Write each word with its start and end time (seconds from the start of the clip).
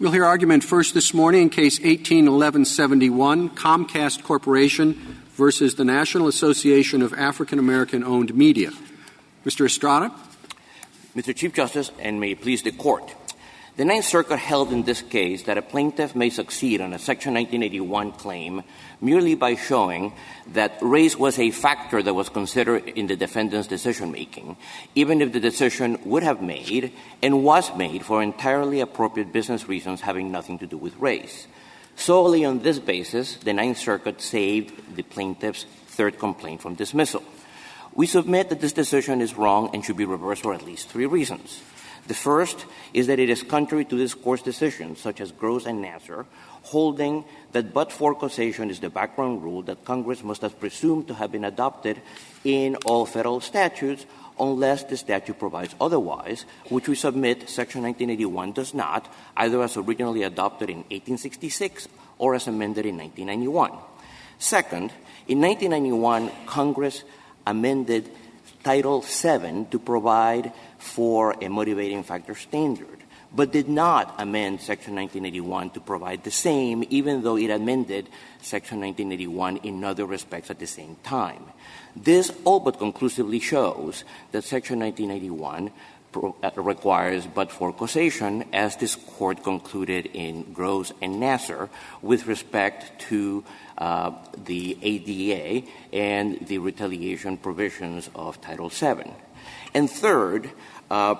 We'll 0.00 0.12
hear 0.12 0.24
argument 0.24 0.62
first 0.62 0.94
this 0.94 1.12
morning 1.12 1.42
in 1.42 1.50
Case 1.50 1.80
181171, 1.80 3.50
Comcast 3.50 4.22
Corporation 4.22 4.92
versus 5.32 5.74
the 5.74 5.84
National 5.84 6.28
Association 6.28 7.02
of 7.02 7.12
African 7.14 7.58
American 7.58 8.04
Owned 8.04 8.32
Media. 8.32 8.70
Mr. 9.44 9.66
Estrada? 9.66 10.12
Mr. 11.16 11.34
Chief 11.34 11.52
Justice, 11.52 11.90
and 11.98 12.20
may 12.20 12.30
it 12.30 12.40
please 12.40 12.62
the 12.62 12.70
Court. 12.70 13.12
The 13.78 13.84
Ninth 13.84 14.06
Circuit 14.06 14.40
held 14.40 14.72
in 14.72 14.82
this 14.82 15.02
case 15.02 15.44
that 15.44 15.56
a 15.56 15.62
plaintiff 15.62 16.16
may 16.16 16.30
succeed 16.30 16.80
on 16.80 16.92
a 16.92 16.98
Section 16.98 17.34
1981 17.34 18.10
claim 18.10 18.64
merely 19.00 19.36
by 19.36 19.54
showing 19.54 20.14
that 20.48 20.78
race 20.80 21.16
was 21.16 21.38
a 21.38 21.52
factor 21.52 22.02
that 22.02 22.12
was 22.12 22.28
considered 22.28 22.88
in 22.88 23.06
the 23.06 23.14
defendant's 23.14 23.68
decision 23.68 24.10
making, 24.10 24.56
even 24.96 25.22
if 25.22 25.32
the 25.32 25.38
decision 25.38 25.96
would 26.04 26.24
have 26.24 26.42
made 26.42 26.92
and 27.22 27.44
was 27.44 27.72
made 27.76 28.04
for 28.04 28.20
entirely 28.20 28.80
appropriate 28.80 29.32
business 29.32 29.68
reasons 29.68 30.00
having 30.00 30.32
nothing 30.32 30.58
to 30.58 30.66
do 30.66 30.76
with 30.76 30.96
race. 30.96 31.46
Solely 31.94 32.44
on 32.44 32.58
this 32.58 32.80
basis, 32.80 33.36
the 33.36 33.52
Ninth 33.52 33.78
Circuit 33.78 34.20
saved 34.20 34.96
the 34.96 35.04
plaintiff's 35.04 35.66
third 35.86 36.18
complaint 36.18 36.62
from 36.62 36.74
dismissal. 36.74 37.22
We 37.94 38.06
submit 38.06 38.48
that 38.48 38.60
this 38.60 38.72
decision 38.72 39.20
is 39.20 39.36
wrong 39.36 39.70
and 39.72 39.84
should 39.84 39.96
be 39.96 40.04
reversed 40.04 40.42
for 40.42 40.52
at 40.52 40.66
least 40.66 40.88
three 40.88 41.06
reasons. 41.06 41.62
The 42.08 42.14
first 42.14 42.64
is 42.94 43.06
that 43.08 43.18
it 43.18 43.28
is 43.28 43.42
contrary 43.42 43.84
to 43.84 43.96
this 43.96 44.14
Court's 44.14 44.42
decisions, 44.42 44.98
such 44.98 45.20
as 45.20 45.30
Gross 45.30 45.66
and 45.66 45.84
Nassar, 45.84 46.24
holding 46.62 47.24
that 47.52 47.74
but-for 47.74 48.14
causation 48.14 48.70
is 48.70 48.80
the 48.80 48.88
background 48.88 49.42
rule 49.42 49.60
that 49.62 49.84
Congress 49.84 50.24
must 50.24 50.40
have 50.40 50.58
presumed 50.58 51.06
to 51.08 51.14
have 51.14 51.30
been 51.30 51.44
adopted 51.44 52.00
in 52.44 52.76
all 52.86 53.04
federal 53.04 53.40
statutes 53.40 54.06
unless 54.40 54.84
the 54.84 54.96
statute 54.96 55.38
provides 55.38 55.74
otherwise, 55.80 56.46
which 56.70 56.88
we 56.88 56.94
submit 56.94 57.48
Section 57.48 57.82
1981 57.82 58.52
does 58.52 58.72
not, 58.72 59.12
either 59.36 59.62
as 59.62 59.76
originally 59.76 60.22
adopted 60.22 60.70
in 60.70 60.78
1866 60.88 61.88
or 62.16 62.34
as 62.34 62.46
amended 62.46 62.86
in 62.86 62.96
1991. 62.96 63.72
Second, 64.38 64.92
in 65.26 65.42
1991, 65.42 66.30
Congress 66.46 67.04
amended 67.46 68.08
Title 68.62 69.02
VII 69.02 69.66
to 69.70 69.78
provide 69.78 70.52
for 70.78 71.34
a 71.42 71.48
motivating 71.48 72.02
factor 72.02 72.34
standard, 72.34 73.02
but 73.34 73.52
did 73.52 73.68
not 73.68 74.14
amend 74.18 74.60
Section 74.60 74.94
1981 74.94 75.70
to 75.70 75.80
provide 75.80 76.24
the 76.24 76.30
same, 76.30 76.84
even 76.88 77.22
though 77.22 77.36
it 77.36 77.50
amended 77.50 78.08
Section 78.40 78.80
1981 78.80 79.58
in 79.58 79.84
other 79.84 80.06
respects 80.06 80.50
at 80.50 80.58
the 80.58 80.66
same 80.66 80.96
time. 81.02 81.44
This 81.94 82.32
all 82.44 82.60
but 82.60 82.78
conclusively 82.78 83.40
shows 83.40 84.04
that 84.32 84.44
Section 84.44 84.78
1981 84.80 85.70
uh, 86.14 86.50
requires 86.56 87.26
but-for 87.26 87.72
causation, 87.72 88.44
as 88.52 88.76
this 88.76 88.94
Court 88.94 89.42
concluded 89.42 90.06
in 90.06 90.52
Gross 90.54 90.90
and 91.02 91.16
Nassar, 91.16 91.68
with 92.00 92.26
respect 92.26 92.98
to 93.08 93.44
uh, 93.76 94.12
the 94.44 94.78
ADA 94.80 95.66
and 95.92 96.38
the 96.46 96.58
retaliation 96.58 97.36
provisions 97.36 98.08
of 98.14 98.40
Title 98.40 98.70
VII. 98.70 99.12
And 99.74 99.90
third, 99.90 100.50
uh, 100.90 101.16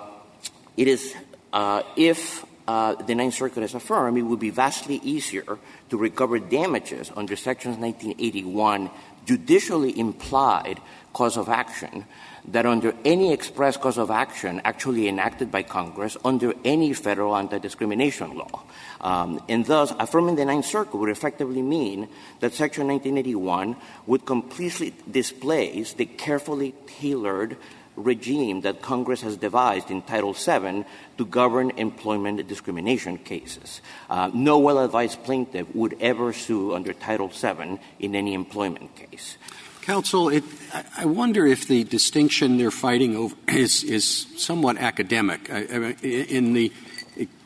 it 0.77 0.87
is 0.87 1.15
uh,— 1.53 1.83
if 1.95 2.45
uh, 2.67 2.95
the 2.95 3.15
Ninth 3.15 3.33
Circuit 3.33 3.63
is 3.63 3.73
affirmed, 3.73 4.17
it 4.17 4.23
would 4.23 4.39
be 4.39 4.51
vastly 4.51 4.99
easier 5.03 5.57
to 5.89 5.97
recover 5.97 6.39
damages 6.39 7.11
under 7.15 7.35
Section 7.35 7.71
1981 7.79 8.89
judicially 9.25 9.97
implied 9.97 10.79
cause 11.13 11.37
of 11.37 11.49
action 11.49 12.05
that 12.47 12.65
under 12.65 12.93
any 13.05 13.33
express 13.33 13.77
cause 13.77 13.97
of 13.97 14.09
action 14.09 14.61
actually 14.63 15.07
enacted 15.07 15.51
by 15.51 15.61
Congress 15.61 16.17
under 16.25 16.53
any 16.63 16.93
federal 16.93 17.35
anti-discrimination 17.35 18.37
law. 18.37 18.63
Um, 19.01 19.41
and 19.49 19.65
thus, 19.65 19.93
affirming 19.99 20.35
the 20.35 20.45
Ninth 20.45 20.65
Circuit 20.65 20.97
would 20.97 21.09
effectively 21.09 21.61
mean 21.61 22.07
that 22.39 22.53
Section 22.53 22.87
1981 22.87 23.75
would 24.07 24.25
completely 24.25 24.93
displace 25.09 25.93
the 25.93 26.05
carefully 26.05 26.73
tailored 26.87 27.57
regime 27.99 28.61
that 28.61 28.81
Congress 28.81 29.21
has 29.21 29.37
devised 29.37 29.91
in 29.91 30.01
Title 30.01 30.33
VII 30.33 30.85
to 31.17 31.25
govern 31.25 31.71
employment 31.71 32.47
discrimination 32.47 33.17
cases. 33.17 33.81
Uh, 34.09 34.31
no 34.33 34.57
well-advised 34.59 35.23
plaintiff 35.23 35.67
would 35.75 35.95
ever 35.99 36.33
sue 36.33 36.73
under 36.73 36.93
Title 36.93 37.27
VII 37.27 37.79
in 37.99 38.15
any 38.15 38.33
employment 38.33 38.95
case. 38.95 39.37
Counsel, 39.81 40.31
I 40.97 41.05
wonder 41.05 41.47
if 41.47 41.67
the 41.67 41.83
distinction 41.83 42.57
they're 42.57 42.71
fighting 42.71 43.15
over 43.15 43.35
is 43.47 44.27
somewhat 44.37 44.77
academic. 44.77 45.49
In 45.49 46.53
the 46.53 46.71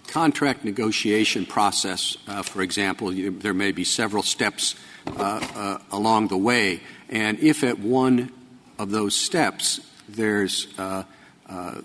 contract 0.07 0.63
negotiation 0.63 1.45
process, 1.45 2.17
uh, 2.27 2.43
for 2.43 2.61
example, 2.61 3.11
there 3.11 3.53
may 3.53 3.71
be 3.71 3.83
several 3.83 4.21
steps 4.21 4.75
uh, 5.07 5.79
along 5.91 6.27
the 6.27 6.37
way. 6.37 6.81
And 7.09 7.39
if 7.39 7.63
at 7.63 7.79
one 7.79 8.31
of 8.77 8.91
those 8.91 9.15
steps 9.15 9.79
there's 10.07 10.67
uh, 10.77 11.03
uh, 11.49 11.75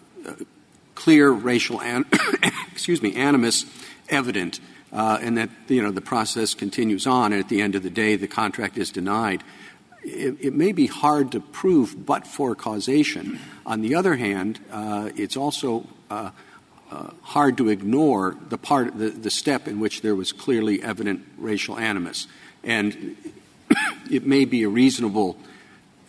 clear 0.94 1.30
racial 1.30 1.80
excuse 2.72 3.02
me, 3.02 3.14
animus 3.14 3.64
evident 4.08 4.60
uh, 4.92 5.18
and 5.20 5.36
that, 5.36 5.50
you 5.68 5.82
know, 5.82 5.90
the 5.90 6.00
process 6.00 6.54
continues 6.54 7.06
on 7.06 7.32
and 7.32 7.42
at 7.42 7.48
the 7.48 7.60
end 7.60 7.74
of 7.74 7.82
the 7.82 7.90
day 7.90 8.16
the 8.16 8.28
contract 8.28 8.78
is 8.78 8.90
denied, 8.90 9.42
it 10.02 10.54
may 10.54 10.72
be 10.72 10.86
hard 10.86 11.32
to 11.32 11.40
prove 11.40 12.06
but-for 12.06 12.54
causation. 12.54 13.38
On 13.66 13.82
the 13.82 13.94
other 13.94 14.16
hand, 14.16 14.58
it's 14.72 15.36
also 15.36 15.86
hard 17.22 17.58
to 17.58 17.68
ignore 17.68 18.34
the 18.48 18.56
part— 18.56 18.92
the 18.96 19.30
step 19.30 19.68
in 19.68 19.80
which 19.80 20.00
there 20.00 20.14
was 20.14 20.32
clearly 20.32 20.82
evident 20.82 21.26
racial 21.36 21.76
animus. 21.76 22.26
And 22.64 23.16
it 24.10 24.26
may 24.26 24.44
be 24.46 24.62
a 24.62 24.68
reasonable 24.68 25.36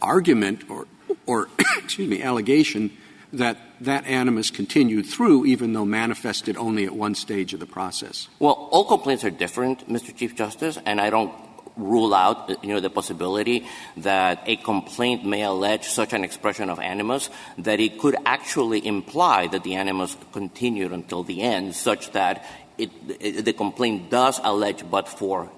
argument 0.01 0.69
or, 0.69 0.87
excuse 1.77 2.09
me, 2.09 2.21
allegation 2.21 2.91
that 3.31 3.57
that 3.81 4.05
animus 4.05 4.49
continued 4.49 5.05
through 5.05 5.45
even 5.45 5.73
though 5.73 5.85
manifested 5.85 6.57
only 6.57 6.85
at 6.85 6.93
one 6.93 7.15
stage 7.15 7.53
of 7.53 7.59
the 7.59 7.65
process. 7.65 8.27
Well, 8.39 8.69
all 8.71 8.85
complaints 8.85 9.23
are 9.23 9.29
different, 9.29 9.87
Mr. 9.87 10.15
Chief 10.15 10.35
Justice, 10.35 10.77
and 10.85 10.99
I 10.99 11.09
don't 11.09 11.31
rule 11.77 12.13
out, 12.13 12.49
you 12.63 12.73
know, 12.73 12.79
the 12.79 12.89
possibility 12.89 13.65
that 13.97 14.43
a 14.45 14.57
complaint 14.57 15.25
may 15.25 15.43
allege 15.43 15.87
such 15.87 16.11
an 16.13 16.23
expression 16.23 16.69
of 16.69 16.79
animus 16.79 17.29
that 17.57 17.79
it 17.79 17.99
could 17.99 18.15
actually 18.25 18.85
imply 18.85 19.47
that 19.47 19.63
the 19.63 19.75
animus 19.75 20.17
continued 20.33 20.91
until 20.91 21.23
the 21.23 21.41
end 21.41 21.73
such 21.75 22.11
that 22.11 22.45
it, 22.77 23.45
the 23.45 23.53
complaint 23.53 24.09
does 24.09 24.39
allege 24.43 24.89
but-for 24.89 25.49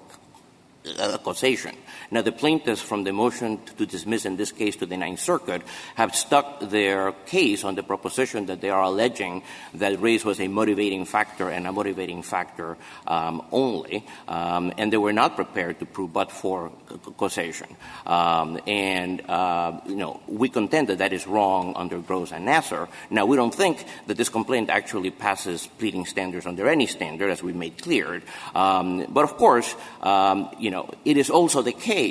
uh, 0.98 1.18
causation. 1.18 1.74
Now, 2.12 2.20
the 2.20 2.30
plaintiffs 2.30 2.82
from 2.82 3.04
the 3.04 3.12
motion 3.12 3.58
to 3.78 3.86
dismiss 3.86 4.26
in 4.26 4.36
this 4.36 4.52
case 4.52 4.76
to 4.76 4.86
the 4.86 4.98
Ninth 4.98 5.18
Circuit 5.18 5.62
have 5.94 6.14
stuck 6.14 6.60
their 6.60 7.12
case 7.24 7.64
on 7.64 7.74
the 7.74 7.82
proposition 7.82 8.44
that 8.46 8.60
they 8.60 8.68
are 8.68 8.82
alleging 8.82 9.42
that 9.72 9.98
race 9.98 10.22
was 10.22 10.38
a 10.38 10.46
motivating 10.46 11.06
factor 11.06 11.48
and 11.48 11.66
a 11.66 11.72
motivating 11.72 12.22
factor 12.22 12.76
um, 13.06 13.40
only, 13.50 14.04
um, 14.28 14.74
and 14.76 14.92
they 14.92 14.98
were 14.98 15.14
not 15.14 15.36
prepared 15.36 15.78
to 15.78 15.86
prove 15.86 16.12
but-for 16.12 16.70
causation. 17.16 17.74
Um, 18.04 18.60
and, 18.66 19.22
uh, 19.30 19.80
you 19.86 19.96
know, 19.96 20.20
we 20.26 20.50
contend 20.50 20.88
that 20.88 20.98
that 20.98 21.14
is 21.14 21.26
wrong 21.26 21.72
under 21.76 21.98
Gross 21.98 22.30
and 22.30 22.46
Nassar. 22.46 22.88
Now, 23.08 23.24
we 23.24 23.38
don't 23.38 23.54
think 23.54 23.86
that 24.06 24.18
this 24.18 24.28
complaint 24.28 24.68
actually 24.68 25.12
passes 25.12 25.66
pleading 25.78 26.04
standards 26.04 26.44
under 26.44 26.68
any 26.68 26.86
standard, 26.86 27.30
as 27.30 27.42
we 27.42 27.54
made 27.54 27.80
clear. 27.80 28.20
But, 28.52 29.24
of 29.24 29.38
course, 29.38 29.74
you 30.58 30.70
know, 30.70 30.90
it 31.06 31.16
is 31.16 31.30
also 31.30 31.62
the 31.62 31.72
case 31.72 32.01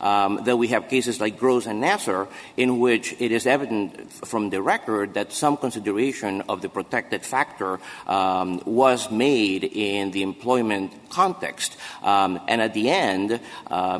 Um, 0.00 0.44
that 0.44 0.56
we 0.56 0.68
have 0.68 0.88
cases 0.88 1.20
like 1.20 1.38
Gross 1.38 1.66
and 1.66 1.82
Nassar, 1.82 2.28
in 2.56 2.78
which 2.78 3.14
it 3.18 3.32
is 3.32 3.46
evident 3.46 4.12
from 4.12 4.50
the 4.50 4.60
record 4.62 5.14
that 5.14 5.32
some 5.32 5.56
consideration 5.56 6.42
of 6.48 6.60
the 6.62 6.68
protected 6.68 7.24
factor 7.24 7.80
um, 8.06 8.60
was 8.64 9.10
made 9.10 9.64
in 9.64 10.12
the 10.12 10.22
employment 10.22 10.92
context. 11.10 11.76
Um, 12.02 12.38
and 12.46 12.60
at 12.62 12.72
the 12.74 12.88
end, 12.90 13.40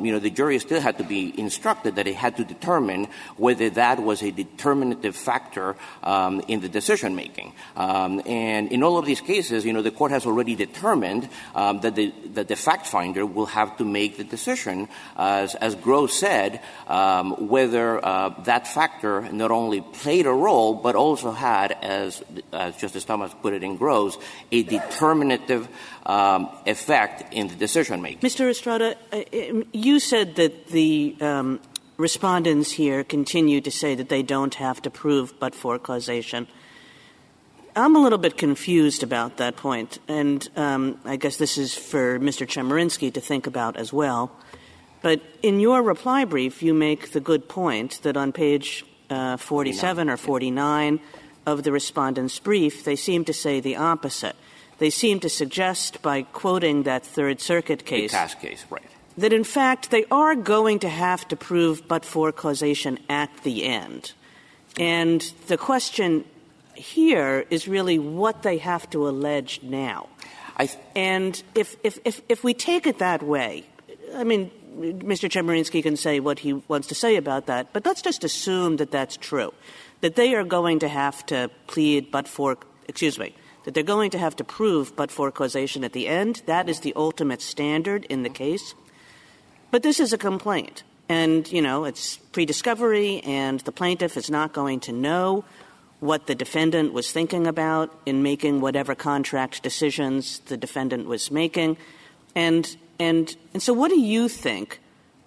you 0.04 0.12
know, 0.12 0.18
the 0.18 0.30
jury 0.30 0.58
still 0.58 0.80
had 0.80 0.98
to 0.98 1.04
be 1.04 1.32
instructed 1.38 1.96
that 1.96 2.06
it 2.06 2.16
had 2.16 2.36
to 2.36 2.44
determine 2.44 3.08
whether 3.36 3.70
that 3.70 3.98
was 4.02 4.22
a 4.22 4.30
determinative 4.30 5.16
factor 5.16 5.76
in 6.48 6.60
the 6.60 6.68
decision-making. 6.68 7.52
And 7.76 8.70
in 8.72 8.82
all 8.82 8.96
of 8.98 9.06
these 9.06 9.20
cases, 9.20 9.64
you 9.64 9.72
know, 9.72 9.82
the 9.82 9.90
Court 9.90 10.12
has 10.12 10.26
already 10.26 10.54
determined 10.54 11.28
that 11.54 11.94
the 11.94 12.56
fact-finder 12.56 13.26
will 13.26 13.50
have 13.52 13.76
to 13.78 13.84
make 13.84 14.16
the 14.16 14.24
decision, 14.24 14.88
as 15.22 15.74
Gross 15.74 16.18
said, 16.18 16.60
um, 16.86 17.48
whether 17.48 18.04
uh, 18.04 18.30
that 18.44 18.66
factor 18.66 19.22
not 19.32 19.50
only 19.50 19.80
played 19.80 20.26
a 20.26 20.32
role, 20.32 20.74
but 20.74 20.94
also 20.94 21.30
had, 21.30 21.72
as 21.72 22.22
Justice 22.78 23.04
Thomas 23.04 23.32
put 23.42 23.52
it 23.52 23.62
in 23.62 23.76
Gross, 23.76 24.18
a 24.50 24.62
determinative 24.62 25.68
um, 26.06 26.48
effect 26.66 27.32
in 27.32 27.48
the 27.48 27.54
decision-making. 27.54 28.20
Mr. 28.20 28.48
Estrada, 28.50 28.96
uh, 29.12 29.22
um, 29.50 29.64
you 29.72 30.00
said 30.00 30.36
that 30.36 30.68
the 30.68 31.16
Respondents 32.02 32.72
here 32.72 33.04
continue 33.04 33.60
to 33.60 33.70
say 33.70 33.94
that 33.94 34.08
they 34.08 34.24
don't 34.24 34.54
have 34.54 34.82
to 34.82 34.90
prove 34.90 35.38
but-for 35.38 35.78
causation. 35.78 36.48
I'm 37.76 37.94
a 37.94 38.00
little 38.00 38.18
bit 38.18 38.36
confused 38.36 39.04
about 39.04 39.36
that 39.36 39.54
point, 39.54 40.00
and 40.08 40.46
um, 40.56 40.98
I 41.04 41.14
guess 41.14 41.36
this 41.36 41.56
is 41.56 41.74
for 41.74 42.18
Mr. 42.18 42.44
Chemerinsky 42.44 43.12
to 43.12 43.20
think 43.20 43.46
about 43.46 43.76
as 43.76 43.92
well. 43.92 44.32
But 45.02 45.20
in 45.42 45.60
your 45.60 45.82
reply 45.82 46.24
brief, 46.24 46.62
you 46.62 46.72
make 46.72 47.10
the 47.10 47.20
good 47.20 47.48
point 47.48 48.00
that 48.02 48.16
on 48.16 48.32
page 48.32 48.84
uh, 49.10 49.36
47 49.36 50.08
or 50.08 50.16
49 50.16 51.00
of 51.44 51.64
the 51.64 51.72
respondent's 51.72 52.38
brief, 52.38 52.84
they 52.84 52.96
seem 52.96 53.24
to 53.24 53.32
say 53.32 53.60
the 53.60 53.76
opposite. 53.76 54.36
They 54.78 54.90
seem 54.90 55.20
to 55.20 55.28
suggest, 55.28 56.02
by 56.02 56.22
quoting 56.22 56.84
that 56.84 57.04
Third 57.04 57.40
Circuit 57.40 57.84
case, 57.84 58.12
case, 58.40 58.64
right. 58.70 58.82
that 59.18 59.32
in 59.32 59.44
fact 59.44 59.90
they 59.90 60.04
are 60.10 60.34
going 60.34 60.78
to 60.80 60.88
have 60.88 61.26
to 61.28 61.36
prove 61.36 61.86
but 61.86 62.04
for 62.04 62.32
causation 62.32 62.98
at 63.08 63.30
the 63.42 63.64
end. 63.64 64.12
And 64.78 65.20
the 65.48 65.56
question 65.56 66.24
here 66.74 67.44
is 67.50 67.68
really 67.68 67.98
what 67.98 68.42
they 68.42 68.58
have 68.58 68.88
to 68.90 69.08
allege 69.08 69.60
now. 69.62 70.08
And 70.96 71.42
if, 71.54 71.76
if, 71.82 71.98
if, 72.04 72.22
if 72.28 72.44
we 72.44 72.54
take 72.54 72.86
it 72.86 72.98
that 72.98 73.22
way, 73.22 73.64
I 74.14 74.24
mean, 74.24 74.50
Mr. 74.78 75.28
Chemerinsky 75.30 75.82
can 75.82 75.96
say 75.96 76.20
what 76.20 76.40
he 76.40 76.54
wants 76.54 76.88
to 76.88 76.94
say 76.94 77.16
about 77.16 77.46
that, 77.46 77.72
but 77.72 77.84
let's 77.84 78.02
just 78.02 78.24
assume 78.24 78.76
that 78.76 78.90
that's 78.90 79.16
true, 79.16 79.52
that 80.00 80.16
they 80.16 80.34
are 80.34 80.44
going 80.44 80.78
to 80.80 80.88
have 80.88 81.24
to 81.26 81.50
plead 81.66 82.10
but 82.10 82.26
for, 82.26 82.58
excuse 82.88 83.18
me, 83.18 83.34
that 83.64 83.74
they're 83.74 83.82
going 83.82 84.10
to 84.10 84.18
have 84.18 84.34
to 84.36 84.44
prove 84.44 84.96
but 84.96 85.10
for 85.10 85.30
causation 85.30 85.84
at 85.84 85.92
the 85.92 86.08
end. 86.08 86.42
That 86.46 86.68
is 86.68 86.80
the 86.80 86.92
ultimate 86.96 87.42
standard 87.42 88.04
in 88.06 88.22
the 88.22 88.30
case. 88.30 88.74
But 89.70 89.82
this 89.82 90.00
is 90.00 90.12
a 90.12 90.18
complaint, 90.18 90.82
and, 91.08 91.50
you 91.50 91.62
know, 91.62 91.84
it's 91.84 92.16
pre-discovery, 92.32 93.20
and 93.20 93.60
the 93.60 93.72
plaintiff 93.72 94.16
is 94.16 94.30
not 94.30 94.52
going 94.52 94.80
to 94.80 94.92
know 94.92 95.44
what 96.00 96.26
the 96.26 96.34
defendant 96.34 96.92
was 96.92 97.12
thinking 97.12 97.46
about 97.46 97.96
in 98.04 98.22
making 98.22 98.60
whatever 98.60 98.94
contract 98.94 99.62
decisions 99.62 100.40
the 100.46 100.56
defendant 100.56 101.06
was 101.06 101.30
making. 101.30 101.76
And, 102.34 102.76
and, 102.98 103.34
and 103.52 103.62
so 103.62 103.72
what 103.72 103.88
do 103.88 104.00
you 104.00 104.28
think 104.28 104.80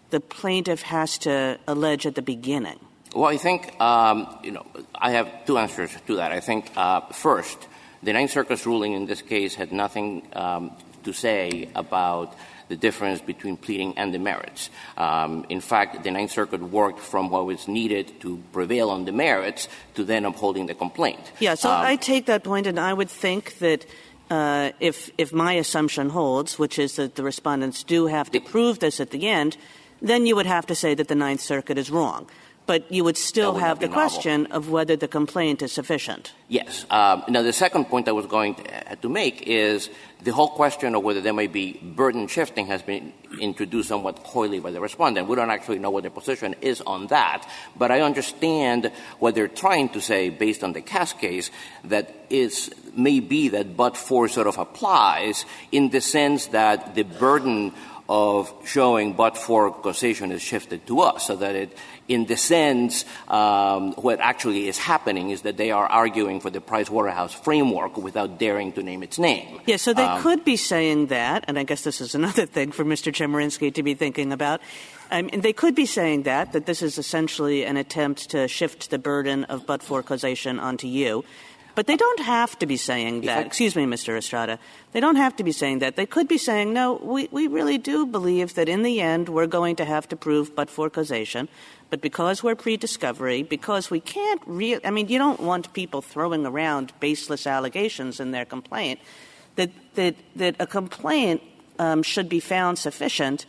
the 0.10 0.20
plaintiff 0.20 0.84
has 0.84 1.18
to 1.20 1.58
allege 1.68 2.06
at 2.06 2.16
the 2.16 2.22
beginning? 2.22 2.80
Well, 3.14 3.30
I 3.30 3.38
think, 3.38 3.80
um, 3.80 4.28
you 4.44 4.52
know, 4.52 4.66
I 4.94 5.12
have 5.12 5.46
two 5.46 5.58
answers 5.58 5.92
to 6.08 6.16
that. 6.18 6.32
I 6.32 6.42
think, 6.42 6.72
uh, 6.76 7.02
first, 7.14 7.68
the 8.04 8.12
Ninth 8.14 8.32
Circuit's 8.32 8.66
ruling 8.66 8.94
in 8.94 9.06
this 9.06 9.22
case 9.22 9.56
had 9.56 9.72
nothing 9.72 10.28
um, 10.34 10.72
to 11.04 11.14
say 11.14 11.70
about 11.76 12.36
the 12.68 12.76
difference 12.76 13.22
between 13.22 13.58
pleading 13.58 13.98
and 13.98 14.14
the 14.14 14.20
merits. 14.20 14.70
Um, 14.98 15.46
in 15.50 15.62
fact, 15.62 16.04
the 16.04 16.12
Ninth 16.12 16.32
Circuit 16.32 16.62
worked 16.62 17.00
from 17.00 17.30
what 17.30 17.46
was 17.46 17.68
needed 17.68 18.20
to 18.22 18.42
prevail 18.52 18.90
on 18.90 19.06
the 19.06 19.12
merits 19.12 19.68
to 19.94 20.04
then 20.04 20.26
upholding 20.26 20.66
the 20.66 20.74
complaint. 20.74 21.32
Yeah, 21.40 21.56
so 21.56 21.70
Um, 21.70 21.86
I 21.86 21.96
take 21.96 22.26
that 22.26 22.44
point, 22.44 22.68
and 22.68 22.80
I 22.80 22.92
would 22.94 23.10
think 23.10 23.60
that 23.60 23.86
Uh, 24.30 24.72
if, 24.80 25.12
if 25.18 25.32
my 25.32 25.54
assumption 25.54 26.10
holds, 26.10 26.58
which 26.58 26.80
is 26.80 26.96
that 26.96 27.16
the 27.16 27.24
respondents 27.24 27.84
do 27.84 28.08
have 28.08 28.32
to 28.32 28.40
prove 28.40 28.80
this 28.80 29.00
at 29.00 29.12
the 29.12 29.28
end, 29.28 29.58
then 30.02 30.26
you 30.26 30.36
would 30.36 30.46
have 30.46 30.66
to 30.66 30.76
say 30.76 30.94
that 30.96 31.08
the 31.08 31.16
Ninth 31.16 31.42
Circuit 31.42 31.78
is 31.78 31.92
wrong. 31.92 32.28
But 32.66 32.92
you 32.92 33.04
would 33.04 33.18
still 33.18 33.56
have 33.56 33.80
the 33.80 33.88
question 33.88 34.48
of 34.48 34.70
whether 34.70 34.96
the 34.96 35.08
complaint 35.08 35.62
is 35.62 35.72
sufficient. 35.72 36.34
Yes. 36.48 36.86
Um, 36.90 37.24
now, 37.28 37.42
the 37.42 37.54
second 37.54 37.86
point 37.86 38.08
I 38.08 38.12
was 38.12 38.26
going 38.26 38.56
to, 38.56 38.92
uh, 38.92 38.96
to 38.96 39.10
make 39.10 39.44
is 39.44 39.90
the 40.24 40.32
whole 40.32 40.50
question 40.50 40.96
of 40.96 41.04
whether 41.04 41.22
there 41.22 41.34
may 41.34 41.46
be 41.46 41.74
burden 41.74 42.28
shifting 42.28 42.66
has 42.68 42.82
been 42.82 43.14
introduced 43.40 43.90
somewhat 43.90 44.24
coyly 44.24 44.60
by 44.60 44.72
the 44.72 44.82
respondent. 44.82 45.28
We 45.28 45.36
don't 45.36 45.52
actually 45.52 45.80
know 45.80 45.92
what 45.92 46.04
their 46.04 46.12
position 46.12 46.56
is 46.62 46.82
on 46.82 47.08
that, 47.08 47.48
but 47.78 47.92
I 47.92 48.02
understand 48.02 48.92
what 49.20 49.36
they're 49.36 49.48
trying 49.48 49.90
to 49.90 50.02
say 50.02 50.30
based 50.30 50.64
on 50.64 50.74
the 50.74 50.82
Cass 50.82 51.14
case 51.14 51.52
that 51.84 52.16
is 52.30 52.72
may 52.96 53.20
be 53.20 53.50
that 53.50 53.78
but 53.78 53.98
for 53.98 54.28
sort 54.28 54.48
of 54.48 54.58
applies 54.58 55.46
in 55.72 55.90
the 55.90 56.02
sense 56.02 56.48
that 56.48 56.96
the 56.96 57.04
burden 57.04 57.74
of 58.08 58.54
showing 58.66 59.14
but 59.14 59.38
for 59.38 59.72
causation 59.72 60.32
is 60.32 60.42
shifted 60.42 60.86
to 60.88 61.02
us, 61.02 61.26
so 61.28 61.36
that 61.36 61.56
it, 61.56 61.78
in 62.08 62.26
the 62.26 62.38
sense, 62.38 63.06
um, 63.28 63.94
what 63.94 64.20
actually 64.20 64.68
is 64.68 64.78
happening 64.78 65.32
is 65.32 65.42
that 65.42 65.58
they 65.58 65.72
are 65.72 65.88
arguing 65.88 66.40
for 66.40 66.50
the 66.50 66.62
Price 66.62 66.90
Waterhouse 66.90 67.34
framework 67.34 67.98
without 67.98 68.38
daring 68.38 68.72
to 68.74 68.84
name 68.84 69.02
its 69.04 69.18
name. 69.18 69.60
Yeah, 69.66 69.78
so 69.78 69.94
they 69.94 70.04
Um, 70.04 70.22
could 70.22 70.46
be 70.46 70.56
saying 70.56 71.08
that, 71.08 71.46
and 71.48 71.58
I 71.58 71.64
guess 71.64 71.82
this 71.82 72.02
is 72.02 72.14
another 72.22 72.46
thing 72.46 72.72
for 72.72 72.86
Mr. 72.86 73.12
Chemerinsky 73.12 73.74
to 73.74 73.84
be 73.84 73.96
thinking 73.96 74.32
about. 74.32 74.62
Um, 75.12 75.30
and 75.34 75.44
they 75.44 75.54
could 75.54 75.76
be 75.76 75.86
saying 75.86 76.24
that, 76.24 76.54
that 76.54 76.66
this 76.66 76.82
is 76.82 76.98
essentially 76.98 77.64
an 77.66 77.78
attempt 77.78 78.30
to 78.32 78.48
shift 78.48 78.90
the 78.90 78.98
burden 78.98 79.44
of 79.46 79.66
but 79.66 79.84
for 79.84 80.02
causation 80.02 80.60
onto 80.60 80.88
you. 80.88 81.24
But 81.76 81.88
they 81.88 81.98
don't 81.98 82.22
have 82.22 82.58
to 82.60 82.66
be 82.66 82.78
saying 82.78 83.22
that. 83.22 83.46
Excuse 83.46 83.76
me, 83.76 83.86
Mr. 83.86 84.18
Estrada. 84.18 84.60
They 84.94 85.02
don't 85.02 85.18
have 85.18 85.36
to 85.36 85.44
be 85.44 85.52
saying 85.52 85.80
that. 85.80 85.98
They 85.98 86.06
could 86.06 86.28
be 86.28 86.38
saying, 86.38 86.74
no, 86.74 86.94
we, 87.04 87.28
we 87.32 87.48
really 87.48 87.78
do 87.78 88.06
believe 88.06 88.56
that 88.56 88.70
in 88.70 88.84
the 88.84 89.02
end 89.02 89.28
we're 89.28 89.46
going 89.46 89.76
to 89.76 89.86
have 89.86 90.08
to 90.10 90.16
prove 90.16 90.56
but 90.56 90.70
for 90.70 90.90
causation. 90.90 91.50
But 91.90 92.00
because 92.00 92.42
we're 92.42 92.56
pre-discovery, 92.56 93.44
because 93.44 93.92
we 93.92 94.00
can't 94.00 94.42
really, 94.46 94.86
I 94.86 94.90
mean, 94.90 95.10
you 95.10 95.20
don't 95.20 95.42
want 95.42 95.74
people 95.74 96.02
throwing 96.02 96.46
around 96.46 96.94
baseless 97.02 97.46
allegations 97.46 98.22
in 98.22 98.32
their 98.32 98.46
complaint, 98.46 99.02
that, 99.58 99.72
that, 99.96 100.16
that 100.38 100.56
a 100.60 100.66
complaint 100.66 101.42
um, 101.78 102.04
should 102.04 102.30
be 102.30 102.40
found 102.40 102.80
sufficient 102.80 103.46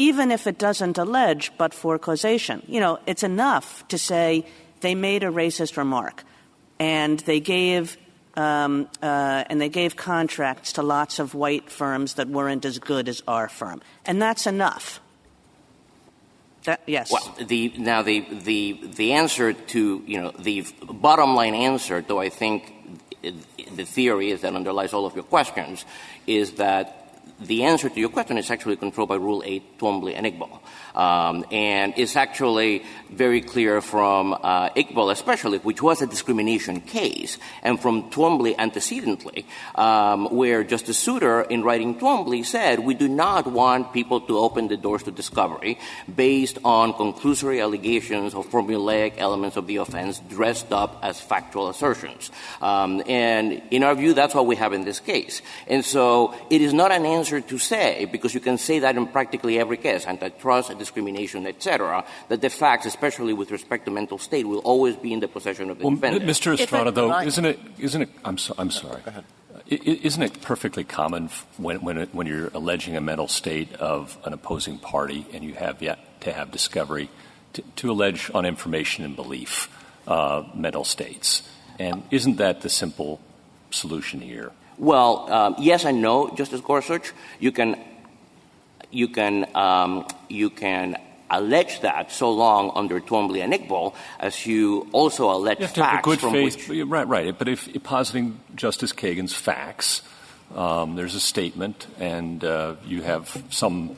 even 0.00 0.30
if 0.30 0.46
it 0.46 0.58
doesn't 0.58 0.96
allege 0.96 1.50
but 1.58 1.74
for 1.74 1.98
causation. 1.98 2.62
You 2.68 2.78
know, 2.78 3.00
it's 3.06 3.24
enough 3.24 3.86
to 3.88 3.98
say 3.98 4.46
they 4.80 4.94
made 4.94 5.24
a 5.24 5.26
racist 5.26 5.76
remark 5.76 6.22
and 6.78 7.18
they 7.20 7.40
gave 7.40 7.96
um, 8.36 8.88
uh, 9.02 9.44
and 9.50 9.60
they 9.60 9.68
gave 9.68 9.96
contracts 9.96 10.74
to 10.74 10.82
lots 10.82 11.18
of 11.18 11.34
white 11.34 11.70
firms 11.70 12.14
that 12.14 12.28
weren't 12.28 12.64
as 12.64 12.78
good 12.78 13.08
as 13.08 13.22
our 13.26 13.48
firm, 13.48 13.82
and 14.04 14.22
that's 14.22 14.46
enough. 14.46 15.00
Yes. 16.86 17.10
Well, 17.10 17.34
the, 17.46 17.72
now 17.78 18.02
the, 18.02 18.20
the, 18.20 18.78
the 18.94 19.12
answer 19.12 19.52
to, 19.54 20.02
you 20.06 20.20
know, 20.20 20.32
the 20.38 20.66
bottom 20.82 21.34
line 21.34 21.54
answer, 21.54 22.02
though 22.02 22.20
I 22.20 22.28
think 22.28 22.74
the 23.22 23.84
theory 23.84 24.30
is 24.30 24.42
that 24.42 24.54
underlies 24.54 24.92
all 24.92 25.06
of 25.06 25.14
your 25.14 25.24
questions, 25.24 25.84
is 26.26 26.52
that 26.54 27.22
the 27.40 27.64
answer 27.64 27.88
to 27.88 28.00
your 28.00 28.08
question 28.08 28.36
is 28.38 28.50
actually 28.50 28.76
controlled 28.76 29.08
by 29.08 29.14
Rule 29.14 29.42
8, 29.44 29.78
Twombly 29.78 30.14
and 30.16 30.26
Iqbal. 30.26 30.58
Um, 30.98 31.46
and 31.52 31.94
it's 31.96 32.16
actually 32.16 32.82
very 33.08 33.40
clear 33.40 33.80
from 33.80 34.34
uh, 34.34 34.70
Iqbal 34.70 35.12
especially, 35.12 35.58
which 35.58 35.80
was 35.80 36.02
a 36.02 36.06
discrimination 36.06 36.80
case, 36.80 37.38
and 37.62 37.80
from 37.80 38.10
Twombly 38.10 38.56
antecedently, 38.58 39.46
um, 39.76 40.26
where 40.26 40.64
Justice 40.64 40.98
Souter, 40.98 41.42
in 41.42 41.62
writing 41.62 41.94
Twombly, 41.94 42.44
said, 42.44 42.80
we 42.80 42.94
do 42.94 43.08
not 43.08 43.46
want 43.46 43.92
people 43.92 44.20
to 44.22 44.38
open 44.38 44.66
the 44.66 44.76
doors 44.76 45.04
to 45.04 45.12
discovery 45.12 45.78
based 46.14 46.58
on 46.64 46.92
conclusory 46.92 47.62
allegations 47.62 48.34
or 48.34 48.44
formulaic 48.44 49.14
elements 49.18 49.56
of 49.56 49.66
the 49.68 49.76
offense 49.76 50.18
dressed 50.28 50.72
up 50.72 50.98
as 51.02 51.20
factual 51.20 51.68
assertions. 51.68 52.30
Um, 52.60 53.02
and 53.06 53.62
in 53.70 53.84
our 53.84 53.94
view, 53.94 54.14
that's 54.14 54.34
what 54.34 54.46
we 54.46 54.56
have 54.56 54.72
in 54.72 54.84
this 54.84 54.98
case. 54.98 55.42
And 55.68 55.84
so 55.84 56.34
it 56.50 56.60
is 56.60 56.74
not 56.74 56.90
an 56.90 57.06
answer 57.06 57.40
to 57.40 57.58
say, 57.58 58.06
because 58.10 58.34
you 58.34 58.40
can 58.40 58.58
say 58.58 58.80
that 58.80 58.96
in 58.96 59.06
practically 59.06 59.60
every 59.60 59.76
case, 59.76 60.04
antitrust, 60.04 60.70
discrimination, 60.92 61.46
etc., 61.46 62.04
that 62.28 62.40
the 62.40 62.48
facts, 62.50 62.86
especially 62.86 63.32
with 63.34 63.50
respect 63.50 63.84
to 63.84 63.90
mental 63.90 64.18
state, 64.18 64.46
will 64.46 64.60
always 64.64 64.96
be 64.96 65.12
in 65.12 65.20
the 65.20 65.28
possession 65.28 65.70
of 65.70 65.78
the 65.78 65.84
Well, 65.84 65.94
defendant. 65.94 66.24
Mr. 66.24 66.58
Estrada, 66.58 66.90
though, 66.90 67.10
Right. 67.10 67.26
isn't 67.26 67.44
it, 67.44 67.58
isn't 67.78 68.02
it, 68.02 68.08
I'm, 68.24 68.38
so, 68.38 68.54
I'm 68.58 68.70
sorry. 68.70 69.02
I- 69.06 69.22
i- 69.70 70.00
Isn't 70.08 70.22
it 70.22 70.40
perfectly 70.40 70.84
common 70.84 71.28
when, 71.58 71.76
when, 71.82 71.98
it, 71.98 72.08
when 72.14 72.26
you're 72.26 72.50
alleging 72.54 72.96
a 72.96 73.00
mental 73.02 73.28
state 73.28 73.72
of 73.74 74.16
an 74.24 74.32
opposing 74.32 74.78
party 74.78 75.26
and 75.32 75.44
you 75.44 75.54
have 75.54 75.82
yet 75.82 75.98
to 76.22 76.32
have 76.32 76.50
discovery 76.50 77.10
to, 77.52 77.62
to 77.76 77.90
allege 77.90 78.30
on 78.34 78.46
information 78.46 79.04
and 79.04 79.14
belief 79.14 79.68
uh, 80.06 80.42
mental 80.54 80.84
states? 80.84 81.42
And 81.78 82.02
isn't 82.10 82.36
that 82.38 82.62
the 82.62 82.70
simple 82.70 83.20
solution 83.70 84.20
here? 84.22 84.50
Well, 84.78 85.30
um, 85.30 85.54
yes 85.58 85.84
and 85.84 86.00
no, 86.00 86.30
Justice 86.34 86.62
Gorsuch. 86.62 87.12
You 87.40 87.52
can, 87.52 87.76
you 88.90 89.08
can, 89.08 89.44
um, 89.54 90.06
you 90.28 90.50
can 90.50 90.96
allege 91.30 91.80
that 91.80 92.10
so 92.10 92.32
long 92.32 92.72
under 92.74 93.00
Twombly 93.00 93.42
and 93.42 93.52
Iqbal 93.52 93.94
as 94.18 94.46
you 94.46 94.88
also 94.92 95.30
allege 95.30 95.58
You 95.60 95.66
have 95.66 95.74
to 95.74 95.84
have 95.84 95.92
a 95.92 95.96
facts 95.96 96.04
good 96.04 96.20
from 96.20 96.32
faith, 96.32 96.68
which 96.68 96.86
right, 96.86 97.06
right. 97.06 97.38
But 97.38 97.48
if, 97.48 97.68
if 97.68 97.82
positing 97.82 98.40
Justice 98.54 98.92
Kagan's 98.92 99.34
facts, 99.34 100.02
um, 100.54 100.96
there's 100.96 101.14
a 101.14 101.20
statement, 101.20 101.86
and 101.98 102.42
uh, 102.42 102.76
you 102.86 103.02
have 103.02 103.42
some 103.50 103.96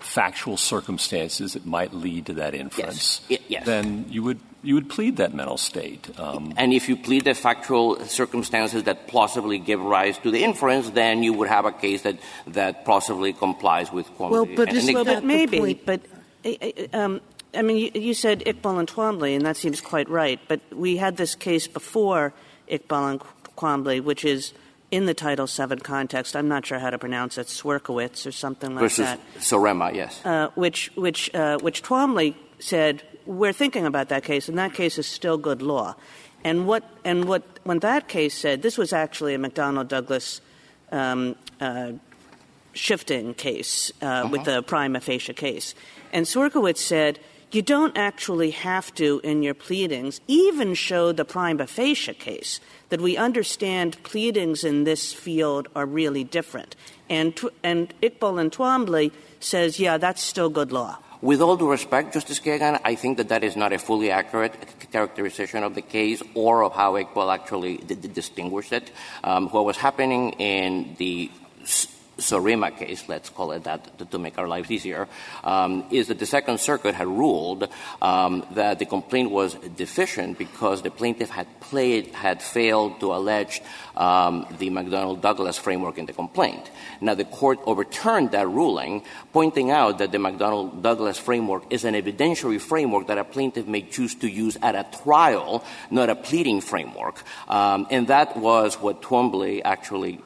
factual 0.00 0.56
circumstances 0.56 1.52
that 1.54 1.66
might 1.66 1.92
lead 1.92 2.26
to 2.26 2.34
that 2.34 2.54
inference. 2.54 3.20
Y- 3.30 3.38
yes. 3.48 3.66
Then 3.66 4.06
you 4.08 4.22
would 4.22 4.40
you 4.66 4.74
would 4.74 4.90
plead 4.90 5.16
that 5.16 5.32
mental 5.32 5.56
state. 5.56 6.10
Um, 6.18 6.52
And 6.56 6.72
if 6.72 6.88
you 6.88 6.96
plead 6.96 7.24
the 7.24 7.34
factual 7.34 8.00
circumstances 8.04 8.82
that 8.84 9.06
plausibly 9.06 9.58
give 9.58 9.80
rise 9.80 10.18
to 10.18 10.30
the 10.30 10.42
inference, 10.42 10.90
then 10.90 11.22
you 11.22 11.32
would 11.32 11.48
have 11.48 11.64
a 11.64 11.72
case 11.72 12.02
that, 12.02 12.18
that 12.48 12.84
plausibly 12.84 13.32
complies 13.32 13.92
with 13.92 14.06
Twombly 14.18 14.30
Well, 14.30 14.46
but 14.46 14.68
and 14.68 14.76
isn't 14.78 14.94
Well, 14.94 15.04
but 15.04 15.24
maybe, 15.24 15.58
point? 15.58 15.86
but 15.86 16.00
uh, 16.44 16.52
um, 16.92 17.20
I 17.54 17.62
mean, 17.62 17.76
you, 17.76 17.90
you 17.94 18.14
said 18.14 18.40
Iqbal 18.40 18.78
and 18.80 18.88
Twombly, 18.88 19.36
and 19.36 19.46
that 19.46 19.56
seems 19.56 19.80
quite 19.80 20.08
right. 20.08 20.40
But 20.48 20.60
we 20.72 20.96
had 20.96 21.16
this 21.16 21.34
case 21.34 21.68
before 21.68 22.34
Iqbal 22.68 23.10
and 23.10 23.20
Twombly, 23.56 24.02
which 24.02 24.24
is 24.24 24.52
in 24.90 25.06
the 25.06 25.14
Title 25.14 25.46
VII 25.46 25.76
context. 25.76 26.34
I'm 26.34 26.48
not 26.48 26.66
sure 26.66 26.78
how 26.78 26.90
to 26.90 26.98
pronounce 26.98 27.38
it, 27.38 27.46
Swierkiewicz 27.46 28.26
or 28.26 28.32
something 28.32 28.74
like 28.74 28.82
Versus 28.82 29.06
that. 29.06 29.20
Sorema, 29.38 29.94
yes. 29.94 30.20
Uh, 30.24 30.48
which 30.54 30.90
which 30.96 31.32
uh, 31.34 31.58
which 31.58 31.82
Twombly 31.82 32.34
said 32.58 33.02
we're 33.26 33.52
thinking 33.52 33.86
about 33.86 34.08
that 34.08 34.24
case, 34.24 34.48
and 34.48 34.58
that 34.58 34.74
case 34.74 34.98
is 34.98 35.06
still 35.06 35.36
good 35.36 35.62
law. 35.62 35.94
And 36.44 36.66
what 36.66 36.84
and 37.04 37.24
what 37.24 37.42
when 37.64 37.80
that 37.80 38.08
case 38.08 38.34
said 38.34 38.62
this 38.62 38.78
was 38.78 38.92
actually 38.92 39.34
a 39.34 39.38
McDonnell 39.38 39.88
Douglas 39.88 40.40
um, 40.92 41.34
uh, 41.60 41.92
shifting 42.72 43.34
case 43.34 43.92
uh, 44.00 44.28
with 44.30 44.44
the 44.44 44.62
prima 44.62 45.00
facie 45.00 45.34
case, 45.34 45.74
and 46.12 46.26
Swierkiewicz 46.26 46.78
said 46.78 47.18
you 47.52 47.62
don't 47.62 47.96
actually 47.96 48.50
have 48.50 48.94
to 48.94 49.20
in 49.24 49.42
your 49.42 49.54
pleadings 49.54 50.20
even 50.26 50.74
show 50.74 51.10
the 51.10 51.24
prima 51.24 51.66
facie 51.66 52.12
case 52.14 52.60
that 52.90 53.00
we 53.00 53.16
understand 53.16 54.00
pleadings 54.02 54.62
in 54.62 54.84
this 54.84 55.12
field 55.12 55.68
are 55.74 55.86
really 55.86 56.22
different. 56.22 56.76
And 57.08 57.38
and 57.62 57.92
Iqbal 58.02 58.40
and 58.40 58.52
Twombly 58.52 59.10
says 59.40 59.80
yeah 59.80 59.96
that's 59.96 60.22
still 60.22 60.50
good 60.50 60.70
law. 60.70 60.98
With 61.22 61.40
all 61.40 61.56
due 61.56 61.70
respect, 61.70 62.12
Justice 62.12 62.40
Kagan, 62.40 62.78
I 62.84 62.94
think 62.94 63.16
that 63.16 63.30
that 63.30 63.42
is 63.42 63.56
not 63.56 63.72
a 63.72 63.78
fully 63.78 64.10
accurate 64.10 64.54
characterization 64.92 65.62
of 65.62 65.74
the 65.74 65.82
case 65.82 66.22
or 66.34 66.62
of 66.62 66.72
how 66.74 66.94
Iqbal 66.94 67.32
actually 67.32 67.78
distinguished 67.78 68.72
it. 68.72 68.90
Um, 69.24 69.48
what 69.48 69.64
was 69.64 69.78
happening 69.78 70.32
in 70.32 70.94
the 70.98 71.30
Sorema 72.18 72.76
case, 72.76 73.08
let's 73.08 73.28
call 73.28 73.52
it 73.52 73.64
that 73.64 74.10
to, 74.10 74.18
make 74.18 74.38
our 74.38 74.48
lives 74.48 74.70
easier, 74.70 75.06
um, 75.44 75.84
is 75.90 76.08
that 76.08 76.18
the 76.18 76.26
Second 76.26 76.58
Circuit 76.60 76.94
had 76.94 77.06
ruled 77.06 77.68
um, 78.00 78.44
that 78.52 78.78
the 78.78 78.86
complaint 78.86 79.30
was 79.30 79.54
deficient 79.54 80.38
because 80.38 80.82
the 80.82 80.90
plaintiff 80.90 81.28
had 81.28 81.46
played, 81.60 82.06
had 82.14 82.42
failed 82.42 83.00
to 83.00 83.12
allege 83.12 83.60
um, 83.96 84.46
the 84.58 84.70
McDonnell 84.70 85.20
Douglas 85.20 85.58
framework 85.58 85.98
in 85.98 86.06
the 86.06 86.12
complaint. 86.14 86.70
Now, 87.00 87.14
the 87.14 87.24
court 87.24 87.58
overturned 87.66 88.30
that 88.30 88.48
ruling, 88.48 89.02
pointing 89.32 89.70
out 89.70 89.98
that 89.98 90.12
the 90.12 90.18
McDonnell 90.18 90.80
Douglas 90.80 91.18
framework 91.18 91.64
is 91.70 91.84
an 91.84 91.94
evidentiary 91.94 92.60
framework 92.60 93.08
that 93.08 93.18
a 93.18 93.24
plaintiff 93.24 93.66
may 93.66 93.82
choose 93.82 94.14
to 94.16 94.28
use 94.28 94.56
at 94.62 94.74
a 94.74 94.86
trial, 95.02 95.62
not 95.90 96.08
a 96.08 96.14
pleading 96.14 96.62
framework. 96.62 97.22
And 97.48 98.08
that 98.08 98.36
was 98.36 98.76
what 98.76 99.02
Twombly 99.02 99.60
actually 99.64 100.20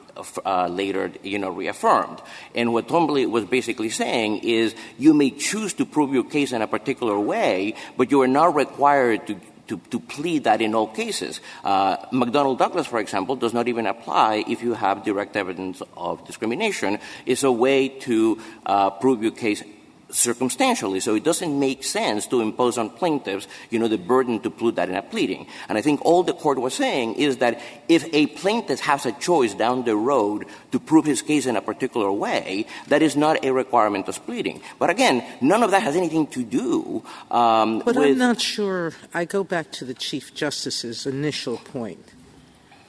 uh, 0.45 0.67
later, 0.67 1.11
you 1.23 1.39
know, 1.39 1.49
reaffirmed. 1.49 2.21
And 2.55 2.73
what 2.73 2.87
Twombly 2.87 3.29
was 3.29 3.45
basically 3.45 3.89
saying 3.89 4.39
is 4.43 4.75
you 4.97 5.13
may 5.13 5.31
choose 5.31 5.73
to 5.75 5.85
prove 5.85 6.13
your 6.13 6.23
case 6.23 6.51
in 6.51 6.61
a 6.61 6.67
particular 6.67 7.19
way, 7.19 7.75
but 7.97 8.11
you 8.11 8.21
are 8.21 8.27
not 8.27 8.55
required 8.55 9.27
to 9.27 9.39
to, 9.71 9.77
to 9.89 10.01
plead 10.01 10.43
that 10.43 10.61
in 10.61 10.75
all 10.75 10.87
cases. 10.87 11.39
Uh, 11.63 11.95
McDonnell 12.11 12.57
Douglas, 12.57 12.87
for 12.87 12.99
example, 12.99 13.37
does 13.37 13.53
not 13.53 13.69
even 13.69 13.87
apply 13.87 14.43
if 14.45 14.61
you 14.61 14.73
have 14.73 15.05
direct 15.05 15.37
evidence 15.37 15.81
of 15.95 16.25
discrimination. 16.27 16.99
It's 17.25 17.43
a 17.43 17.51
way 17.51 17.87
to 18.03 18.41
uh, 18.65 18.89
prove 18.89 19.23
your 19.23 19.31
case 19.31 19.63
circumstantially. 20.11 20.99
So 20.99 21.15
it 21.15 21.23
doesn't 21.23 21.59
make 21.59 21.83
sense 21.83 22.27
to 22.27 22.41
impose 22.41 22.77
on 22.77 22.89
plaintiffs, 22.89 23.47
you 23.69 23.79
know, 23.79 23.87
the 23.87 23.97
burden 23.97 24.39
to 24.41 24.49
put 24.49 24.75
that 24.75 24.89
in 24.89 24.95
a 24.95 25.01
pleading. 25.01 25.47
And 25.69 25.77
I 25.77 25.81
think 25.81 26.03
all 26.03 26.23
the 26.23 26.33
court 26.33 26.59
was 26.59 26.73
saying 26.73 27.15
is 27.15 27.37
that 27.37 27.61
if 27.87 28.05
a 28.13 28.27
plaintiff 28.27 28.79
has 28.81 29.05
a 29.05 29.11
choice 29.13 29.53
down 29.53 29.83
the 29.83 29.95
road 29.95 30.45
to 30.71 30.79
prove 30.79 31.05
his 31.05 31.21
case 31.21 31.45
in 31.45 31.55
a 31.55 31.61
particular 31.61 32.11
way, 32.11 32.65
that 32.87 33.01
is 33.01 33.15
not 33.15 33.43
a 33.43 33.51
requirement 33.51 34.07
of 34.07 34.23
pleading. 34.25 34.61
But 34.79 34.89
again, 34.89 35.23
none 35.41 35.63
of 35.63 35.71
that 35.71 35.83
has 35.83 35.95
anything 35.95 36.27
to 36.27 36.43
do 36.43 37.03
um, 37.29 37.79
But 37.79 37.97
I'm 37.97 38.17
not 38.17 38.41
sure. 38.41 38.93
I 39.13 39.25
go 39.25 39.43
back 39.43 39.71
to 39.73 39.85
the 39.85 39.93
Chief 39.93 40.33
Justice's 40.33 41.05
initial 41.05 41.57
point, 41.57 42.13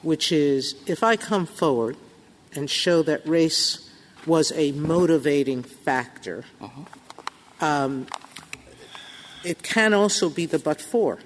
which 0.01 0.31
is 0.31 0.75
if 0.85 1.03
I 1.03 1.15
come 1.15 1.45
forward 1.45 1.97
and 2.55 2.69
show 2.69 3.03
that 3.03 3.27
race 3.27 3.89
was 4.25 4.51
a 4.55 4.71
motivating 4.73 5.63
factor, 5.63 6.45
um, 7.61 8.07
it 9.43 9.63
can 9.63 9.93
also 9.93 10.29
be 10.29 10.45
the 10.45 10.59
but 10.59 10.81
for. 10.81 11.19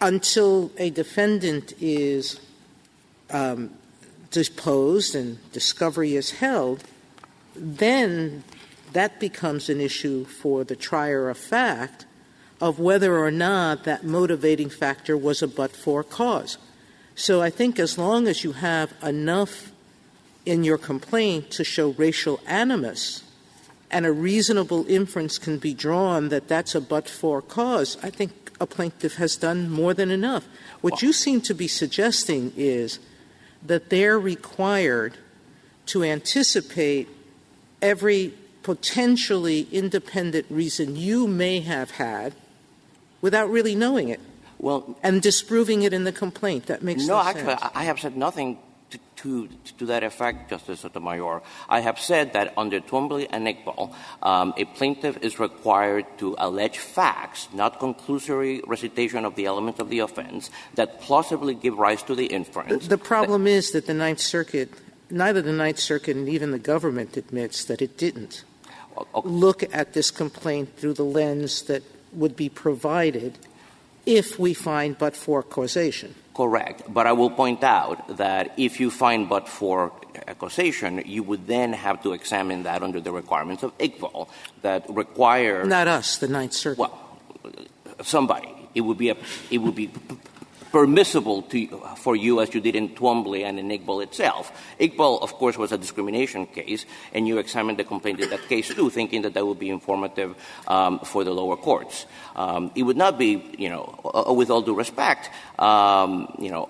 Until 0.00 0.70
a 0.76 0.90
defendant 0.90 1.72
is 1.80 2.40
um, 3.30 3.70
deposed 4.30 5.14
and 5.14 5.38
discovery 5.52 6.16
is 6.16 6.32
held, 6.32 6.84
then 7.54 8.44
that 8.92 9.18
becomes 9.18 9.68
an 9.68 9.80
issue 9.80 10.24
for 10.24 10.64
the 10.64 10.76
trier 10.76 11.28
of 11.28 11.38
fact 11.38 12.06
of 12.60 12.78
whether 12.78 13.18
or 13.18 13.30
not 13.30 13.84
that 13.84 14.04
motivating 14.04 14.70
factor 14.70 15.16
was 15.16 15.42
a 15.42 15.48
but 15.48 15.72
for 15.72 16.02
cause. 16.02 16.58
So 17.14 17.42
I 17.42 17.50
think 17.50 17.78
as 17.78 17.98
long 17.98 18.28
as 18.28 18.44
you 18.44 18.52
have 18.52 18.92
enough 19.02 19.72
in 20.44 20.64
your 20.64 20.78
complaint 20.78 21.50
to 21.52 21.64
show 21.64 21.90
racial 21.92 22.40
animus 22.46 23.22
and 23.90 24.06
a 24.06 24.12
reasonable 24.12 24.86
inference 24.88 25.38
can 25.38 25.58
be 25.58 25.74
drawn 25.74 26.28
that 26.28 26.48
that's 26.48 26.74
a 26.74 26.80
but 26.80 27.08
for 27.08 27.42
cause, 27.42 27.96
I 28.02 28.10
think 28.10 28.52
a 28.60 28.66
plaintiff 28.66 29.16
has 29.16 29.36
done 29.36 29.70
more 29.70 29.94
than 29.94 30.10
enough. 30.10 30.46
What 30.80 31.02
you 31.02 31.12
seem 31.12 31.40
to 31.42 31.54
be 31.54 31.68
suggesting 31.68 32.52
is 32.56 32.98
that 33.62 33.90
they're 33.90 34.18
required 34.18 35.18
to 35.86 36.02
anticipate 36.02 37.08
every 37.80 38.34
potentially 38.62 39.68
independent 39.70 40.46
reason 40.50 40.96
you 40.96 41.26
may 41.28 41.60
have 41.60 41.92
had 41.92 42.34
without 43.20 43.48
really 43.50 43.74
knowing 43.74 44.08
it 44.08 44.20
well, 44.58 44.96
and 45.02 45.20
disproving 45.20 45.82
it 45.82 45.92
in 45.92 46.04
the 46.04 46.12
complaint. 46.12 46.66
That 46.66 46.82
makes 46.82 47.06
no, 47.06 47.22
sense. 47.22 47.24
no 47.24 47.40
actually, 47.40 47.58
sense. 47.58 47.72
I 47.74 47.84
have 47.84 48.00
said 48.00 48.16
nothing 48.16 48.58
to, 49.26 49.48
to, 49.78 49.86
that 49.86 50.04
effect, 50.04 50.50
Justice 50.50 50.80
Sotomayor. 50.80 51.42
I 51.68 51.80
have 51.80 51.98
said 51.98 52.32
that 52.34 52.54
under 52.56 52.80
Twombly 52.80 53.26
and 53.28 53.46
Iqbal, 53.46 53.92
um, 54.22 54.54
a 54.56 54.64
plaintiff 54.64 55.18
is 55.20 55.40
required 55.40 56.06
to 56.18 56.36
allege 56.38 56.78
facts, 56.78 57.48
not 57.52 57.80
conclusory 57.80 58.62
recitation 58.66 59.24
of 59.24 59.34
the 59.34 59.46
elements 59.46 59.80
of 59.80 59.88
the 59.90 59.98
offense, 59.98 60.50
that 60.76 61.00
plausibly 61.00 61.54
give 61.54 61.76
rise 61.76 62.04
to 62.04 62.14
the 62.14 62.26
inference. 62.26 62.86
The, 62.86 62.98
problem 62.98 63.46
is 63.48 63.72
that 63.72 63.86
the 63.86 63.94
Ninth 63.94 64.20
Circuit, 64.20 64.70
neither 65.10 65.42
the 65.42 65.52
Ninth 65.52 65.80
Circuit 65.80 66.16
and 66.16 66.28
even 66.28 66.52
the 66.52 66.58
government 66.58 67.16
admits 67.16 67.64
that 67.64 67.82
it 67.82 67.98
didn't 67.98 68.44
okay. 68.96 69.28
look 69.28 69.64
at 69.74 69.92
this 69.92 70.12
complaint 70.12 70.76
through 70.76 70.94
the 70.94 71.04
lens 71.04 71.62
that 71.62 71.82
would 72.12 72.36
be 72.36 72.48
provided 72.48 73.38
if 74.06 74.38
we 74.38 74.54
find 74.54 74.96
but 74.96 75.16
for 75.16 75.42
causation. 75.42 76.14
Correct. 76.36 76.82
But 76.86 77.06
I 77.06 77.12
will 77.12 77.30
point 77.30 77.64
out 77.64 78.18
that 78.18 78.52
if 78.58 78.78
you 78.78 78.90
find 78.90 79.26
but 79.26 79.48
for 79.48 79.90
causation, 80.38 81.02
you 81.06 81.22
would 81.22 81.46
then 81.46 81.72
have 81.72 82.02
to 82.02 82.12
examine 82.12 82.64
that 82.64 82.82
under 82.82 83.00
the 83.00 83.10
requirements 83.10 83.62
of 83.62 83.76
Iqbal 83.78 84.28
that 84.60 84.84
require. 84.90 85.64
Not 85.64 85.88
us, 85.88 86.18
the 86.18 86.28
Ninth 86.28 86.52
Circuit. 86.52 86.78
Well, 86.78 86.92
somebody. 88.02 88.52
It 88.74 88.82
would 88.82 88.98
be 88.98 89.08
a, 89.08 89.16
it 89.50 89.58
would 89.58 89.74
be 89.74 89.90
permissible 90.76 91.40
to, 91.40 91.66
for 91.96 92.14
you 92.14 92.42
as 92.42 92.52
you 92.54 92.60
did 92.60 92.76
in 92.76 92.90
Twombly 92.90 93.44
and 93.46 93.58
in 93.58 93.68
Iqbal 93.68 94.02
itself. 94.02 94.52
Iqbal, 94.78 95.22
of 95.22 95.32
course, 95.32 95.56
was 95.56 95.72
a 95.72 95.78
discrimination 95.78 96.44
case, 96.44 96.84
and 97.14 97.26
you 97.26 97.38
examined 97.38 97.78
the 97.78 97.84
complaint 97.84 98.20
in 98.20 98.28
that 98.28 98.46
case 98.46 98.68
too, 98.74 98.90
thinking 98.90 99.22
that 99.22 99.32
that 99.32 99.46
would 99.46 99.58
be 99.58 99.70
informative 99.70 100.36
um, 100.68 100.98
for 100.98 101.24
the 101.24 101.32
lower 101.32 101.56
courts. 101.56 102.04
Um, 102.36 102.72
it 102.74 102.82
would 102.82 102.98
not 102.98 103.16
be, 103.16 103.42
you 103.56 103.70
know, 103.70 103.84
uh, 104.04 104.34
with 104.34 104.50
all 104.50 104.60
due 104.60 104.74
respect, 104.74 105.30
um, 105.58 106.28
you 106.38 106.50
know, 106.50 106.68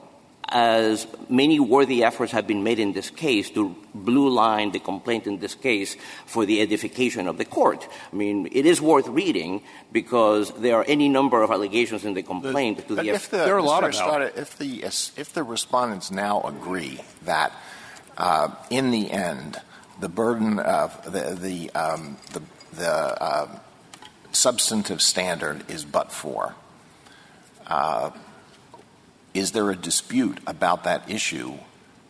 as 0.48 1.06
many 1.28 1.58
worthy 1.58 2.04
efforts 2.04 2.32
have 2.32 2.46
been 2.46 2.62
made 2.62 2.78
in 2.78 2.92
this 2.92 3.10
case 3.10 3.50
to 3.50 3.74
blue 3.94 4.28
line 4.28 4.70
the 4.70 4.78
complaint 4.78 5.26
in 5.26 5.38
this 5.38 5.54
case 5.54 5.96
for 6.26 6.46
the 6.46 6.60
edification 6.60 7.26
of 7.26 7.38
the 7.38 7.44
court. 7.44 7.86
I 8.12 8.16
mean, 8.16 8.48
it 8.52 8.66
is 8.66 8.80
worth 8.80 9.08
reading 9.08 9.62
because 9.92 10.52
there 10.52 10.76
are 10.76 10.84
any 10.86 11.08
number 11.08 11.42
of 11.42 11.50
allegations 11.50 12.04
in 12.04 12.14
the 12.14 12.22
complaint. 12.22 12.86
To 12.88 12.94
the 12.94 13.08
if 13.08 13.30
the, 13.30 13.38
there 13.38 13.54
are 13.54 13.58
a 13.58 13.62
lot 13.62 13.84
of 13.84 13.90
Estrada, 13.90 14.32
if 14.38 14.56
the 14.58 14.84
if 14.84 15.32
the 15.32 15.42
respondents 15.42 16.10
now 16.10 16.42
agree 16.42 17.00
that 17.24 17.52
uh, 18.16 18.50
in 18.70 18.90
the 18.90 19.10
end 19.10 19.60
the 20.00 20.08
burden 20.08 20.58
of 20.58 21.02
the 21.04 21.34
the 21.34 21.70
um, 21.70 22.18
the, 22.32 22.42
the 22.74 23.22
uh, 23.22 23.58
substantive 24.32 25.02
standard 25.02 25.68
is 25.70 25.84
but 25.84 26.12
for. 26.12 26.54
Is 29.36 29.52
there 29.52 29.70
a 29.70 29.76
dispute 29.76 30.38
about 30.46 30.84
that 30.84 31.10
issue 31.10 31.58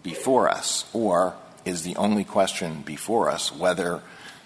before 0.04 0.48
us, 0.48 0.88
or 0.92 1.34
is 1.64 1.82
the 1.82 1.96
only 1.96 2.22
question 2.22 2.82
before 2.82 3.28
us 3.28 3.52
whether 3.52 4.00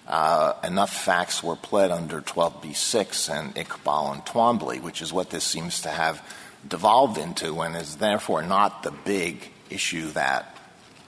uh, 0.08 0.54
enough 0.64 0.90
facts 0.90 1.42
were 1.42 1.56
pled 1.56 1.90
under 1.90 2.22
12b6 2.22 3.28
and 3.28 3.54
Iqbal 3.54 4.14
and 4.14 4.25
Twombly, 4.25 4.80
which 4.80 5.02
is 5.02 5.12
what 5.12 5.28
this 5.28 5.44
seems 5.44 5.82
to 5.82 5.90
have 5.90 6.22
devolved 6.66 7.18
into, 7.18 7.60
and 7.60 7.76
is 7.76 7.96
therefore 7.96 8.40
not 8.40 8.82
the 8.82 8.92
big 8.92 9.50
issue 9.68 10.08
that 10.12 10.56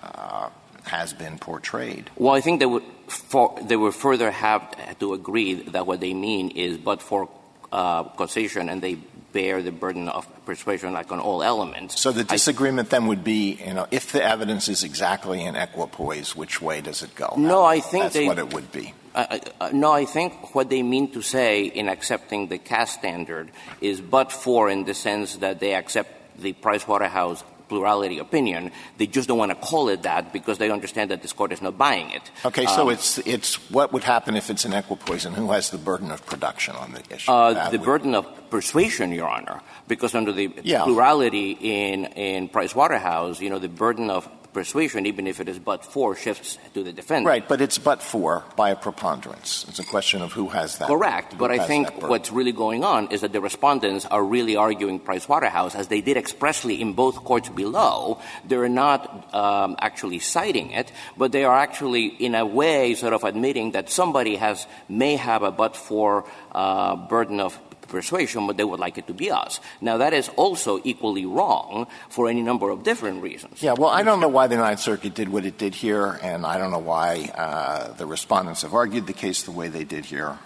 uh, 0.02 0.50
has 0.84 1.14
been 1.14 1.38
portrayed. 1.38 2.10
Well, 2.16 2.34
I 2.34 2.42
think 2.42 2.60
they 2.60 2.66
would, 2.66 2.84
for, 3.06 3.58
they 3.62 3.76
would 3.76 3.94
further 3.94 4.30
have 4.30 4.98
to 4.98 5.14
agree 5.14 5.54
that 5.54 5.86
what 5.86 6.00
they 6.00 6.12
mean 6.12 6.50
is 6.50 6.76
but 6.76 7.00
for 7.00 7.30
uh, 7.72 8.04
causation, 8.04 8.68
and 8.68 8.82
they 8.82 8.98
bear 9.32 9.62
the 9.62 9.72
burden 9.72 10.08
of 10.08 10.26
persuasion 10.44 10.92
like 10.92 11.10
on 11.10 11.20
all 11.20 11.42
elements. 11.42 12.00
So 12.00 12.12
the 12.12 12.24
disagreement 12.24 12.90
then 12.90 13.06
would 13.06 13.24
be, 13.24 13.54
you 13.54 13.74
know, 13.74 13.86
if 13.90 14.12
the 14.12 14.22
evidence 14.22 14.68
is 14.68 14.84
exactly 14.84 15.44
in 15.44 15.56
equipoise, 15.56 16.36
which 16.36 16.60
way 16.60 16.80
does 16.80 17.02
it 17.02 17.14
go? 17.14 17.34
No, 17.36 17.64
I 17.64 17.80
think 17.80 18.04
that's 18.04 18.14
they, 18.14 18.26
what 18.26 18.38
it 18.38 18.52
would 18.52 18.70
be. 18.72 18.94
Uh, 19.14 19.38
uh, 19.60 19.70
no, 19.72 19.92
I 19.92 20.06
think 20.06 20.54
what 20.54 20.70
they 20.70 20.82
mean 20.82 21.10
to 21.12 21.22
say 21.22 21.64
in 21.64 21.88
accepting 21.88 22.48
the 22.48 22.58
Cass 22.58 22.92
standard 22.92 23.50
is 23.80 24.00
but 24.00 24.32
for 24.32 24.70
in 24.70 24.84
the 24.84 24.94
sense 24.94 25.36
that 25.36 25.60
they 25.60 25.74
accept 25.74 26.40
the 26.40 26.52
Price 26.54 26.88
Waterhouse 26.88 27.44
plurality 27.72 28.18
opinion. 28.18 28.70
They 28.98 29.08
just 29.16 29.26
don't 29.28 29.38
want 29.38 29.52
to 29.54 29.60
call 29.70 29.88
it 29.94 30.02
that 30.02 30.22
because 30.36 30.56
they 30.58 30.70
understand 30.70 31.10
that 31.10 31.22
this 31.24 31.32
court 31.32 31.52
is 31.56 31.62
not 31.62 31.78
buying 31.78 32.10
it. 32.18 32.24
Okay, 32.44 32.66
so 32.66 32.82
um, 32.82 32.94
it's 32.94 33.18
it's 33.34 33.50
what 33.70 33.92
would 33.92 34.04
happen 34.04 34.36
if 34.36 34.50
it's 34.52 34.64
an 34.68 34.74
equipoise, 34.74 35.24
and 35.24 35.34
who 35.34 35.48
has 35.56 35.70
the 35.70 35.78
burden 35.78 36.10
of 36.10 36.20
production 36.26 36.76
on 36.76 36.92
the 36.92 37.02
issue? 37.14 37.32
Uh, 37.32 37.70
the 37.70 37.78
burden 37.78 38.14
of 38.14 38.24
persuasion, 38.50 39.12
Your 39.12 39.28
Honor, 39.28 39.58
because 39.88 40.14
under 40.14 40.32
the 40.32 40.52
yeah. 40.62 40.84
plurality 40.84 41.56
in 41.60 42.04
in 42.28 42.48
Price 42.48 42.74
Waterhouse, 42.74 43.40
you 43.40 43.48
know, 43.48 43.58
the 43.58 43.72
burden 43.72 44.10
of 44.10 44.28
persuasion, 44.52 45.06
even 45.06 45.26
if 45.26 45.40
it 45.40 45.48
is 45.48 45.58
but 45.58 45.84
for, 45.84 46.14
shifts 46.16 46.58
to 46.74 46.82
the 46.82 46.92
defendant. 46.92 47.26
Right, 47.26 47.46
but 47.46 47.60
it's 47.60 47.78
but 47.78 48.02
for 48.02 48.44
by 48.56 48.70
a 48.70 48.76
preponderance. 48.76 49.64
It's 49.68 49.78
a 49.78 49.84
question 49.84 50.22
of 50.22 50.32
who 50.32 50.48
has 50.48 50.78
that. 50.78 50.88
Correct, 50.88 51.38
but 51.38 51.50
I 51.50 51.66
think 51.66 52.02
what's 52.02 52.30
really 52.30 52.52
going 52.52 52.84
on 52.84 53.08
is 53.10 53.22
that 53.22 53.32
the 53.32 53.40
respondents 53.40 54.06
are 54.06 54.22
really 54.22 54.56
arguing 54.56 54.98
Price 54.98 55.28
Waterhouse, 55.28 55.74
as 55.74 55.88
they 55.88 56.00
did 56.00 56.16
expressly 56.16 56.80
in 56.80 56.92
both 56.92 57.16
courts 57.16 57.48
below. 57.48 58.20
They're 58.46 58.68
not 58.68 59.34
um, 59.34 59.76
actually 59.78 60.18
citing 60.18 60.70
it, 60.72 60.92
but 61.16 61.32
they 61.32 61.44
are 61.44 61.56
actually, 61.56 62.06
in 62.06 62.34
a 62.34 62.46
way, 62.46 62.94
sort 62.94 63.12
of 63.12 63.24
admitting 63.24 63.72
that 63.72 63.90
somebody 63.90 64.36
has 64.36 64.66
may 64.88 65.16
have 65.16 65.42
a 65.42 65.50
but 65.50 65.76
for 65.76 66.24
uh, 66.52 66.96
burden 66.96 67.40
of 67.40 67.58
persuasion, 67.92 68.48
but 68.48 68.56
they 68.56 68.64
would 68.64 68.80
like 68.80 68.98
it 68.98 69.06
to 69.06 69.14
be 69.14 69.30
us. 69.30 69.60
Now, 69.80 69.98
that 69.98 70.12
is 70.12 70.28
also 70.34 70.80
equally 70.82 71.26
wrong 71.26 71.86
for 72.08 72.28
any 72.28 72.42
number 72.42 72.70
of 72.70 72.82
different 72.82 73.22
reasons. 73.22 73.62
Yeah, 73.62 73.74
well, 73.78 73.90
I 73.90 74.02
don't 74.02 74.18
know 74.18 74.32
why 74.32 74.48
the 74.48 74.56
Ninth 74.56 74.80
Circuit 74.80 75.14
did 75.14 75.28
what 75.28 75.44
it 75.44 75.58
did 75.58 75.74
here, 75.76 76.18
and 76.22 76.44
I 76.44 76.58
don't 76.58 76.72
know 76.72 76.80
why 76.80 77.30
uh, 77.36 77.92
the 77.92 78.06
respondents 78.06 78.62
have 78.62 78.74
argued 78.74 79.06
the 79.06 79.12
case 79.12 79.44
the 79.44 79.52
way 79.52 79.68
they 79.68 79.84
did 79.84 80.06
here. 80.06 80.38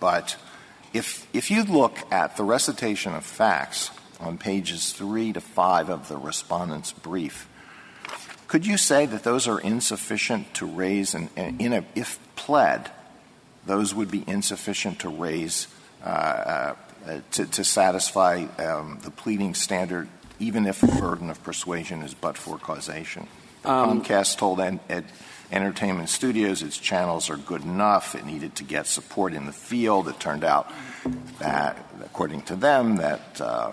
But 0.00 0.36
if, 0.92 1.28
if 1.32 1.50
you 1.50 1.62
look 1.62 1.98
at 2.10 2.36
the 2.36 2.44
recitation 2.44 3.14
of 3.14 3.24
facts 3.24 3.90
on 4.18 4.38
pages 4.38 4.92
three 4.92 5.32
to 5.32 5.40
five 5.40 5.90
of 5.90 6.08
the 6.08 6.16
respondent's 6.16 6.92
brief, 6.92 7.46
could 8.48 8.66
you 8.66 8.76
say 8.76 9.06
that 9.06 9.22
those 9.22 9.46
are 9.46 9.60
insufficient 9.60 10.52
to 10.54 10.66
raise, 10.66 11.14
and 11.14 11.30
in 11.36 11.72
a, 11.72 11.84
if 11.94 12.18
pled, 12.34 12.90
those 13.64 13.94
would 13.94 14.10
be 14.10 14.24
insufficient 14.26 14.98
to 15.00 15.08
raise 15.08 15.68
to, 17.32 17.46
to, 17.46 17.64
satisfy 17.64 18.46
um, 18.58 18.98
the 19.02 19.10
pleading 19.10 19.54
standard, 19.54 20.08
even 20.38 20.66
if 20.66 20.80
the 20.80 20.88
burden 20.88 21.30
of 21.30 21.42
persuasion 21.42 22.02
is 22.02 22.14
but 22.14 22.36
for 22.36 22.58
causation. 22.58 23.26
Um, 23.64 24.02
Comcast 24.02 24.38
told 24.38 24.60
Entertainment 25.52 26.08
Studios 26.08 26.62
its 26.62 26.78
channels 26.78 27.28
are 27.28 27.36
good 27.36 27.62
enough. 27.62 28.14
It 28.14 28.24
needed 28.24 28.56
to 28.56 28.64
get 28.64 28.86
support 28.86 29.34
in 29.34 29.44
the 29.44 29.52
field. 29.52 30.08
It 30.08 30.18
turned 30.18 30.44
out 30.44 30.72
that, 31.38 31.76
according 32.04 32.42
to 32.42 32.56
them, 32.56 32.96
that, 32.96 33.40
uh, 33.40 33.72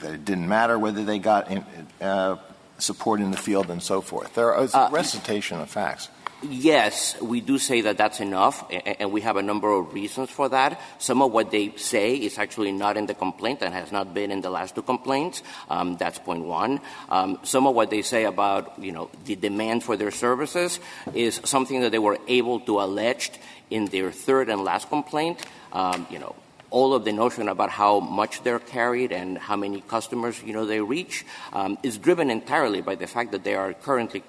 that 0.00 0.14
it 0.14 0.24
didn't 0.24 0.48
matter 0.48 0.78
whether 0.78 1.04
they 1.04 1.20
got 1.20 1.50
in, 1.50 1.64
uh, 2.00 2.36
support 2.78 3.20
in 3.20 3.30
the 3.30 3.36
field 3.36 3.70
and 3.70 3.80
so 3.80 4.00
forth. 4.00 4.34
There 4.34 4.60
is 4.60 4.74
a 4.74 4.80
uh, 4.80 4.90
recitation 4.90 5.60
of 5.60 5.70
facts. 5.70 6.08
Yes, 6.42 7.20
we 7.20 7.40
do 7.40 7.56
say 7.56 7.82
that 7.82 7.96
that's 7.96 8.18
enough, 8.18 8.66
and 8.70 9.12
we 9.12 9.20
have 9.20 9.36
a 9.36 9.42
number 9.42 9.70
of 9.70 9.94
reasons 9.94 10.28
for 10.28 10.48
that. 10.48 10.80
Some 10.98 11.22
of 11.22 11.30
what 11.30 11.52
they 11.52 11.72
say 11.76 12.16
is 12.16 12.36
actually 12.36 12.72
not 12.72 12.96
in 12.96 13.06
the 13.06 13.14
complaint 13.14 13.62
and 13.62 13.72
has 13.72 13.92
not 13.92 14.12
been 14.12 14.32
in 14.32 14.40
the 14.40 14.50
last 14.50 14.74
two 14.74 14.82
complaints. 14.82 15.42
Um, 15.70 15.96
that's 15.96 16.18
point 16.18 16.44
one. 16.44 16.80
Um, 17.08 17.38
some 17.44 17.68
of 17.68 17.76
what 17.76 17.90
they 17.90 18.02
say 18.02 18.24
about, 18.24 18.76
you 18.82 18.90
know, 18.90 19.08
the 19.24 19.36
demand 19.36 19.84
for 19.84 19.96
their 19.96 20.10
services 20.10 20.80
is 21.14 21.40
something 21.44 21.80
that 21.82 21.92
they 21.92 22.00
were 22.00 22.18
able 22.26 22.58
to 22.60 22.80
allege 22.80 23.30
in 23.70 23.86
their 23.86 24.10
third 24.10 24.48
and 24.48 24.64
last 24.64 24.88
complaint. 24.88 25.46
Um, 25.72 26.08
you 26.10 26.18
know, 26.18 26.34
all 26.70 26.92
of 26.92 27.04
the 27.04 27.12
notion 27.12 27.48
about 27.48 27.70
how 27.70 28.00
much 28.00 28.42
they're 28.42 28.58
carried 28.58 29.12
and 29.12 29.38
how 29.38 29.56
many 29.56 29.80
customers 29.82 30.42
you 30.42 30.54
know 30.54 30.64
they 30.64 30.80
reach 30.80 31.24
is 31.82 31.98
driven 31.98 32.30
entirely 32.30 32.80
by 32.80 32.94
the 32.94 33.06
fact 33.06 33.30
that 33.32 33.44
they 33.44 33.54
are 33.54 33.74
currently 33.74 34.24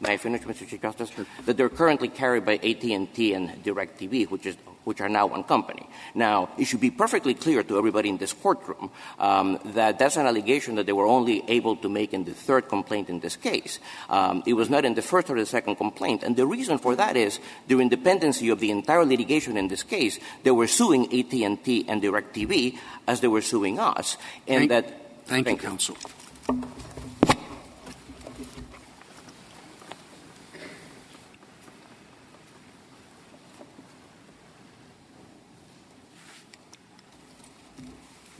May 0.00 0.14
I 0.14 0.16
finish, 0.16 0.42
Mr. 0.42 0.66
Chief 0.66 0.80
Justice? 0.80 1.10
That 1.44 1.56
they're 1.56 1.68
currently 1.68 2.08
carried 2.08 2.46
by 2.46 2.54
AT&T 2.54 3.34
and 3.34 3.62
DirecTV, 3.62 4.30
which 4.30 4.46
is 4.46 4.56
which 4.84 5.00
are 5.00 5.08
now 5.08 5.26
one 5.26 5.44
company. 5.44 5.86
Now, 6.14 6.48
it 6.58 6.64
should 6.64 6.80
be 6.80 6.90
perfectly 6.90 7.34
clear 7.34 7.62
to 7.62 7.76
everybody 7.76 8.08
in 8.08 8.16
this 8.16 8.32
courtroom 8.32 8.90
um, 9.18 9.58
that 9.76 9.98
that's 9.98 10.16
an 10.16 10.26
allegation 10.26 10.76
that 10.76 10.86
they 10.86 10.92
were 10.92 11.06
only 11.06 11.44
able 11.48 11.76
to 11.76 11.88
make 11.88 12.14
in 12.14 12.24
the 12.24 12.32
third 12.32 12.68
complaint 12.68 13.10
in 13.10 13.20
this 13.20 13.36
case. 13.36 13.78
Um, 14.08 14.42
it 14.46 14.54
was 14.54 14.70
not 14.70 14.84
in 14.84 14.94
the 14.94 15.02
first 15.02 15.28
or 15.28 15.38
the 15.38 15.46
second 15.46 15.76
complaint. 15.76 16.22
And 16.22 16.34
the 16.34 16.46
reason 16.46 16.78
for 16.78 16.96
that 16.96 17.16
is 17.16 17.40
during 17.68 17.88
dependency 17.88 18.48
of 18.48 18.58
the 18.58 18.70
entire 18.70 19.04
litigation 19.04 19.56
in 19.56 19.68
this 19.68 19.82
case, 19.82 20.18
they 20.42 20.50
were 20.50 20.66
suing 20.66 21.04
AT&T 21.06 21.84
and 21.86 22.02
DirecTV 22.02 22.78
as 23.06 23.20
they 23.20 23.28
were 23.28 23.42
suing 23.42 23.78
us. 23.78 24.16
And 24.48 24.68
thank, 24.68 24.70
that– 24.70 24.84
Thank, 25.26 25.46
thank 25.46 25.62
you, 25.62 25.68
counsel. 25.68 25.96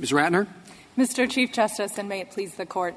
Ms. 0.01 0.13
Ratner? 0.13 0.47
Mr. 0.97 1.29
Chief 1.29 1.53
Justice, 1.53 1.99
and 1.99 2.09
may 2.09 2.21
it 2.21 2.31
please 2.31 2.55
the 2.55 2.65
Court. 2.65 2.95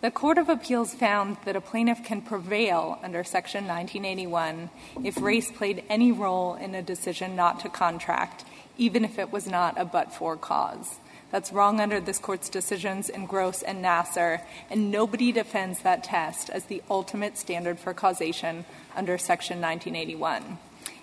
The 0.00 0.10
Court 0.10 0.38
of 0.38 0.48
Appeals 0.48 0.94
found 0.94 1.36
that 1.44 1.56
a 1.56 1.60
plaintiff 1.60 2.02
can 2.02 2.22
prevail 2.22 2.98
under 3.02 3.22
Section 3.22 3.66
1981 3.66 4.70
if 5.04 5.20
race 5.20 5.52
played 5.52 5.84
any 5.90 6.10
role 6.10 6.54
in 6.54 6.74
a 6.74 6.80
decision 6.80 7.36
not 7.36 7.60
to 7.60 7.68
contract, 7.68 8.46
even 8.78 9.04
if 9.04 9.18
it 9.18 9.30
was 9.30 9.46
not 9.46 9.78
a 9.78 9.84
but-for 9.84 10.38
cause. 10.38 11.00
That's 11.30 11.52
wrong 11.52 11.80
under 11.82 12.00
this 12.00 12.18
Court's 12.18 12.48
decisions 12.48 13.10
in 13.10 13.26
Gross 13.26 13.62
and 13.62 13.84
Nassar, 13.84 14.40
and 14.70 14.90
nobody 14.90 15.32
defends 15.32 15.80
that 15.80 16.02
test 16.02 16.48
as 16.48 16.64
the 16.64 16.82
ultimate 16.88 17.36
standard 17.36 17.78
for 17.78 17.92
causation 17.92 18.64
under 18.96 19.18
Section 19.18 19.60
1981. 19.60 20.56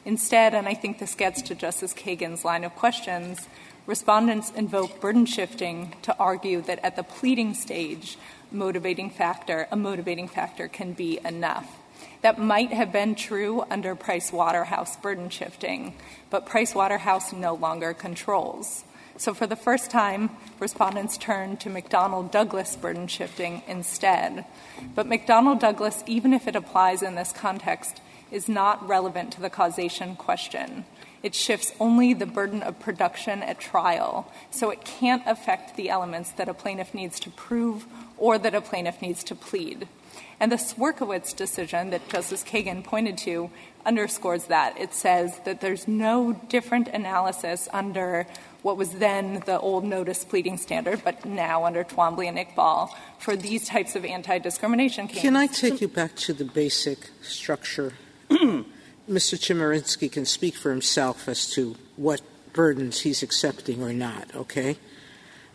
Instead, 0.05 0.55
and 0.55 0.67
I 0.67 0.73
think 0.73 0.97
this 0.97 1.13
gets 1.13 1.43
to 1.43 1.55
Justice 1.55 1.93
Kagan's 1.93 2.45
line 2.45 2.63
of 2.63 2.75
questions, 2.75 3.47
respondents 3.85 4.51
invoke 4.51 4.99
burden 4.99 5.25
shifting 5.25 5.95
to 6.01 6.15
argue 6.17 6.61
that 6.63 6.79
at 6.83 6.95
the 6.95 7.03
pleading 7.03 7.53
stage, 7.53 8.17
motivating 8.51 9.09
factor, 9.09 9.67
a 9.71 9.75
motivating 9.75 10.27
factor 10.27 10.67
can 10.67 10.93
be 10.93 11.19
enough. 11.25 11.77
That 12.21 12.39
might 12.39 12.73
have 12.73 12.91
been 12.91 13.15
true 13.15 13.63
under 13.69 13.95
Price 13.95 14.33
Waterhouse 14.33 14.97
burden 14.97 15.29
shifting, 15.29 15.93
but 16.29 16.45
Price 16.45 16.73
Waterhouse 16.73 17.31
no 17.31 17.53
longer 17.53 17.93
controls. 17.93 18.83
So 19.17 19.33
for 19.33 19.47
the 19.47 19.55
first 19.55 19.91
time, 19.91 20.31
respondents 20.59 21.17
turn 21.17 21.55
to 21.57 21.69
McDonnell 21.69 22.29
Douglas 22.29 22.75
burden 22.75 23.07
shifting 23.07 23.61
instead. 23.67 24.45
But 24.93 25.07
McDonnell 25.07 25.59
Douglas, 25.59 26.03
even 26.05 26.33
if 26.33 26.47
it 26.47 26.55
applies 26.55 27.01
in 27.01 27.15
this 27.15 27.31
context, 27.31 28.01
is 28.31 28.49
not 28.49 28.85
relevant 28.85 29.31
to 29.33 29.41
the 29.41 29.49
causation 29.49 30.15
question. 30.15 30.83
It 31.25 31.33
shifts 31.33 31.73
only 31.79 32.13
the 32.13 32.27
burden 32.27 32.61
of 32.61 32.79
production 32.79 33.41
at 33.41 33.59
trial, 33.59 34.31
so 34.51 34.69
it 34.69 34.85
can't 34.85 35.23
affect 35.25 35.75
the 35.75 35.89
elements 35.89 36.29
that 36.33 36.47
a 36.47 36.53
plaintiff 36.53 36.93
needs 36.93 37.19
to 37.21 37.31
prove 37.31 37.87
or 38.19 38.37
that 38.37 38.53
a 38.53 38.61
plaintiff 38.61 39.01
needs 39.01 39.23
to 39.23 39.33
plead. 39.33 39.87
And 40.39 40.51
the 40.51 40.57
Swierkiewicz 40.57 41.35
decision 41.35 41.89
that 41.89 42.09
Justice 42.09 42.43
Kagan 42.43 42.83
pointed 42.83 43.17
to 43.19 43.49
underscores 43.87 44.45
that. 44.45 44.79
It 44.79 44.93
says 44.93 45.39
that 45.45 45.61
there's 45.61 45.87
no 45.87 46.39
different 46.47 46.89
analysis 46.89 47.67
under 47.73 48.27
what 48.61 48.77
was 48.77 48.91
then 48.91 49.41
the 49.47 49.59
old 49.59 49.83
notice 49.83 50.23
pleading 50.23 50.57
standard, 50.57 51.01
but 51.03 51.25
now 51.25 51.65
under 51.65 51.83
Twombly 51.83 52.27
and 52.27 52.37
Iqbal 52.37 52.91
for 53.17 53.35
these 53.35 53.67
types 53.67 53.95
of 53.95 54.05
anti-discrimination 54.05 55.07
cases. 55.07 55.23
Can 55.23 55.35
I 55.35 55.47
take 55.47 55.81
you 55.81 55.87
back 55.87 56.15
to 56.17 56.33
the 56.33 56.45
basic 56.45 57.09
structure 57.23 57.93
Mr. 59.09 59.37
Chemerinsky 59.37 60.11
can 60.11 60.25
speak 60.25 60.55
for 60.55 60.71
himself 60.71 61.27
as 61.27 61.49
to 61.51 61.75
what 61.95 62.21
burdens 62.53 63.01
he's 63.01 63.21
accepting 63.21 63.83
or 63.83 63.93
not, 63.93 64.33
okay? 64.35 64.77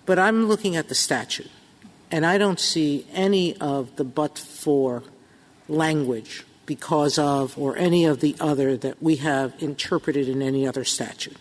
But 0.06 0.18
I'm 0.18 0.46
looking 0.46 0.76
at 0.76 0.88
the 0.88 0.94
statute, 0.94 1.50
and 2.10 2.24
I 2.24 2.38
don't 2.38 2.60
see 2.60 3.06
any 3.12 3.56
of 3.56 3.96
the 3.96 4.04
but 4.04 4.38
for 4.38 5.02
language 5.68 6.44
because 6.66 7.18
of 7.18 7.58
or 7.58 7.76
any 7.76 8.04
of 8.04 8.20
the 8.20 8.36
other 8.38 8.76
that 8.76 9.02
we 9.02 9.16
have 9.16 9.54
interpreted 9.58 10.28
in 10.28 10.42
any 10.42 10.66
other 10.66 10.84
statute. 10.84 11.36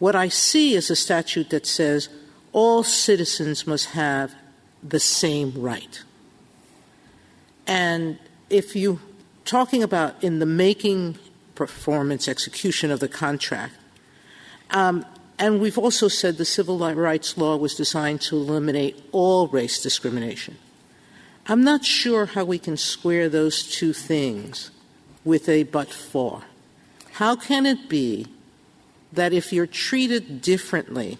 What 0.00 0.16
I 0.16 0.28
see 0.28 0.74
is 0.74 0.90
a 0.90 0.96
statute 0.96 1.50
that 1.50 1.66
says 1.66 2.08
all 2.52 2.82
citizens 2.82 3.66
must 3.66 3.90
have 3.90 4.34
the 4.82 5.00
same 5.00 5.52
right. 5.56 6.02
And 7.66 8.18
if 8.50 8.74
you 8.74 9.00
talking 9.44 9.82
about 9.82 10.22
in 10.22 10.38
the 10.38 10.46
making 10.46 11.18
performance 11.54 12.28
execution 12.28 12.90
of 12.90 13.00
the 13.00 13.08
contract, 13.08 13.74
um, 14.70 15.04
and 15.38 15.60
we've 15.60 15.78
also 15.78 16.08
said 16.08 16.36
the 16.36 16.44
civil 16.44 16.78
rights 16.78 17.36
law 17.36 17.56
was 17.56 17.74
designed 17.74 18.20
to 18.22 18.36
eliminate 18.36 19.02
all 19.12 19.48
race 19.48 19.82
discrimination. 19.82 20.56
I'm 21.46 21.62
not 21.62 21.84
sure 21.84 22.26
how 22.26 22.44
we 22.44 22.58
can 22.58 22.76
square 22.76 23.28
those 23.28 23.62
two 23.62 23.92
things 23.92 24.70
with 25.24 25.48
a 25.48 25.64
but 25.64 25.90
for. 25.90 26.42
How 27.12 27.36
can 27.36 27.66
it 27.66 27.88
be 27.88 28.26
that 29.12 29.32
if 29.32 29.52
you're 29.52 29.66
treated 29.66 30.40
differently 30.40 31.18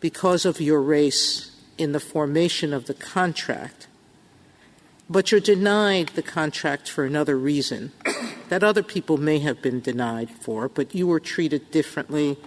because 0.00 0.44
of 0.44 0.60
your 0.60 0.82
race 0.82 1.56
in 1.78 1.92
the 1.92 2.00
formation 2.00 2.72
of 2.72 2.86
the 2.86 2.94
contract, 2.94 3.86
but 5.10 5.32
you're 5.32 5.40
denied 5.40 6.08
the 6.10 6.22
contract 6.22 6.88
for 6.88 7.04
another 7.04 7.36
reason 7.36 7.90
that 8.48 8.62
other 8.62 8.82
people 8.82 9.16
may 9.16 9.40
have 9.40 9.60
been 9.60 9.80
denied 9.80 10.30
for, 10.30 10.68
but 10.68 10.94
you 10.94 11.08
were 11.08 11.18
treated 11.18 11.68
differently, 11.72 12.38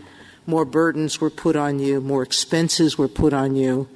more 0.48 0.64
burdens 0.64 1.20
were 1.20 1.30
put 1.30 1.58
on 1.58 1.80
you, 1.80 2.00
more 2.00 2.24
expenses 2.24 2.98
were 2.98 3.10
put 3.10 3.34
on 3.34 3.58
you, 3.58 3.90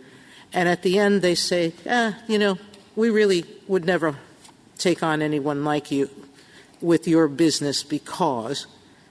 and 0.51 0.67
at 0.67 0.83
the 0.83 0.99
end 0.99 1.21
they 1.21 1.33
say, 1.33 1.71
ah, 1.89 2.17
you 2.27 2.37
know, 2.37 2.57
we 2.97 3.09
really 3.09 3.45
would 3.69 3.85
never 3.85 4.17
take 4.77 5.01
on 5.01 5.21
anyone 5.21 5.63
like 5.63 5.89
you 5.89 6.09
with 6.81 7.07
your 7.07 7.29
business 7.29 7.83
because, 7.83 8.67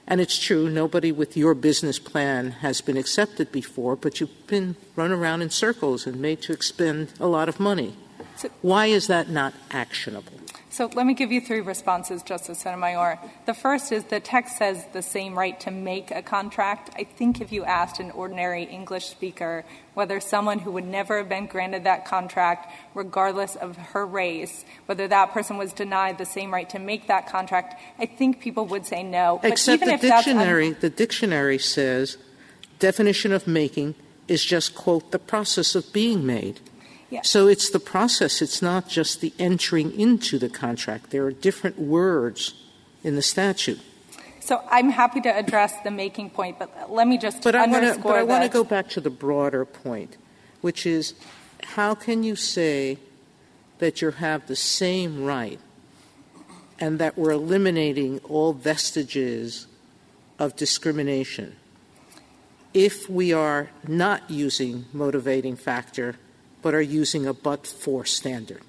and 0.07 0.21
it's 0.21 0.37
true, 0.37 0.69
nobody 0.69 1.11
with 1.11 1.35
your 1.35 1.55
business 1.55 1.97
plan 1.97 2.51
has 2.51 2.79
been 2.79 2.95
accepted 2.95 3.51
before, 3.51 3.95
but 3.95 4.19
you've 4.19 4.47
been 4.47 4.75
run 4.95 5.11
around 5.11 5.41
in 5.41 5.49
circles 5.49 6.05
and 6.05 6.19
made 6.21 6.43
to 6.43 6.53
expend 6.53 7.11
a 7.19 7.27
lot 7.27 7.49
of 7.49 7.59
money. 7.59 7.95
So, 8.37 8.49
Why 8.61 8.87
is 8.87 9.07
that 9.07 9.29
not 9.29 9.53
actionable? 9.71 10.33
So 10.77 10.91
let 10.93 11.07
me 11.07 11.15
give 11.15 11.31
you 11.31 11.41
three 11.41 11.61
responses, 11.61 12.21
Justice 12.21 12.59
Sotomayor. 12.59 13.17
The 13.47 13.55
first 13.55 13.91
is 13.91 14.03
the 14.03 14.19
text 14.19 14.59
says 14.59 14.85
the 14.93 15.01
same 15.01 15.35
right 15.35 15.59
to 15.61 15.71
make 15.71 16.11
a 16.11 16.21
contract. 16.21 16.91
I 16.95 17.03
think 17.03 17.41
if 17.41 17.51
you 17.51 17.63
asked 17.63 17.99
an 17.99 18.11
ordinary 18.11 18.63
English 18.63 19.07
speaker 19.07 19.65
whether 19.95 20.19
someone 20.19 20.59
who 20.59 20.71
would 20.73 20.85
never 20.85 21.17
have 21.17 21.29
been 21.29 21.47
granted 21.47 21.85
that 21.85 22.05
contract, 22.05 22.71
regardless 22.93 23.55
of 23.55 23.75
her 23.75 24.05
race, 24.05 24.65
whether 24.85 25.07
that 25.07 25.31
person 25.31 25.57
was 25.57 25.73
denied 25.73 26.19
the 26.19 26.25
same 26.25 26.53
right 26.53 26.69
to 26.69 26.77
make 26.77 27.07
that 27.07 27.27
contract, 27.27 27.81
I 27.97 28.05
think 28.05 28.39
people 28.39 28.67
would 28.67 28.85
say 28.85 29.01
no. 29.01 29.39
Except 29.43 29.83
the 29.83 29.97
dictionary, 29.97 30.73
the 30.73 30.91
dictionary 30.91 31.57
says 31.57 32.17
definition 32.77 33.31
of 33.31 33.47
making 33.47 33.95
is 34.27 34.45
just, 34.45 34.75
quote, 34.75 35.11
the 35.11 35.17
process 35.17 35.73
of 35.73 35.91
being 35.91 36.23
made. 36.23 36.59
So 37.23 37.47
it's 37.47 37.69
the 37.69 37.79
process, 37.79 38.41
it's 38.41 38.61
not 38.61 38.89
just 38.89 39.21
the 39.21 39.33
entering 39.39 39.97
into 39.97 40.37
the 40.37 40.49
contract. 40.49 41.11
There 41.11 41.25
are 41.25 41.31
different 41.31 41.79
words 41.79 42.53
in 43.03 43.15
the 43.15 43.21
statute. 43.21 43.79
So 44.41 44.61
I'm 44.69 44.89
happy 44.89 45.21
to 45.21 45.29
address 45.29 45.73
the 45.81 45.91
making 45.91 46.31
point, 46.31 46.59
but 46.59 46.91
let 46.91 47.07
me 47.07 47.17
just 47.17 47.43
but 47.43 47.55
underscore 47.55 48.17
I 48.17 48.23
wanna, 48.23 48.25
But 48.25 48.35
I 48.35 48.39
want 48.39 48.43
to 48.43 48.49
go 48.49 48.63
back 48.63 48.89
to 48.89 49.01
the 49.01 49.09
broader 49.09 49.65
point, 49.65 50.17
which 50.61 50.85
is 50.85 51.15
how 51.63 51.95
can 51.95 52.23
you 52.23 52.35
say 52.35 52.97
that 53.79 54.01
you 54.01 54.11
have 54.11 54.47
the 54.47 54.55
same 54.55 55.23
right 55.23 55.59
and 56.79 56.99
that 56.99 57.17
we're 57.17 57.31
eliminating 57.31 58.19
all 58.19 58.53
vestiges 58.53 59.67
of 60.39 60.55
discrimination 60.55 61.55
if 62.73 63.09
we 63.09 63.33
are 63.33 63.69
not 63.87 64.29
using 64.29 64.85
motivating 64.93 65.55
factor 65.55 66.15
but 66.61 66.73
are 66.73 66.81
using 66.81 67.25
a 67.25 67.33
but-for 67.33 68.05
standard. 68.05 68.61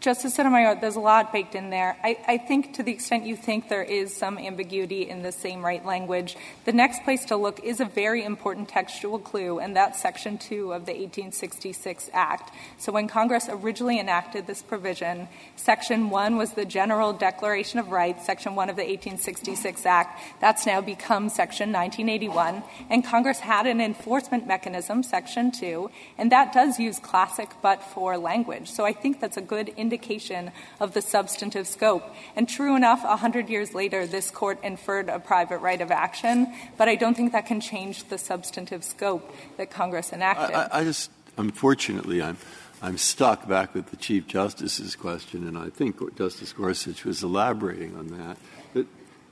Justice 0.00 0.34
Sotomayor, 0.34 0.78
there's 0.80 0.96
a 0.96 1.00
lot 1.00 1.32
baked 1.32 1.54
in 1.54 1.70
there. 1.70 1.96
I, 2.02 2.18
I, 2.26 2.38
think 2.38 2.74
to 2.74 2.82
the 2.82 2.92
extent 2.92 3.24
you 3.24 3.36
think 3.36 3.68
there 3.68 3.82
is 3.82 4.14
some 4.14 4.38
ambiguity 4.38 5.08
in 5.08 5.22
the 5.22 5.32
same 5.32 5.64
right 5.64 5.84
language, 5.84 6.36
the 6.64 6.72
next 6.72 7.04
place 7.04 7.24
to 7.26 7.36
look 7.36 7.62
is 7.62 7.80
a 7.80 7.84
very 7.84 8.24
important 8.24 8.68
textual 8.68 9.18
clue, 9.18 9.58
and 9.58 9.76
that's 9.76 10.00
Section 10.00 10.38
2 10.38 10.72
of 10.72 10.86
the 10.86 10.92
1866 10.92 12.10
Act. 12.12 12.52
So 12.78 12.92
when 12.92 13.08
Congress 13.08 13.48
originally 13.50 13.98
enacted 13.98 14.46
this 14.46 14.62
provision, 14.62 15.28
Section 15.56 16.10
1 16.10 16.36
was 16.36 16.52
the 16.52 16.64
General 16.64 17.12
Declaration 17.12 17.78
of 17.78 17.90
Rights, 17.90 18.26
Section 18.26 18.54
1 18.54 18.70
of 18.70 18.76
the 18.76 18.82
1866 18.82 19.86
Act. 19.86 20.20
That's 20.40 20.66
now 20.66 20.80
become 20.80 21.28
Section 21.28 21.72
1981. 21.72 22.62
And 22.90 23.04
Congress 23.04 23.38
had 23.38 23.66
an 23.66 23.80
enforcement 23.80 24.46
mechanism, 24.46 25.02
Section 25.02 25.52
2, 25.52 25.90
and 26.18 26.32
that 26.32 26.52
does 26.52 26.78
use 26.78 26.98
classic 26.98 27.50
but 27.62 27.82
for 27.82 28.18
language. 28.18 28.70
So 28.70 28.84
I 28.84 28.92
think 28.92 29.20
that's 29.20 29.36
a 29.36 29.42
good 29.42 29.68
indication 29.86 30.50
of 30.80 30.94
the 30.94 31.00
substantive 31.00 31.66
scope. 31.66 32.02
And 32.34 32.48
true 32.48 32.74
enough, 32.74 33.04
a 33.04 33.16
hundred 33.16 33.46
years 33.48 33.70
later, 33.70 34.06
this 34.06 34.30
court 34.30 34.58
inferred 34.62 35.08
a 35.08 35.20
private 35.20 35.60
right 35.62 35.80
of 35.80 35.90
action, 35.90 36.50
but 36.76 36.88
I 36.88 36.96
don't 36.96 37.14
think 37.14 37.30
that 37.30 37.46
can 37.46 37.60
change 37.60 38.08
the 38.10 38.18
substantive 38.18 38.82
scope 38.82 39.30
that 39.58 39.70
Congress 39.70 40.12
enacted. 40.12 40.56
I, 40.56 40.82
just, 40.82 41.10
unfortunately, 41.38 42.18
I'm. 42.20 42.36
I'm 42.82 42.98
stuck 42.98 43.48
back 43.48 43.72
with 43.72 43.88
the 43.88 43.96
Chief 43.96 44.28
Justice's 44.28 44.96
question, 44.96 45.48
and 45.48 45.56
I 45.56 45.70
think 45.70 45.96
Justice 46.14 46.52
Gorsuch 46.52 47.08
was 47.08 47.22
elaborating 47.22 47.96
on 47.96 48.08
that. 48.18 48.36
But 48.74 48.84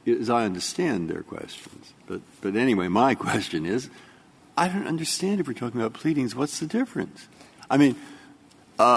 as 0.08 0.30
I 0.30 0.46
understand 0.48 1.10
their 1.10 1.22
questions, 1.22 1.92
but 2.08 2.22
anyway, 2.56 2.88
my 2.88 3.14
question 3.14 3.66
is, 3.66 3.90
I 4.56 4.68
don't 4.68 4.88
understand 4.88 5.40
if 5.40 5.46
we're 5.46 5.60
talking 5.60 5.78
about 5.78 5.92
pleadings. 5.92 6.34
What's 6.34 6.58
the 6.58 6.66
difference? 6.66 7.28
I 7.68 7.76
mean, 7.76 7.96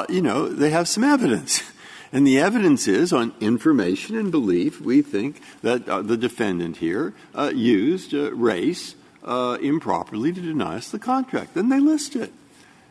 you 0.10 0.22
know, 0.22 0.48
they 0.48 0.70
have 0.70 0.88
some 0.88 1.04
evidence. 1.04 1.62
And 2.12 2.26
the 2.26 2.40
evidence 2.40 2.88
is 2.88 3.12
on 3.12 3.34
information 3.40 4.18
and 4.18 4.32
belief, 4.32 4.80
we 4.80 5.02
think 5.02 5.42
that 5.62 5.88
uh, 5.90 6.02
the 6.02 6.18
defendant 6.18 6.78
here 6.78 7.14
uh, 7.36 7.52
used 7.54 8.14
uh, 8.14 8.34
race 8.34 8.96
uh, 9.24 9.58
improperly 9.62 10.32
to 10.32 10.42
deny 10.42 10.78
us 10.78 10.90
the 10.90 11.00
contract. 11.00 11.54
Then 11.54 11.70
they 11.70 11.80
list 11.80 12.16
it. 12.16 12.32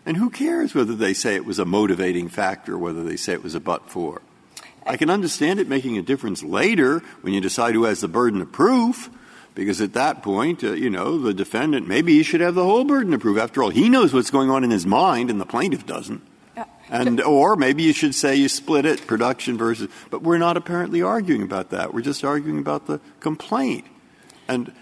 And 0.04 0.18
who 0.18 0.30
cares 0.30 0.74
whether 0.74 0.94
they 0.94 1.14
say 1.14 1.34
it 1.34 1.46
was 1.46 1.58
a 1.58 1.64
motivating 1.64 2.28
factor 2.28 2.74
or 2.74 2.78
whether 2.78 3.02
they 3.02 3.16
say 3.16 3.32
it 3.32 3.42
was 3.42 3.54
a 3.54 3.60
but 3.60 3.88
for? 3.88 4.22
I 4.86 4.96
can 4.96 5.10
understand 5.10 5.58
it 5.58 5.68
making 5.68 5.98
a 5.98 6.02
difference 6.02 6.44
later 6.44 7.00
when 7.22 7.32
you 7.32 7.40
decide 7.40 7.74
who 7.74 7.84
has 7.84 8.02
the 8.02 8.08
burden 8.08 8.40
of 8.42 8.52
proof. 8.52 9.10
Because 9.54 9.80
at 9.80 9.94
that 9.94 10.22
point, 10.22 10.62
uh, 10.62 10.72
you 10.72 10.90
know, 10.90 11.18
the 11.18 11.32
defendant, 11.32 11.88
maybe 11.88 12.12
he 12.12 12.22
should 12.22 12.42
have 12.42 12.54
the 12.54 12.62
whole 12.62 12.84
burden 12.84 13.14
of 13.14 13.20
proof. 13.20 13.38
After 13.38 13.62
all, 13.62 13.70
he 13.70 13.88
knows 13.88 14.12
what's 14.12 14.30
going 14.30 14.50
on 14.50 14.62
in 14.62 14.70
his 14.70 14.84
mind 14.84 15.30
and 15.30 15.40
the 15.40 15.46
plaintiff 15.46 15.86
doesn't. 15.86 16.20
And 16.88 17.20
or 17.20 17.56
maybe 17.56 17.82
you 17.82 17.92
should 17.92 18.14
say 18.14 18.36
you 18.36 18.48
split 18.48 18.86
it, 18.86 19.06
production 19.06 19.58
versus. 19.58 19.88
But 20.10 20.22
we're 20.22 20.38
not 20.38 20.56
apparently 20.56 21.02
arguing 21.02 21.42
about 21.42 21.70
that. 21.70 21.92
We're 21.92 22.02
just 22.02 22.24
arguing 22.24 22.58
about 22.58 22.86
the 22.86 23.00
complaint. 23.20 23.84
And 24.48 24.72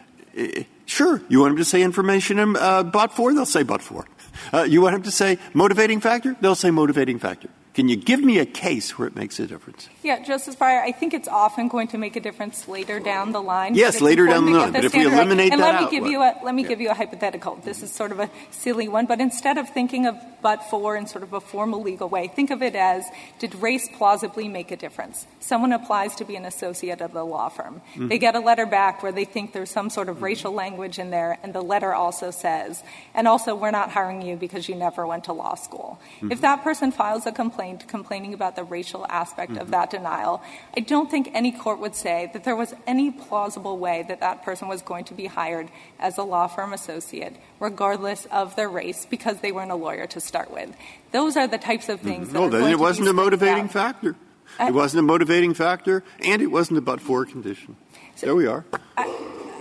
sure, 0.86 1.22
you 1.28 1.40
want 1.40 1.52
them 1.52 1.58
to 1.58 1.64
say 1.64 1.82
information 1.82 2.38
and 2.38 2.56
uh, 2.56 2.82
but 2.82 3.12
for, 3.12 3.32
they'll 3.32 3.46
say 3.46 3.62
but 3.62 3.82
for. 3.82 4.06
Uh, 4.52 4.62
you 4.62 4.82
want 4.82 4.94
them 4.94 5.02
to 5.02 5.10
say 5.10 5.38
motivating 5.54 6.00
factor, 6.00 6.36
they'll 6.40 6.54
say 6.54 6.70
motivating 6.70 7.18
factor. 7.18 7.48
Can 7.74 7.88
you 7.88 7.96
give 7.96 8.20
me 8.20 8.38
a 8.38 8.46
case 8.46 8.96
where 8.96 9.08
it 9.08 9.16
makes 9.16 9.40
a 9.40 9.48
difference? 9.48 9.88
Yeah, 10.04 10.22
Justice 10.22 10.54
Breyer, 10.54 10.80
I 10.80 10.92
think 10.92 11.12
it's 11.12 11.26
often 11.26 11.66
going 11.66 11.88
to 11.88 11.98
make 11.98 12.14
a 12.14 12.20
difference 12.20 12.68
later 12.68 13.00
down 13.00 13.32
the 13.32 13.42
line. 13.42 13.74
Yes, 13.74 14.00
later 14.00 14.26
down 14.26 14.46
the 14.46 14.52
line. 14.52 14.72
But 14.72 14.84
if 14.84 14.94
we 14.94 15.04
eliminate 15.04 15.52
and 15.52 15.60
that 15.60 15.72
let 15.72 15.80
me 15.80 15.86
out, 15.86 15.90
give 15.90 16.06
you 16.06 16.22
a 16.22 16.38
let 16.44 16.54
me 16.54 16.62
yeah. 16.62 16.68
give 16.68 16.80
you 16.80 16.90
a 16.90 16.94
hypothetical. 16.94 17.56
This 17.56 17.82
is 17.82 17.90
sort 17.90 18.12
of 18.12 18.20
a 18.20 18.30
silly 18.52 18.86
one, 18.86 19.06
but 19.06 19.20
instead 19.20 19.58
of 19.58 19.68
thinking 19.70 20.06
of 20.06 20.16
but 20.40 20.62
for 20.70 20.94
in 20.94 21.06
sort 21.06 21.24
of 21.24 21.32
a 21.32 21.40
formal 21.40 21.82
legal 21.82 22.08
way, 22.08 22.28
think 22.28 22.50
of 22.50 22.62
it 22.62 22.76
as 22.76 23.04
did 23.40 23.56
race 23.56 23.88
plausibly 23.96 24.46
make 24.46 24.70
a 24.70 24.76
difference? 24.76 25.26
Someone 25.40 25.72
applies 25.72 26.14
to 26.16 26.24
be 26.24 26.36
an 26.36 26.44
associate 26.44 27.00
of 27.00 27.12
the 27.12 27.24
law 27.24 27.48
firm. 27.48 27.82
Mm-hmm. 27.94 28.08
They 28.08 28.18
get 28.18 28.36
a 28.36 28.40
letter 28.40 28.66
back 28.66 29.02
where 29.02 29.10
they 29.10 29.24
think 29.24 29.52
there's 29.52 29.70
some 29.70 29.90
sort 29.90 30.08
of 30.08 30.16
mm-hmm. 30.16 30.26
racial 30.26 30.52
language 30.52 31.00
in 31.00 31.10
there, 31.10 31.38
and 31.42 31.52
the 31.52 31.62
letter 31.62 31.92
also 31.92 32.30
says, 32.30 32.84
and 33.14 33.26
also 33.26 33.56
we're 33.56 33.72
not 33.72 33.90
hiring 33.90 34.22
you 34.22 34.36
because 34.36 34.68
you 34.68 34.76
never 34.76 35.06
went 35.06 35.24
to 35.24 35.32
law 35.32 35.56
school. 35.56 35.98
Mm-hmm. 36.16 36.30
If 36.30 36.42
that 36.42 36.62
person 36.62 36.92
files 36.92 37.26
a 37.26 37.32
complaint 37.32 37.63
complaining 37.88 38.34
about 38.34 38.56
the 38.56 38.64
racial 38.64 39.06
aspect 39.08 39.52
mm-hmm. 39.52 39.60
of 39.60 39.70
that 39.70 39.90
denial, 39.90 40.42
I 40.76 40.80
don't 40.80 41.10
think 41.10 41.30
any 41.34 41.52
court 41.52 41.78
would 41.80 41.94
say 41.94 42.30
that 42.32 42.44
there 42.44 42.56
was 42.56 42.74
any 42.86 43.10
plausible 43.10 43.78
way 43.78 44.04
that 44.08 44.20
that 44.20 44.42
person 44.42 44.68
was 44.68 44.82
going 44.82 45.04
to 45.06 45.14
be 45.14 45.26
hired 45.26 45.68
as 45.98 46.18
a 46.18 46.22
law 46.22 46.46
firm 46.46 46.72
associate, 46.72 47.36
regardless 47.60 48.26
of 48.26 48.56
their 48.56 48.68
race, 48.68 49.06
because 49.06 49.40
they 49.40 49.52
weren't 49.52 49.70
a 49.70 49.76
lawyer 49.76 50.06
to 50.08 50.20
start 50.20 50.50
with. 50.50 50.74
Those 51.12 51.36
are 51.36 51.46
the 51.46 51.58
types 51.58 51.88
of 51.88 52.00
things 52.00 52.28
mm-hmm. 52.28 52.34
that 52.34 52.50
no, 52.50 52.60
then 52.60 52.70
it 52.70 52.78
wasn't 52.78 53.08
a 53.08 53.12
motivating 53.12 53.68
factor. 53.68 54.16
Uh, 54.60 54.66
it 54.68 54.74
wasn't 54.74 55.00
a 55.00 55.02
motivating 55.02 55.54
factor, 55.54 56.04
and 56.20 56.42
it 56.42 56.48
wasn't 56.48 56.78
a 56.78 56.82
but-for 56.82 57.24
condition. 57.24 57.76
So 58.16 58.26
there 58.26 58.36
we 58.36 58.46
are. 58.46 58.64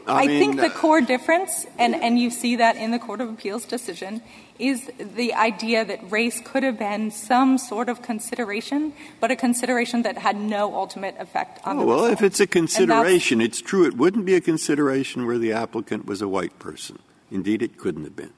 I, 0.07 0.11
I, 0.11 0.23
I 0.23 0.27
mean, 0.27 0.39
think 0.39 0.55
the 0.57 0.67
uh, 0.67 0.77
core 0.77 1.01
difference, 1.01 1.65
and, 1.77 1.95
and 1.95 2.19
you 2.19 2.29
see 2.29 2.55
that 2.57 2.75
in 2.75 2.91
the 2.91 2.99
Court 2.99 3.21
of 3.21 3.29
Appeals 3.29 3.65
decision, 3.65 4.21
is 4.59 4.91
the 4.97 5.33
idea 5.33 5.83
that 5.83 6.11
race 6.11 6.41
could 6.43 6.63
have 6.63 6.77
been 6.77 7.11
some 7.11 7.57
sort 7.57 7.89
of 7.89 8.01
consideration, 8.01 8.93
but 9.19 9.31
a 9.31 9.35
consideration 9.35 10.03
that 10.03 10.17
had 10.17 10.37
no 10.37 10.73
ultimate 10.75 11.15
effect 11.19 11.59
on 11.65 11.77
oh, 11.77 11.79
the 11.79 11.85
Well, 11.85 11.97
result. 11.97 12.13
if 12.13 12.21
it's 12.21 12.39
a 12.39 12.47
consideration, 12.47 13.41
it's 13.41 13.61
true 13.61 13.85
it 13.85 13.97
wouldn't 13.97 14.25
be 14.25 14.35
a 14.35 14.41
consideration 14.41 15.25
where 15.25 15.37
the 15.37 15.53
applicant 15.53 16.05
was 16.05 16.21
a 16.21 16.27
white 16.27 16.59
person. 16.59 16.99
Indeed, 17.31 17.61
it 17.61 17.77
couldn't 17.77 18.03
have 18.03 18.15
been. 18.15 18.33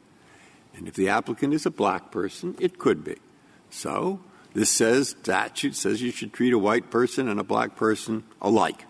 And 0.75 0.87
if 0.87 0.93
the 0.93 1.09
applicant 1.09 1.53
is 1.53 1.65
a 1.65 1.71
black 1.71 2.11
person, 2.11 2.55
it 2.59 2.79
could 2.79 3.03
be. 3.03 3.15
So 3.69 4.21
this 4.53 4.69
says 4.69 5.09
statute 5.21 5.75
says 5.75 6.01
you 6.01 6.11
should 6.11 6.33
treat 6.33 6.53
a 6.53 6.57
white 6.57 6.89
person 6.89 7.27
and 7.27 7.39
a 7.39 7.43
black 7.43 7.75
person 7.75 8.23
alike. 8.41 8.85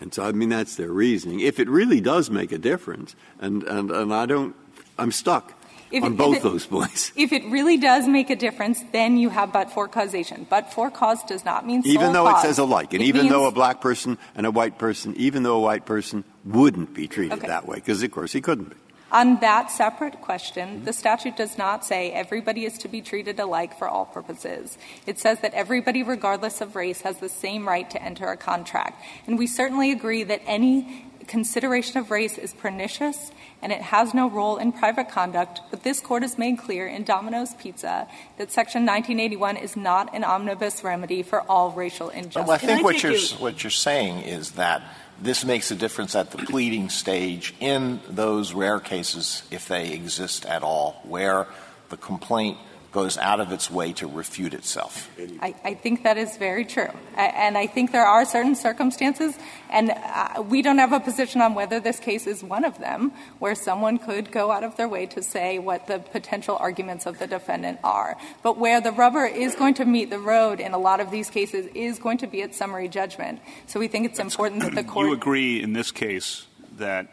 And 0.00 0.12
so, 0.12 0.24
I 0.24 0.32
mean, 0.32 0.48
that's 0.48 0.76
their 0.76 0.90
reasoning. 0.90 1.40
If 1.40 1.58
it 1.60 1.68
really 1.68 2.00
does 2.00 2.30
make 2.30 2.52
a 2.52 2.58
difference, 2.58 3.14
and, 3.40 3.62
and, 3.64 3.90
and 3.90 4.12
I 4.12 4.26
don't, 4.26 4.54
I'm 4.98 5.12
stuck 5.12 5.52
If 5.92 6.02
on 6.02 6.12
it- 6.14 6.16
both 6.18 6.36
it- 6.38 6.42
those 6.42 6.66
points. 6.66 7.12
If 7.16 7.32
it 7.32 7.44
really 7.46 7.76
does 7.76 8.08
make 8.08 8.28
a 8.30 8.36
difference, 8.36 8.82
then 8.92 9.16
you 9.16 9.28
have 9.30 9.52
but-for 9.52 9.86
causation. 9.88 10.46
But-for 10.50 10.90
cause 10.90 11.22
does 11.24 11.44
not 11.44 11.66
mean 11.66 11.82
Even 11.84 12.12
though 12.12 12.28
it 12.28 12.40
says 12.42 12.58
alike, 12.58 12.92
and 12.92 13.02
It 13.02 13.06
even 13.06 13.28
though 13.28 13.46
a 13.46 13.52
black 13.52 13.80
person 13.80 14.18
and 14.34 14.46
a 14.46 14.50
white 14.50 14.78
person, 14.78 15.14
even 15.16 15.42
though 15.44 15.56
a 15.56 15.60
white 15.60 15.86
person 15.86 16.24
wouldn't 16.44 16.92
be 16.94 17.06
treated 17.06 17.38
Okay. 17.38 17.46
that 17.46 17.66
way, 17.68 17.76
because 17.76 18.02
of 18.02 18.10
course 18.10 18.32
he 18.32 18.40
couldn't 18.40 18.70
be. 18.70 18.76
On 19.14 19.38
that 19.40 19.70
separate 19.70 20.20
question, 20.22 20.84
the 20.84 20.92
statute 20.92 21.36
does 21.36 21.56
not 21.56 21.84
say 21.84 22.10
everybody 22.10 22.64
is 22.64 22.76
to 22.78 22.88
be 22.88 23.00
treated 23.00 23.38
alike 23.38 23.78
for 23.78 23.88
all 23.88 24.06
purposes. 24.06 24.76
It 25.06 25.20
says 25.20 25.38
that 25.40 25.54
everybody, 25.54 26.02
regardless 26.02 26.60
of 26.60 26.74
race, 26.74 27.02
has 27.02 27.18
the 27.18 27.28
same 27.28 27.66
right 27.68 27.88
to 27.90 28.02
enter 28.02 28.26
a 28.26 28.36
contract. 28.36 29.00
And 29.28 29.38
we 29.38 29.46
certainly 29.46 29.92
agree 29.92 30.24
that 30.24 30.42
any 30.46 31.06
consideration 31.28 31.96
of 31.98 32.10
race 32.10 32.36
is 32.38 32.52
pernicious 32.54 33.30
and 33.62 33.70
it 33.72 33.80
has 33.80 34.12
no 34.12 34.28
role 34.28 34.58
in 34.58 34.72
private 34.72 35.08
conduct, 35.08 35.60
but 35.70 35.84
this 35.84 36.00
Court 36.00 36.22
has 36.22 36.36
made 36.36 36.58
clear 36.58 36.86
in 36.86 37.04
Domino's 37.04 37.54
Pizza 37.54 38.06
that 38.36 38.50
Section 38.50 38.82
1981 38.82 39.56
is 39.56 39.76
not 39.76 40.12
an 40.14 40.22
omnibus 40.24 40.84
remedy 40.84 41.22
for 41.22 41.40
all 41.42 41.70
racial 41.70 42.10
injustice. 42.10 42.46
Well, 42.46 42.50
I 42.50 42.58
Can 42.58 42.70
I 42.70 42.74
think 42.74 42.84
what 42.84 42.92
take 42.96 43.02
you're, 43.04 43.12
you- 43.12 43.36
what 43.36 43.62
you're 43.62 43.70
saying 43.70 44.22
is 44.24 44.50
that 44.52 44.82
this 45.20 45.44
makes 45.44 45.70
a 45.70 45.74
difference 45.74 46.14
at 46.14 46.30
the 46.30 46.38
pleading 46.38 46.88
stage 46.90 47.54
in 47.60 48.00
those 48.08 48.52
rare 48.52 48.80
cases, 48.80 49.42
if 49.50 49.68
they 49.68 49.92
exist 49.92 50.44
at 50.46 50.62
all, 50.62 51.00
where 51.04 51.46
the 51.90 51.96
complaint 51.96 52.58
goes 52.94 53.18
out 53.18 53.40
of 53.40 53.50
its 53.50 53.68
way 53.68 53.92
to 53.92 54.06
refute 54.06 54.54
itself. 54.54 55.10
I, 55.40 55.52
I 55.64 55.74
think 55.74 56.04
that 56.04 56.16
is 56.16 56.36
very 56.36 56.64
true. 56.64 56.90
And 57.16 57.58
I 57.58 57.66
think 57.66 57.90
there 57.90 58.06
are 58.06 58.24
certain 58.24 58.54
circumstances, 58.54 59.36
and 59.68 59.90
uh, 59.90 60.44
we 60.48 60.62
don't 60.62 60.78
have 60.78 60.92
a 60.92 61.00
position 61.00 61.40
on 61.42 61.54
whether 61.54 61.80
this 61.80 61.98
case 61.98 62.28
is 62.28 62.44
one 62.44 62.64
of 62.64 62.78
them, 62.78 63.10
where 63.40 63.56
someone 63.56 63.98
could 63.98 64.30
go 64.30 64.52
out 64.52 64.62
of 64.62 64.76
their 64.76 64.88
way 64.88 65.06
to 65.06 65.24
say 65.24 65.58
what 65.58 65.88
the 65.88 65.98
potential 65.98 66.56
arguments 66.60 67.04
of 67.04 67.18
the 67.18 67.26
defendant 67.26 67.80
are. 67.82 68.16
But 68.44 68.58
where 68.58 68.80
the 68.80 68.92
rubber 68.92 69.26
is 69.26 69.56
going 69.56 69.74
to 69.74 69.84
meet 69.84 70.08
the 70.08 70.20
road 70.20 70.60
in 70.60 70.72
a 70.72 70.78
lot 70.78 71.00
of 71.00 71.10
these 71.10 71.28
cases 71.28 71.66
is 71.74 71.98
going 71.98 72.18
to 72.18 72.28
be 72.28 72.42
at 72.42 72.54
summary 72.54 72.86
judgment. 72.86 73.40
So 73.66 73.80
we 73.80 73.88
think 73.88 74.06
it's 74.06 74.20
important 74.20 74.62
that 74.62 74.76
the 74.76 74.84
court. 74.92 75.08
You 75.08 75.12
agree 75.14 75.60
in 75.60 75.72
this 75.72 75.90
case 75.90 76.46
that 76.76 77.08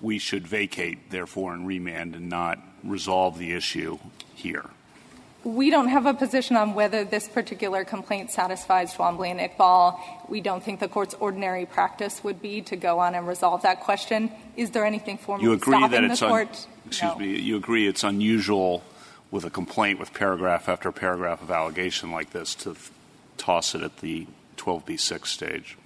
we 0.00 0.18
should 0.18 0.44
vacate, 0.44 1.10
therefore, 1.10 1.54
and 1.54 1.68
remand 1.68 2.16
and 2.16 2.28
not 2.28 2.58
resolve 2.82 3.38
the 3.38 3.52
issue 3.52 3.98
here? 4.34 4.70
We 5.44 5.68
don't 5.68 5.88
have 5.88 6.06
a 6.06 6.14
position 6.14 6.56
on 6.56 6.74
whether 6.74 7.04
this 7.04 7.28
particular 7.28 7.84
complaint 7.84 8.30
satisfies 8.30 8.94
Twombly 8.94 9.28
and 9.30 9.38
Iqbal. 9.40 10.00
We 10.28 10.40
don't 10.40 10.64
think 10.64 10.80
the 10.80 10.88
court's 10.88 11.14
ordinary 11.20 11.66
practice 11.66 12.24
would 12.24 12.40
be 12.40 12.62
to 12.62 12.76
go 12.76 12.98
on 12.98 13.14
and 13.14 13.28
resolve 13.28 13.60
that 13.62 13.80
question. 13.80 14.32
Is 14.56 14.70
there 14.70 14.86
anything 14.86 15.18
formally 15.18 15.44
You 15.44 15.52
agree 15.52 15.76
stopping 15.76 16.08
that 16.08 16.18
the 16.18 16.26
court? 16.26 16.66
excuse 16.86 17.12
No. 17.12 17.18
me, 17.18 17.38
you 17.38 17.56
agree 17.56 17.86
it's 17.86 18.02
unusual 18.02 18.82
with 19.30 19.44
a 19.44 19.50
complaint 19.50 19.98
with 19.98 20.14
paragraph 20.14 20.68
after 20.68 20.90
paragraph 20.90 21.42
of 21.42 21.50
allegation 21.50 22.10
like 22.10 22.30
this 22.30 22.54
to 22.54 22.74
toss 23.36 23.74
it 23.74 23.82
at 23.82 23.98
the 23.98 24.26
12b6 24.56 25.26
stage? 25.26 25.76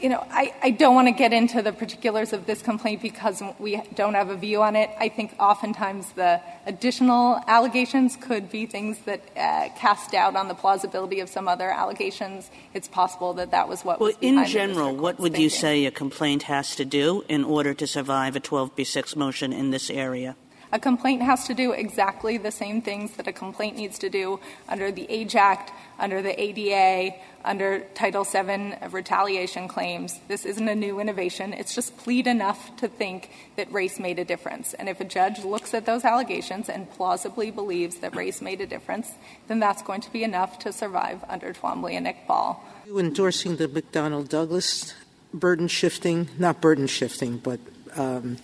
You 0.00 0.08
know, 0.10 0.24
I, 0.30 0.54
I 0.62 0.70
don't 0.70 0.94
want 0.94 1.08
to 1.08 1.12
get 1.12 1.32
into 1.32 1.60
the 1.60 1.72
particulars 1.72 2.32
of 2.32 2.46
this 2.46 2.62
complaint 2.62 3.02
because 3.02 3.42
we 3.58 3.82
don't 3.94 4.14
have 4.14 4.30
a 4.30 4.36
view 4.36 4.62
on 4.62 4.76
it. 4.76 4.90
I 4.98 5.08
think 5.08 5.34
oftentimes 5.40 6.12
the 6.12 6.40
additional 6.66 7.40
allegations 7.48 8.16
could 8.16 8.48
be 8.48 8.66
things 8.66 8.98
that 9.06 9.20
uh, 9.36 9.70
cast 9.76 10.12
doubt 10.12 10.36
on 10.36 10.46
the 10.46 10.54
plausibility 10.54 11.18
of 11.18 11.28
some 11.28 11.48
other 11.48 11.70
allegations. 11.70 12.48
It's 12.74 12.86
possible 12.86 13.34
that 13.34 13.50
that 13.50 13.68
was 13.68 13.84
what 13.84 13.98
Well, 13.98 14.08
was 14.08 14.16
behind 14.18 14.46
in 14.46 14.52
general, 14.52 14.94
what 14.94 15.18
would 15.18 15.36
you 15.36 15.50
say 15.50 15.84
a 15.84 15.90
complaint 15.90 16.44
has 16.44 16.76
to 16.76 16.84
do 16.84 17.24
in 17.28 17.42
order 17.42 17.74
to 17.74 17.86
survive 17.86 18.36
a 18.36 18.40
12b6 18.40 19.16
motion 19.16 19.52
in 19.52 19.70
this 19.70 19.90
area? 19.90 20.36
A 20.70 20.78
complaint 20.78 21.22
has 21.22 21.46
to 21.46 21.54
do 21.54 21.72
exactly 21.72 22.36
the 22.36 22.50
same 22.50 22.82
things 22.82 23.12
that 23.12 23.26
a 23.26 23.32
complaint 23.32 23.76
needs 23.76 23.98
to 24.00 24.10
do 24.10 24.38
under 24.68 24.92
the 24.92 25.06
Age 25.08 25.34
Act, 25.34 25.72
under 25.98 26.20
the 26.20 26.38
ADA, 26.38 27.16
under 27.42 27.80
Title 27.94 28.24
VII 28.24 28.74
of 28.82 28.92
retaliation 28.92 29.66
claims. 29.66 30.20
This 30.28 30.44
isn't 30.44 30.68
a 30.68 30.74
new 30.74 31.00
innovation. 31.00 31.54
It's 31.54 31.74
just 31.74 31.96
plead 31.96 32.26
enough 32.26 32.76
to 32.76 32.88
think 32.88 33.30
that 33.56 33.72
race 33.72 33.98
made 33.98 34.18
a 34.18 34.24
difference. 34.26 34.74
And 34.74 34.90
if 34.90 35.00
a 35.00 35.04
judge 35.04 35.42
looks 35.42 35.72
at 35.72 35.86
those 35.86 36.04
allegations 36.04 36.68
and 36.68 36.90
plausibly 36.90 37.50
believes 37.50 37.96
that 38.00 38.14
race 38.14 38.42
made 38.42 38.60
a 38.60 38.66
difference, 38.66 39.12
then 39.46 39.60
that's 39.60 39.80
going 39.80 40.02
to 40.02 40.12
be 40.12 40.22
enough 40.22 40.58
to 40.60 40.72
survive 40.72 41.24
under 41.28 41.54
Twombly 41.54 41.92
and 41.92 42.06
Iqbal. 42.06 42.58
You 42.86 42.98
endorsing 42.98 43.56
the 43.56 43.68
McDonnell 43.68 44.28
Douglas 44.28 44.94
burden 45.32 45.68
shifting, 45.68 46.28
not 46.38 46.60
burden 46.60 46.86
shifting, 46.86 47.38
but 47.38 47.60
um, 47.96 48.36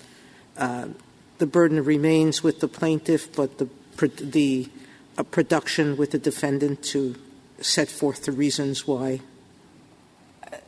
uh, 0.57 0.89
the 1.39 1.47
burden 1.47 1.83
remains 1.85 2.43
with 2.43 2.61
the 2.61 2.69
plaintiff, 2.69 3.35
but 3.35 3.59
the, 3.59 3.69
the 4.21 4.69
uh, 5.19 5.23
production 5.23 5.97
with 5.97 6.11
the 6.11 6.19
defendant 6.19 6.83
to 6.83 7.15
set 7.61 7.89
forth 7.89 8.25
the 8.25 8.33
reasons 8.33 8.87
why. 8.87 9.21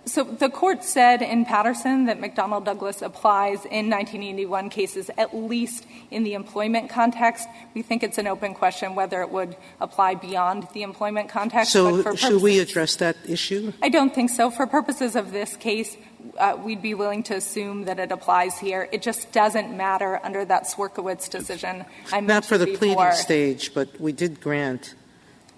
So 0.05 0.23
the 0.23 0.49
court 0.49 0.85
said 0.85 1.21
in 1.21 1.45
Patterson 1.45 2.07
that 2.07 2.21
McDonnell 2.21 2.65
Douglas 2.65 3.03
applies 3.03 3.65
in 3.65 3.91
1981 3.91 4.71
cases, 4.71 5.11
at 5.19 5.35
least 5.35 5.85
in 6.11 6.23
the 6.23 6.35
employment 6.35 6.91
context. 6.91 7.49
We 7.75 7.83
think 7.83 8.03
it's 8.03 8.19
an 8.19 8.27
open 8.27 8.55
question 8.55 8.95
whether 8.95 9.21
it 9.23 9.31
would 9.31 9.57
apply 9.81 10.15
beyond 10.15 10.69
the 10.73 10.83
employment 10.83 11.29
context. 11.29 11.73
So 11.73 12.15
should 12.15 12.41
we 12.41 12.61
address 12.61 12.97
that 12.97 13.17
issue? 13.29 13.73
I 13.83 13.89
don't 13.89 14.15
think 14.15 14.31
so. 14.31 14.51
For 14.51 14.67
purposes 14.67 15.17
of 15.17 15.33
this 15.33 15.57
case, 15.57 15.97
uh, 16.39 16.57
we'd 16.63 16.83
be 16.83 16.95
willing 16.95 17.23
to 17.25 17.35
assume 17.35 17.85
that 17.85 17.99
it 17.99 18.13
applies 18.13 18.59
here. 18.59 18.89
It 18.93 19.03
just 19.03 19.33
doesn't 19.33 19.77
matter 19.77 20.21
under 20.23 20.45
that 20.45 20.65
Swierkiewicz 20.65 21.31
decision. 21.31 21.85
I 22.13 22.21
Not 22.21 22.45
for 22.45 22.59
the 22.59 22.67
mentioned 22.67 22.79
pleading 22.79 23.13
stage, 23.13 23.75
but 23.75 24.01
we 24.01 24.13
did 24.13 24.41
grant, 24.41 24.95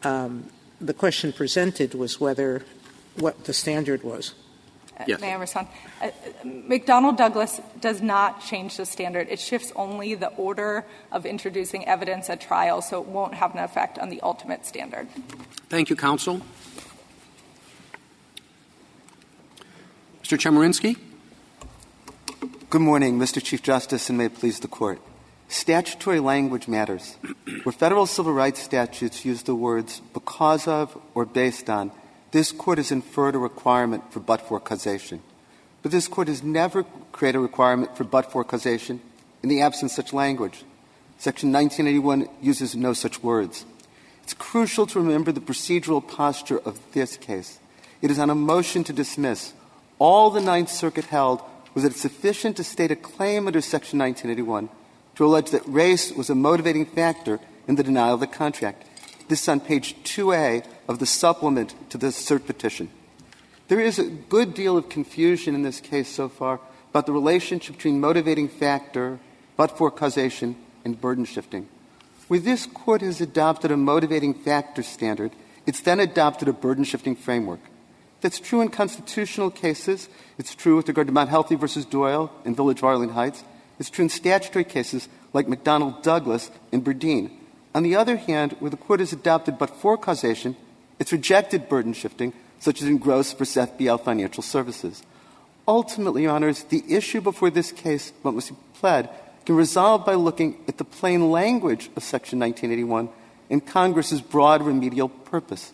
um, 0.03 0.51
the 0.81 0.95
question 0.95 1.33
presented 1.33 1.95
was 1.95 2.21
whether, 2.21 2.65
what 3.17 3.45
the 3.45 3.53
standard 3.53 4.03
was. 4.03 4.35
Yes. 5.07 5.21
May 5.21 5.33
I 5.33 5.37
respond? 5.37 5.69
Uh, 6.03 6.11
McDonnell 6.45 7.17
Douglas 7.17 7.61
does 7.81 8.03
not 8.03 8.41
change 8.43 8.77
the 8.77 8.87
standard. 8.87 9.29
It 9.31 9.39
shifts 9.39 9.73
only 9.77 10.15
the 10.17 10.29
order 10.29 10.85
of 11.13 11.25
introducing 11.25 11.87
evidence 11.87 12.29
at 12.29 12.41
trial, 12.41 12.83
so 12.83 13.01
it 13.01 13.07
won't 13.07 13.35
have 13.35 13.55
an 13.55 13.61
effect 13.61 13.99
on 13.99 14.09
the 14.09 14.21
ultimate 14.23 14.67
standard. 14.67 15.07
Thank 15.69 15.91
you, 15.91 15.97
counsel. 15.97 16.43
Mr. 20.29 20.37
Chemerinsky? 20.37 20.99
Good 22.69 22.83
morning, 22.83 23.19
Mr. 23.19 23.43
Chief 23.43 23.63
Justice, 23.63 24.11
and 24.11 24.19
may 24.19 24.27
it 24.27 24.35
please 24.35 24.61
the 24.61 24.69
Court. 24.69 25.01
Statutory 25.49 26.21
language 26.21 26.69
matters. 26.69 27.17
Where 27.63 27.73
federal 27.73 28.05
civil 28.05 28.35
rights 28.35 28.61
statutes 28.61 29.25
use 29.25 29.45
the 29.45 29.55
words 29.55 30.03
because 30.13 30.69
of 30.69 31.01
or 31.15 31.25
based 31.25 31.71
on, 31.71 31.93
this 32.33 32.53
Court 32.53 32.77
has 32.77 32.93
inferred 32.93 33.37
a 33.37 33.39
requirement 33.39 34.13
for 34.13 34.21
but-for 34.21 34.61
causation. 34.61 35.23
But 35.81 35.93
this 35.93 36.09
Court 36.09 36.29
has 36.29 36.43
never 36.43 36.85
created 37.11 37.39
a 37.39 37.41
requirement 37.41 37.97
for 37.97 38.05
but-for 38.05 38.45
causation 38.45 39.01
in 39.43 39.49
the 39.49 39.63
absence 39.63 39.93
of 39.93 40.05
such 40.05 40.13
language. 40.13 40.63
Section 41.17 41.53
1981 41.53 42.29
uses 42.43 42.77
no 42.77 42.93
such 42.93 43.23
words. 43.23 43.65
It's 44.25 44.35
crucial 44.35 44.87
to 44.89 45.01
remember 45.01 45.33
the 45.33 45.41
procedural 45.41 46.07
posture 46.07 46.59
of 46.59 46.79
this 46.93 47.17
case. 47.17 47.61
It 48.03 48.11
is 48.11 48.19
on 48.19 48.29
a 48.29 48.35
motion 48.35 48.85
to 48.85 48.93
dismiss. 48.93 49.55
All 49.99 50.31
the 50.31 50.41
Ninth 50.41 50.71
Circuit 50.71 51.07
held 51.07 51.43
was 51.75 51.83
that 51.83 51.93
it's 51.93 52.01
sufficient 52.01 52.57
to 52.57 52.65
state 52.65 52.91
a 52.91 52.97
claim 52.97 53.47
under 53.47 53.61
Section 53.61 53.99
1981 53.99 54.69
to 55.17 55.25
allege 55.25 55.51
that 55.51 55.67
race 55.67 56.13
was 56.13 56.31
a 56.31 56.35
motivating 56.35 56.87
factor 56.87 57.41
in 57.67 57.75
the 57.75 57.83
denial 57.83 58.15
of 58.15 58.21
the 58.21 58.27
contract. 58.27 58.85
This 59.29 59.43
is 59.43 59.49
on 59.49 59.61
page 59.61 59.97
2A 60.05 60.65
of 60.87 61.01
the 61.01 61.07
supplement 61.07 61.75
to 61.91 61.99
the 61.99 62.07
cert 62.09 62.47
petition. 62.47 62.91
There 63.67 63.81
is 63.81 63.99
a 63.99 64.05
good 64.05 64.55
deal 64.55 64.79
of 64.79 64.89
confusion 64.89 65.55
in 65.55 65.63
this 65.63 65.81
case 65.81 66.09
so 66.09 66.29
far 66.29 66.61
about 66.91 67.07
the 67.07 67.13
relationship 67.13 67.77
between 67.77 68.01
motivating 68.01 68.49
factor, 68.49 69.19
but-for 69.57 69.91
causation, 69.91 70.57
and 70.85 71.01
burden 71.01 71.25
shifting. 71.25 71.69
Where 72.29 72.41
this 72.41 72.67
Court 72.67 73.03
has 73.03 73.21
adopted 73.21 73.71
a 73.71 73.77
motivating 73.77 74.33
factor 74.33 74.83
standard, 74.83 75.33
it's 75.67 75.81
then 75.81 76.01
adopted 76.01 76.49
a 76.49 76.53
burden 76.53 76.85
shifting 76.85 77.17
framework. 77.17 77.61
That's 78.21 78.41
true 78.41 78.61
in 78.61 78.69
constitutional 78.69 79.51
cases. 79.51 80.09
It's 80.39 80.55
true 80.55 80.77
with 80.77 80.89
regard 80.89 81.07
to 81.07 81.13
Mount 81.13 81.31
Healthy 81.31 81.55
versus 81.55 81.85
Doyle 81.85 82.33
in 82.45 82.55
Village 82.55 82.79
of 82.79 82.85
Arlington 82.85 83.15
Heights. 83.15 83.45
It's 83.79 83.91
true 83.91 84.05
in 84.05 84.09
statutory 84.09 84.65
cases 84.65 85.09
like 85.33 85.47
McDonnell 85.47 86.03
Douglas 86.03 86.51
and 86.73 86.85
Burdine. 86.85 87.31
On 87.75 87.85
the 87.85 87.95
other 87.95 88.17
hand, 88.17 88.57
where 88.59 88.71
the 88.71 88.77
Court 88.77 89.01
has 89.01 89.13
adopted 89.13 89.59
but 89.59 89.71
for 89.71 89.97
causation, 89.97 90.57
it's 90.99 91.13
rejected 91.13 91.69
burden 91.69 91.93
shifting, 91.93 92.33
such 92.59 92.83
as 92.83 92.89
in 92.89 92.99
Gross 92.99 93.33
versus 93.33 93.69
FBL 93.69 94.03
Financial 94.03 94.43
Services. 94.43 95.03
Ultimately, 95.69 96.23
Your 96.23 96.33
Honors, 96.33 96.65
the 96.65 96.83
issue 96.89 97.21
before 97.21 97.51
this 97.51 97.71
case, 97.71 98.13
what 98.23 98.35
was 98.35 98.51
pled, 98.75 99.11
can 99.45 99.55
resolve 99.55 100.05
by 100.05 100.15
looking 100.15 100.59
at 100.67 100.79
the 100.79 100.85
plain 100.85 101.31
language 101.31 101.89
of 101.95 102.03
Section 102.03 102.41
1981 102.41 103.11
and 103.49 103.65
Congress's 103.65 104.21
broad 104.21 104.63
remedial 104.63 105.09
purpose. 105.09 105.73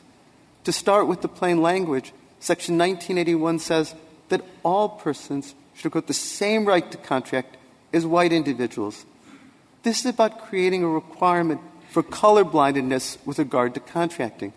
To 0.64 0.72
start 0.72 1.08
with 1.08 1.22
the 1.22 1.28
plain 1.28 1.62
language, 1.62 2.12
Section 2.44 2.76
1981 2.76 3.58
says 3.58 3.94
that 4.28 4.44
all 4.62 4.90
persons 4.90 5.54
should 5.72 5.94
have 5.94 6.04
the 6.04 6.12
same 6.12 6.66
right 6.66 6.92
to 6.92 6.98
contract 6.98 7.56
as 7.90 8.04
white 8.04 8.34
individuals. 8.34 9.06
This 9.82 10.00
is 10.00 10.04
about 10.12 10.44
creating 10.44 10.82
a 10.82 10.88
requirement 10.88 11.62
for 11.88 12.02
colorblindness 12.02 13.16
with 13.24 13.38
regard 13.38 13.72
to 13.72 13.80
contracting. 13.80 14.52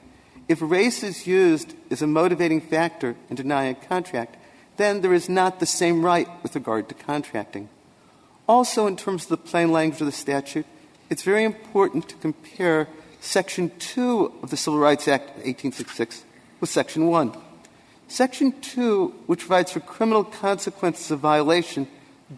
If 0.49 0.61
race 0.61 1.01
is 1.01 1.27
used 1.27 1.75
as 1.89 2.01
a 2.01 2.07
motivating 2.07 2.59
factor 2.59 3.15
in 3.29 3.37
denying 3.37 3.77
a 3.81 3.85
contract, 3.87 4.35
then 4.75 4.99
there 4.99 5.13
is 5.13 5.29
not 5.29 5.61
the 5.61 5.65
same 5.65 6.03
right 6.03 6.27
with 6.43 6.55
regard 6.55 6.89
to 6.89 6.93
contracting. 6.93 7.69
Also, 8.49 8.85
in 8.85 8.97
terms 8.97 9.23
of 9.23 9.29
the 9.29 9.37
plain 9.37 9.71
language 9.71 10.01
of 10.01 10.07
the 10.07 10.11
statute, 10.11 10.65
it's 11.09 11.23
very 11.23 11.45
important 11.45 12.09
to 12.09 12.15
compare 12.15 12.89
Section 13.21 13.71
2 13.79 14.39
of 14.43 14.49
the 14.49 14.57
Civil 14.57 14.77
Rights 14.77 15.07
Act 15.07 15.29
of 15.29 15.45
1866 15.45 16.25
with 16.59 16.69
Section 16.69 17.07
1. 17.07 17.46
Section 18.07 18.59
2, 18.61 19.07
which 19.25 19.39
provides 19.41 19.71
for 19.71 19.79
criminal 19.79 20.23
consequences 20.23 21.11
of 21.11 21.19
violation, 21.19 21.87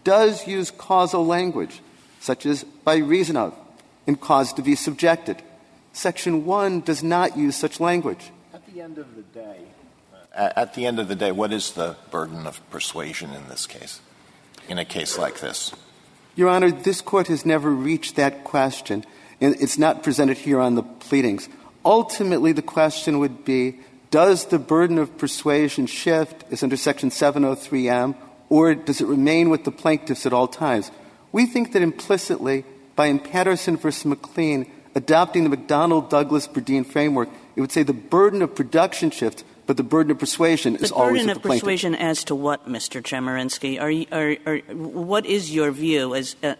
does 0.04 0.46
use 0.46 0.70
causal 0.70 1.26
language, 1.26 1.80
such 2.20 2.46
as 2.46 2.64
by 2.64 2.96
reason 2.96 3.36
of 3.36 3.54
and 4.06 4.20
cause 4.20 4.52
to 4.54 4.62
be 4.62 4.74
subjected. 4.74 5.42
Section 5.92 6.44
1 6.44 6.80
does 6.80 7.02
not 7.02 7.36
use 7.36 7.56
such 7.56 7.80
language. 7.80 8.30
At 8.52 8.66
the 8.72 8.80
end 8.80 8.98
of 8.98 9.14
the 9.14 9.22
day, 9.22 9.60
uh, 10.34 10.52
at 10.56 10.74
the 10.74 10.86
end 10.86 10.98
of 10.98 11.08
the 11.08 11.16
day, 11.16 11.32
what 11.32 11.52
is 11.52 11.72
the 11.72 11.96
burden 12.10 12.46
of 12.46 12.60
persuasion 12.70 13.32
in 13.32 13.48
this 13.48 13.66
case, 13.66 14.00
in 14.68 14.78
a 14.78 14.84
case 14.84 15.18
like 15.18 15.40
this? 15.40 15.72
Your 16.36 16.48
Honor, 16.48 16.70
this 16.70 17.00
court 17.00 17.26
has 17.26 17.44
never 17.44 17.70
reached 17.70 18.16
that 18.16 18.44
question, 18.44 19.04
and 19.40 19.56
it's 19.60 19.78
not 19.78 20.02
presented 20.02 20.38
here 20.38 20.60
on 20.60 20.76
the 20.76 20.82
pleadings. 20.82 21.48
Ultimately, 21.84 22.52
the 22.52 22.62
question 22.62 23.18
would 23.18 23.44
be 23.44 23.80
does 24.10 24.46
the 24.46 24.58
burden 24.58 24.98
of 24.98 25.16
persuasion 25.18 25.86
shift 25.86 26.44
as 26.50 26.62
under 26.62 26.76
Section 26.76 27.10
703M, 27.10 28.16
or 28.48 28.74
does 28.74 29.00
it 29.00 29.06
remain 29.06 29.50
with 29.50 29.64
the 29.64 29.70
plaintiffs 29.70 30.26
at 30.26 30.32
all 30.32 30.48
times? 30.48 30.90
We 31.32 31.46
think 31.46 31.72
that 31.72 31.82
implicitly, 31.82 32.64
by 32.96 33.06
in 33.06 33.20
Patterson 33.20 33.76
v. 33.76 33.90
McLean 34.08 34.70
adopting 34.94 35.48
the 35.48 35.56
McDonnell 35.56 36.08
Douglas 36.08 36.48
Burdine 36.48 36.84
framework, 36.84 37.28
it 37.54 37.60
would 37.60 37.70
say 37.72 37.82
the 37.82 37.92
burden 37.92 38.42
of 38.42 38.54
production 38.54 39.10
shifts, 39.10 39.44
but 39.66 39.76
the 39.76 39.84
burden 39.84 40.10
of 40.10 40.18
persuasion 40.18 40.74
the 40.74 40.82
is 40.82 40.90
always 40.90 41.22
burden 41.22 41.34
the 41.34 41.40
plaintiff. 41.40 41.62
persuasion 41.62 41.94
as 41.94 42.24
to 42.24 42.34
what, 42.34 42.68
Mr. 42.68 43.00
Chemerinsky? 43.00 43.80
Are, 43.80 43.90
you, 43.90 44.06
are, 44.10 44.36
are 44.46 44.58
what 44.74 45.24
is 45.26 45.54
your 45.54 45.70
view 45.70 46.14
as 46.16 46.34
uh, 46.42 46.54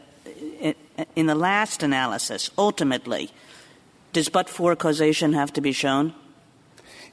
in 1.16 1.26
the 1.26 1.34
last 1.34 1.82
analysis? 1.82 2.50
Ultimately, 2.56 3.30
does 4.12 4.28
but-for 4.28 4.76
causation 4.76 5.32
have 5.32 5.52
to 5.54 5.60
be 5.60 5.72
shown? 5.72 6.14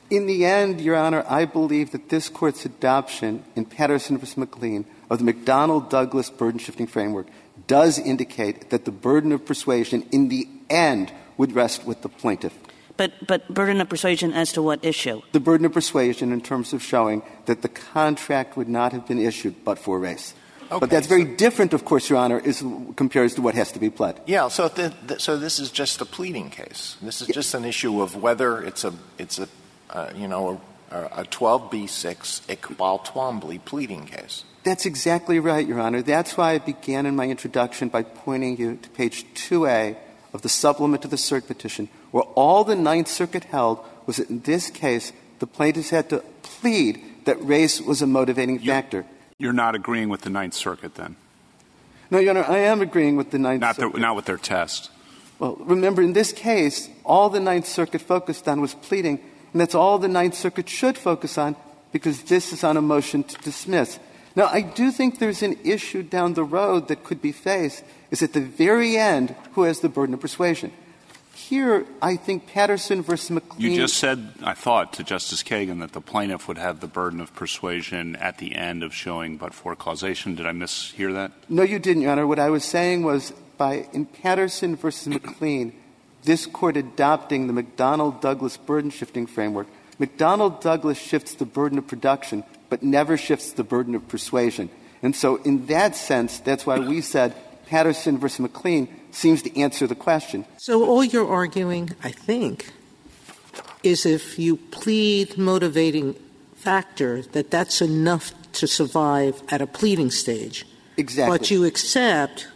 In 0.09 0.25
the 0.25 0.45
end, 0.45 0.79
Your 0.79 0.95
Honor, 0.95 1.25
I 1.27 1.43
believe 1.43 1.91
that 1.91 2.07
this 2.07 2.29
Court's 2.29 2.65
adoption 2.65 3.43
in 3.57 3.65
Patterson 3.65 4.17
v. 4.17 4.25
McLean 4.37 4.85
of 5.09 5.19
the 5.19 5.33
McDonnell 5.33 5.89
Douglas 5.89 6.29
burden 6.29 6.59
shifting 6.59 6.87
framework 6.87 7.27
does 7.67 7.99
indicate 7.99 8.69
that 8.69 8.85
the 8.85 8.91
burden 8.91 9.33
of 9.33 9.45
persuasion 9.45 10.07
in 10.11 10.29
the 10.29 10.47
end 10.69 11.11
would 11.35 11.51
rest 11.51 11.85
with 11.85 12.03
the 12.03 12.09
plaintiff. 12.09 12.57
But, 12.95 13.11
but 13.27 13.53
burden 13.53 13.81
of 13.81 13.89
persuasion 13.89 14.31
as 14.31 14.53
to 14.53 14.61
what 14.61 14.83
issue? 14.83 15.21
The 15.33 15.41
burden 15.41 15.65
of 15.65 15.73
persuasion 15.73 16.31
in 16.31 16.39
terms 16.39 16.71
of 16.71 16.81
showing 16.81 17.21
that 17.45 17.61
the 17.61 17.69
contract 17.69 18.55
would 18.55 18.69
not 18.69 18.93
have 18.93 19.07
been 19.07 19.19
issued 19.19 19.65
but 19.65 19.77
for 19.77 19.99
race. 19.99 20.33
Okay, 20.71 20.79
but 20.79 20.89
that's 20.89 21.07
very 21.07 21.23
different, 21.23 21.73
of 21.73 21.83
course, 21.83 22.09
Your 22.09 22.19
Honor, 22.19 22.39
is, 22.39 22.63
compares 22.95 23.35
to 23.35 23.41
what 23.41 23.55
has 23.55 23.73
to 23.73 23.79
be 23.79 23.89
pled. 23.89 24.19
Yeah, 24.25 24.47
so, 24.47 24.67
the, 24.69 24.93
the, 25.05 25.19
so 25.19 25.37
this 25.37 25.59
is 25.59 25.69
just 25.69 26.01
a 26.01 26.05
pleading 26.05 26.49
case. 26.49 26.95
This 27.01 27.21
is 27.21 27.27
just 27.27 27.53
an 27.53 27.65
issue 27.65 28.01
of 28.01 28.15
whether 28.15 28.61
it's 28.63 28.83
a, 28.83 28.93
it's 29.17 29.39
a 29.39 29.47
Uh, 29.89 30.11
you 30.15 30.27
know, 30.27 30.61
a, 30.91 31.03
a 31.05 31.23
12b6 31.25 32.41
Iqbal 32.47 33.05
Twombly 33.05 33.63
pleading 33.63 34.05
case. 34.05 34.43
That's 34.63 34.85
exactly 34.85 35.39
right, 35.39 35.65
Your 35.65 35.79
Honor. 35.79 36.01
That's 36.01 36.35
why 36.35 36.53
I 36.53 36.57
began 36.57 37.05
in 37.05 37.15
my 37.15 37.27
introduction 37.27 37.87
by 37.87 38.03
pointing 38.03 38.57
you 38.57 38.75
to 38.75 38.89
page 38.89 39.25
2A 39.33 39.95
of 40.33 40.41
the 40.41 40.49
supplement 40.49 41.01
to 41.03 41.07
the 41.07 41.15
cert 41.15 41.47
petition, 41.47 41.87
where 42.11 42.23
all 42.35 42.63
the 42.63 42.75
Ninth 42.75 43.07
Circuit 43.07 43.45
held 43.45 43.79
was 44.05 44.17
that 44.17 44.29
in 44.29 44.41
this 44.41 44.69
case, 44.69 45.13
the 45.39 45.47
plaintiffs 45.47 45.89
had 45.89 46.09
to 46.09 46.23
plead 46.41 47.01
that 47.25 47.41
race 47.41 47.79
was 47.79 48.01
a 48.01 48.07
motivating 48.07 48.59
factor. 48.59 49.05
You're 49.37 49.53
not 49.53 49.75
agreeing 49.75 50.09
with 50.09 50.21
the 50.21 50.29
Ninth 50.29 50.53
Circuit, 50.53 50.95
then? 50.95 51.15
No, 52.09 52.19
Your 52.19 52.31
Honor, 52.31 52.45
I 52.45 52.59
am 52.59 52.81
agreeing 52.81 53.15
with 53.15 53.31
the 53.31 53.39
Ninth 53.39 53.61
not 53.61 53.75
Circuit. 53.75 53.93
The, 53.93 53.99
not 53.99 54.15
with 54.15 54.25
their 54.25 54.37
test. 54.37 54.89
Well, 55.39 55.55
remember, 55.59 56.01
in 56.01 56.13
this 56.13 56.33
case, 56.33 56.89
all 57.05 57.29
the 57.29 57.39
Ninth 57.39 57.67
Circuit 57.67 58.01
focused 58.01 58.47
on 58.47 58.59
was 58.59 58.73
pleading, 58.73 59.19
and 59.51 59.61
that's 59.61 59.75
all 59.75 59.97
the 59.97 60.07
Ninth 60.07 60.35
Circuit 60.35 60.69
should 60.69 60.97
focus 60.97 61.37
on 61.37 61.55
because 61.91 62.23
this 62.23 62.53
is 62.53 62.63
on 62.63 62.77
a 62.77 62.81
motion 62.81 63.23
to 63.23 63.37
dismiss. 63.39 63.99
Now, 64.35 64.45
I 64.45 64.61
do 64.61 64.91
think 64.91 65.17
there's 65.17 65.41
an 65.41 65.57
issue 65.63 66.03
down 66.03 66.35
the 66.35 66.43
road 66.43 66.89
that 66.89 67.03
could 67.03 67.21
be 67.21 67.31
faced 67.31 67.83
is 68.11 68.21
at 68.21 68.33
the 68.33 68.41
very 68.41 68.95
end 68.95 69.35
who 69.53 69.63
has 69.63 69.79
the 69.79 69.89
burden 69.89 70.13
of 70.13 70.21
persuasion. 70.21 70.71
Here, 71.33 71.85
I 72.01 72.17
think 72.17 72.47
Patterson 72.47 73.01
versus 73.01 73.31
McLean. 73.31 73.71
You 73.71 73.77
just 73.77 73.97
said, 73.97 74.33
I 74.43 74.53
thought, 74.53 74.93
to 74.93 75.03
Justice 75.03 75.43
Kagan 75.43 75.79
that 75.79 75.93
the 75.93 76.01
plaintiff 76.01 76.47
would 76.47 76.57
have 76.57 76.81
the 76.81 76.87
burden 76.87 77.21
of 77.21 77.33
persuasion 77.35 78.15
at 78.17 78.37
the 78.37 78.55
end 78.55 78.83
of 78.83 78.93
showing 78.93 79.37
but 79.37 79.53
for 79.53 79.75
causation. 79.75 80.35
Did 80.35 80.45
I 80.45 80.51
mishear 80.51 81.13
that? 81.13 81.31
No, 81.47 81.63
you 81.63 81.79
didn't, 81.79 82.03
Your 82.03 82.11
Honor. 82.11 82.27
What 82.27 82.39
I 82.39 82.49
was 82.49 82.65
saying 82.65 83.03
was 83.03 83.31
by 83.57 83.87
in 83.93 84.05
Patterson 84.05 84.75
versus 84.75 85.07
McLean, 85.07 85.73
this 86.27 86.45
court 86.45 86.75
adopting 86.75 87.47
the 87.47 87.63
McDonnell 87.63 88.19
Douglas 88.19 88.57
burden 88.57 88.91
shifting 88.91 89.25
framework, 89.25 89.65
McDonnell 89.97 90.61
Douglas 90.61 90.97
shifts 90.97 91.33
the 91.35 91.45
burden 91.45 91.77
of 91.77 91.87
production, 91.87 92.43
but 92.69 92.83
never 92.83 93.17
shifts 93.17 93.53
the 93.53 93.63
burden 93.63 93.95
of 93.95 94.07
persuasion. 94.09 94.69
And 95.01 95.15
so, 95.15 95.37
in 95.37 95.67
that 95.67 95.95
sense, 95.95 96.39
that's 96.39 96.65
why 96.65 96.79
we 96.79 96.99
said 96.99 97.33
Patterson 97.67 98.17
versus 98.17 98.41
McLean 98.41 98.89
seems 99.11 99.41
to 99.43 99.59
answer 99.59 99.87
the 99.87 99.95
question. 99.95 100.45
So 100.57 100.85
all 100.85 101.03
you're 101.03 101.27
arguing, 101.27 101.91
I 102.03 102.11
think, 102.11 102.73
is 103.81 104.05
if 104.05 104.37
you 104.37 104.57
plead 104.57 105.37
motivating 105.37 106.13
factor, 106.55 107.21
that 107.21 107.51
that's 107.51 107.81
enough 107.81 108.33
to 108.53 108.67
survive 108.67 109.41
at 109.47 109.61
a 109.61 109.67
pleading 109.67 110.11
stage. 110.11 110.65
Exactly. 110.97 111.37
But 111.37 111.51
you 111.51 111.63
accept 111.63 112.47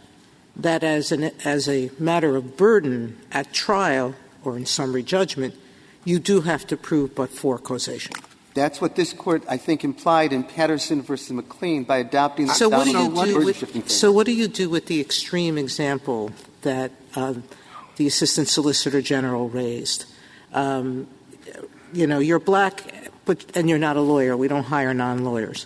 that 0.56 0.84
as, 0.84 1.12
an, 1.12 1.32
as 1.46 1.68
a 1.68 1.92
matter 1.98 2.36
of 2.36 2.58
burden 2.58 3.18
at 3.32 3.54
trial 3.54 4.16
or 4.44 4.58
in 4.58 4.66
summary 4.66 5.04
judgment, 5.04 5.56
you 6.04 6.20
do 6.20 6.42
have 6.42 6.66
to 6.68 6.78
prove 6.78 7.16
but 7.16 7.30
for 7.30 7.58
causation. 7.58 8.14
That's 8.54 8.82
what 8.82 8.96
this 8.96 9.14
court, 9.14 9.44
I 9.48 9.58
think, 9.58 9.84
implied 9.84 10.34
in 10.34 10.44
Patterson 10.44 11.02
versus 11.02 11.32
McLean 11.32 11.86
by 11.86 11.98
adopting 11.98 12.48
the 12.48 12.54
so 12.54 12.68
what 12.68 12.84
do 12.84 12.92
you 12.92 13.26
do 13.26 13.46
with, 13.46 13.90
So 13.90 14.12
what 14.12 14.26
do 14.26 14.34
you 14.34 14.48
do 14.48 14.70
with 14.70 14.88
the 14.88 15.00
extreme 15.00 15.58
example 15.58 16.32
that 16.64 16.92
um, 17.16 17.44
the 17.96 18.08
Assistant 18.08 18.50
Solicitor 18.50 19.02
General 19.02 19.48
raised? 19.48 20.06
Um, 20.54 21.08
you 21.94 22.08
know, 22.08 22.20
you're 22.20 22.40
black, 22.40 22.84
but 23.24 23.46
and 23.56 23.70
you're 23.70 23.80
not 23.80 23.96
a 23.96 24.02
lawyer. 24.02 24.36
We 24.36 24.50
don't 24.50 24.64
hire 24.64 24.94
non-lawyers, 24.94 25.66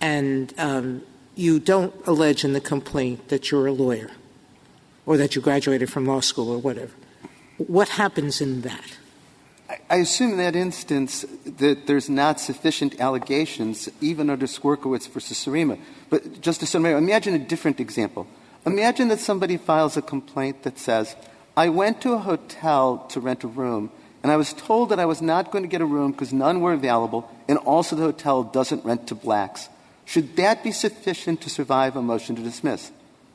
and 0.00 0.52
um, 0.56 1.02
you 1.36 1.60
don't 1.60 1.94
allege 2.06 2.44
in 2.44 2.54
the 2.54 2.60
complaint 2.60 3.28
that 3.28 3.50
you're 3.50 3.66
a 3.66 3.72
lawyer 3.72 4.10
or 5.04 5.16
that 5.16 5.36
you 5.36 5.42
graduated 5.42 5.90
from 5.92 6.06
law 6.06 6.20
school 6.20 6.50
or 6.50 6.58
whatever. 6.58 6.92
What 7.58 7.90
happens 7.90 8.40
in 8.40 8.62
that? 8.62 8.98
I 9.90 9.96
assume 9.96 10.32
in 10.32 10.38
that 10.38 10.56
instance 10.56 11.24
that 11.44 11.86
there's 11.86 12.08
not 12.08 12.40
sufficient 12.40 13.00
allegations, 13.00 13.88
even 14.00 14.30
under 14.30 14.46
Swierkiewicz 14.46 15.08
versus 15.08 15.44
Sorema. 15.44 15.78
But, 16.08 16.40
Justice 16.40 16.70
Sotomayor, 16.70 16.98
imagine 16.98 17.34
a 17.34 17.38
different 17.38 17.80
example. 17.80 18.26
Imagine 18.64 19.08
that 19.08 19.20
somebody 19.20 19.56
files 19.56 19.96
a 19.96 20.02
complaint 20.02 20.62
that 20.62 20.78
says, 20.78 21.16
I 21.56 21.68
went 21.68 22.00
to 22.02 22.12
a 22.12 22.18
hotel 22.18 22.98
to 23.10 23.20
rent 23.20 23.44
a 23.44 23.48
room, 23.48 23.90
and 24.22 24.30
I 24.30 24.36
was 24.36 24.52
told 24.52 24.90
that 24.90 25.00
I 25.00 25.06
was 25.06 25.20
not 25.20 25.50
going 25.50 25.62
to 25.62 25.68
get 25.68 25.80
a 25.80 25.86
room 25.86 26.12
because 26.12 26.32
none 26.32 26.60
were 26.60 26.72
available, 26.72 27.30
and 27.48 27.58
also 27.58 27.96
the 27.96 28.02
hotel 28.02 28.44
doesn't 28.44 28.84
rent 28.84 29.08
to 29.08 29.14
blacks. 29.14 29.68
Should 30.06 30.36
that 30.36 30.62
be 30.62 30.72
sufficient 30.72 31.42
to 31.42 31.50
survive 31.50 31.96
a 31.96 32.02
motion 32.02 32.36
to 32.36 32.42
dismiss? 32.42 32.90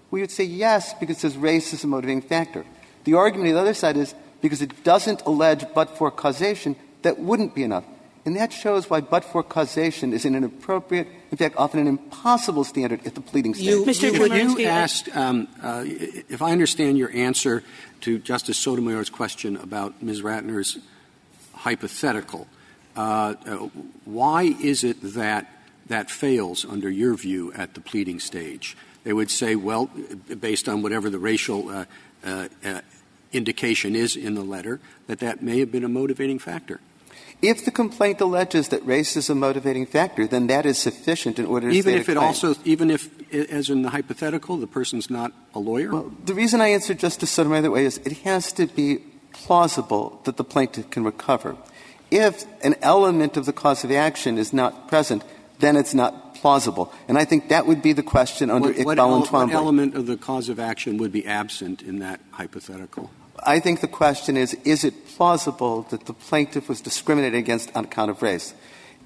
We 0.10 0.22
would 0.22 0.32
say 0.32 0.46
yes, 0.46 0.94
because 0.94 1.18
it 1.18 1.20
says 1.20 1.38
race 1.38 1.74
is 1.74 1.84
a 1.84 1.88
motivating 1.88 2.22
factor. 2.22 2.66
The 3.04 3.14
argument 3.14 3.50
on 3.50 3.56
the 3.56 3.62
other 3.62 3.74
side 3.74 3.98
is 3.98 4.16
because 4.42 4.62
it 4.62 4.84
doesn't 4.84 5.22
allege 5.26 5.66
but 5.76 5.98
for 5.98 6.10
causation, 6.10 6.76
that 7.04 7.20
wouldn't 7.20 7.54
be 7.54 7.64
enough. 7.64 7.84
And 8.26 8.36
that 8.36 8.54
shows 8.54 8.90
why 8.90 9.02
but 9.02 9.26
for 9.26 9.44
causation 9.44 10.14
is 10.14 10.26
an 10.26 10.36
inappropriate, 10.36 11.08
in 11.32 11.38
fact, 11.38 11.56
often 11.58 11.80
an 11.80 11.88
impossible 11.88 12.64
standard 12.64 13.06
at 13.06 13.16
the 13.16 13.22
pleading 13.22 13.54
stage. 13.54 13.68
You, 13.68 13.84
Mr. 13.84 14.14
You, 14.14 14.60
you 14.60 14.68
asked, 14.68 15.16
um, 15.16 15.48
uh, 15.62 15.84
if 15.86 16.42
I 16.42 16.52
understand 16.52 16.98
your 16.98 17.12
answer 17.12 17.64
to 18.02 18.20
Justice 18.20 18.58
Sotomayor's 18.58 19.10
question 19.10 19.58
about 19.58 20.02
Ms. 20.04 20.22
Ratner's 20.22 20.78
hypothetical, 21.54 22.48
uh, 22.96 23.34
uh, 23.46 23.56
why 24.06 24.44
is 24.62 24.84
it 24.84 24.98
that 25.02 25.50
that 25.92 26.10
fails 26.10 26.66
under 26.66 26.90
your 26.90 27.16
view 27.16 27.54
at 27.54 27.74
the 27.74 27.82
pleading 27.82 28.20
stage? 28.20 28.76
They 29.04 29.14
would 29.14 29.32
say, 29.32 29.56
well, 29.56 29.90
based 30.40 30.70
on 30.70 30.82
whatever 30.82 31.10
the 31.10 31.20
racial 31.20 31.70
uh, 31.70 31.86
uh, 32.24 32.82
indication 33.32 33.96
is 33.96 34.16
in 34.16 34.36
the 34.36 34.44
letter 34.44 34.80
that 35.08 35.20
that 35.20 35.42
may 35.42 35.60
have 35.60 35.72
been 35.72 35.84
a 35.84 35.90
motivating 35.90 36.40
factor. 36.40 36.80
If 37.42 37.66
the 37.66 37.72
complaint 37.72 38.22
alleges 38.22 38.68
that 38.70 38.86
race 38.86 39.18
is 39.18 39.28
a 39.30 39.34
motivating 39.34 39.88
factor, 39.88 40.28
then 40.28 40.46
that 40.48 40.68
is 40.68 40.78
sufficient 40.78 41.40
in 41.40 41.48
order 41.48 41.72
to 41.72 41.76
even 41.76 41.96
if 41.96 42.08
a 42.08 42.12
it 42.12 42.18
also 42.18 42.54
even 42.66 42.92
if 42.92 43.10
as 43.34 43.70
in 43.70 43.82
the 43.82 43.90
hypothetical 43.90 44.58
the 44.58 44.68
person's 44.68 45.10
not 45.10 45.32
a 45.56 45.60
lawyer 45.60 45.92
Well, 45.92 46.12
the 46.24 46.36
reason 46.36 46.62
I 46.62 46.68
answered 46.68 47.00
Justice 47.00 47.32
Sotomayor 47.32 47.64
that 47.64 47.72
way 47.72 47.86
is 47.86 47.98
it 48.00 48.20
has 48.20 48.54
to 48.54 48.68
be 48.68 49.00
plausible 49.34 50.22
that 50.26 50.38
the 50.38 50.44
plaintiff 50.44 50.92
can 50.92 51.04
recover. 51.04 51.58
If 52.12 52.46
an 52.64 52.76
element 52.82 53.38
of 53.38 53.46
the 53.46 53.54
cause 53.54 53.84
of 53.84 53.92
action 53.92 54.38
is 54.38 54.54
not 54.54 54.88
present, 54.88 55.24
then 55.62 55.76
it's 55.76 55.94
not 55.94 56.36
plausible. 56.36 56.92
And 57.08 57.18
I 57.18 57.26
think 57.26 57.50
that 57.50 57.68
would 57.68 57.82
be 57.82 57.94
the 57.94 58.04
question 58.04 58.50
under 58.50 58.74
Iqbal 58.74 58.80
and 58.80 59.32
what 59.32 59.52
element 59.52 59.96
of 59.96 60.08
the 60.08 60.18
cause 60.18 60.50
of 60.50 60.60
action 60.60 60.98
would 60.98 61.12
be 61.12 61.26
absent 61.26 61.82
in 61.82 62.00
that 62.00 62.20
hypothetical 62.32 63.12
I 63.44 63.60
think 63.60 63.82
the 63.82 63.88
question 63.88 64.38
is, 64.38 64.54
is 64.66 64.84
it 64.84 65.08
plausible 65.16 65.84
that 65.90 66.06
the 66.06 66.14
plaintiff 66.14 66.70
was 66.70 66.82
discriminated 66.82 67.40
against 67.40 67.76
on 67.76 67.86
account 67.86 68.12
of 68.12 68.22
race? 68.22 68.54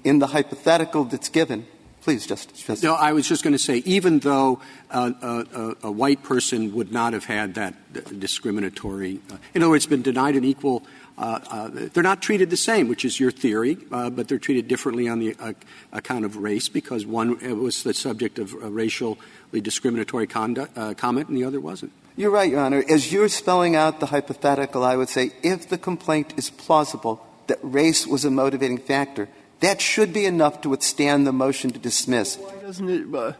In 0.04 0.18
the 0.18 0.28
hypothetical 0.28 1.04
that's 1.04 1.28
given, 1.28 1.66
please, 2.06 2.24
Justice. 2.24 2.60
Justice. 2.60 2.84
No, 2.84 2.94
I 2.94 3.12
was 3.14 3.26
just 3.26 3.42
going 3.42 3.52
to 3.52 3.58
say, 3.58 3.78
even 3.78 4.20
though 4.20 4.60
uh, 4.92 5.10
uh, 5.20 5.74
a, 5.82 5.88
a 5.88 5.90
white 5.90 6.22
person 6.22 6.72
would 6.72 6.92
not 6.92 7.14
have 7.14 7.24
had 7.24 7.54
that 7.54 7.74
uh, 7.96 8.00
discriminatory, 8.16 9.18
uh, 9.28 9.38
in 9.54 9.62
other 9.64 9.70
words, 9.70 9.86
been 9.86 10.02
denied 10.02 10.36
an 10.36 10.44
equal, 10.44 10.84
uh, 11.18 11.40
uh, 11.50 11.68
they're 11.72 12.04
not 12.04 12.22
treated 12.22 12.48
the 12.48 12.56
same, 12.56 12.86
which 12.86 13.04
is 13.04 13.18
your 13.18 13.32
theory, 13.32 13.76
uh, 13.90 14.08
but 14.08 14.28
they're 14.28 14.38
treated 14.38 14.68
differently 14.68 15.08
on 15.08 15.18
the 15.18 15.34
uh, 15.40 15.52
account 15.92 16.24
of 16.24 16.36
race 16.36 16.68
because 16.68 17.04
one 17.04 17.44
uh, 17.44 17.52
was 17.56 17.82
the 17.82 17.92
subject 17.92 18.38
of 18.38 18.52
a 18.52 18.70
racially 18.70 19.18
discriminatory 19.60 20.28
conduct, 20.28 20.78
uh, 20.78 20.94
comment 20.94 21.28
and 21.28 21.36
the 21.36 21.42
other 21.42 21.58
wasn't. 21.58 21.90
You're 22.14 22.30
right, 22.30 22.48
Your 22.48 22.60
Honor. 22.60 22.84
As 22.88 23.12
you're 23.12 23.28
spelling 23.28 23.74
out 23.74 23.98
the 23.98 24.06
hypothetical, 24.06 24.84
I 24.84 24.94
would 24.94 25.08
say 25.08 25.32
if 25.42 25.68
the 25.68 25.76
complaint 25.76 26.34
is 26.36 26.50
plausible 26.50 27.26
that 27.48 27.58
race 27.62 28.06
was 28.06 28.24
a 28.24 28.30
motivating 28.30 28.78
factor, 28.78 29.28
that 29.60 29.80
should 29.80 30.12
be 30.12 30.26
enough 30.26 30.60
to 30.62 30.68
withstand 30.68 31.26
the 31.26 31.32
motion 31.32 31.70
to 31.70 31.78
dismiss. 31.78 32.36
Why 32.36 32.54
doesn't 32.60 32.88
it, 32.88 33.14
uh, 33.14 33.32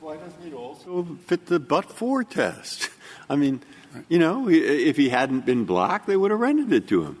why 0.00 0.16
doesn't 0.16 0.46
it 0.46 0.54
also 0.54 1.18
fit 1.26 1.46
the 1.46 1.58
but-for 1.58 2.24
test? 2.24 2.88
I 3.30 3.36
mean, 3.36 3.60
you 4.08 4.18
know, 4.18 4.48
if 4.48 4.96
he 4.96 5.08
hadn't 5.08 5.46
been 5.46 5.64
black, 5.64 6.06
they 6.06 6.16
would 6.16 6.30
have 6.30 6.40
rented 6.40 6.72
it 6.72 6.88
to 6.88 7.04
him. 7.04 7.18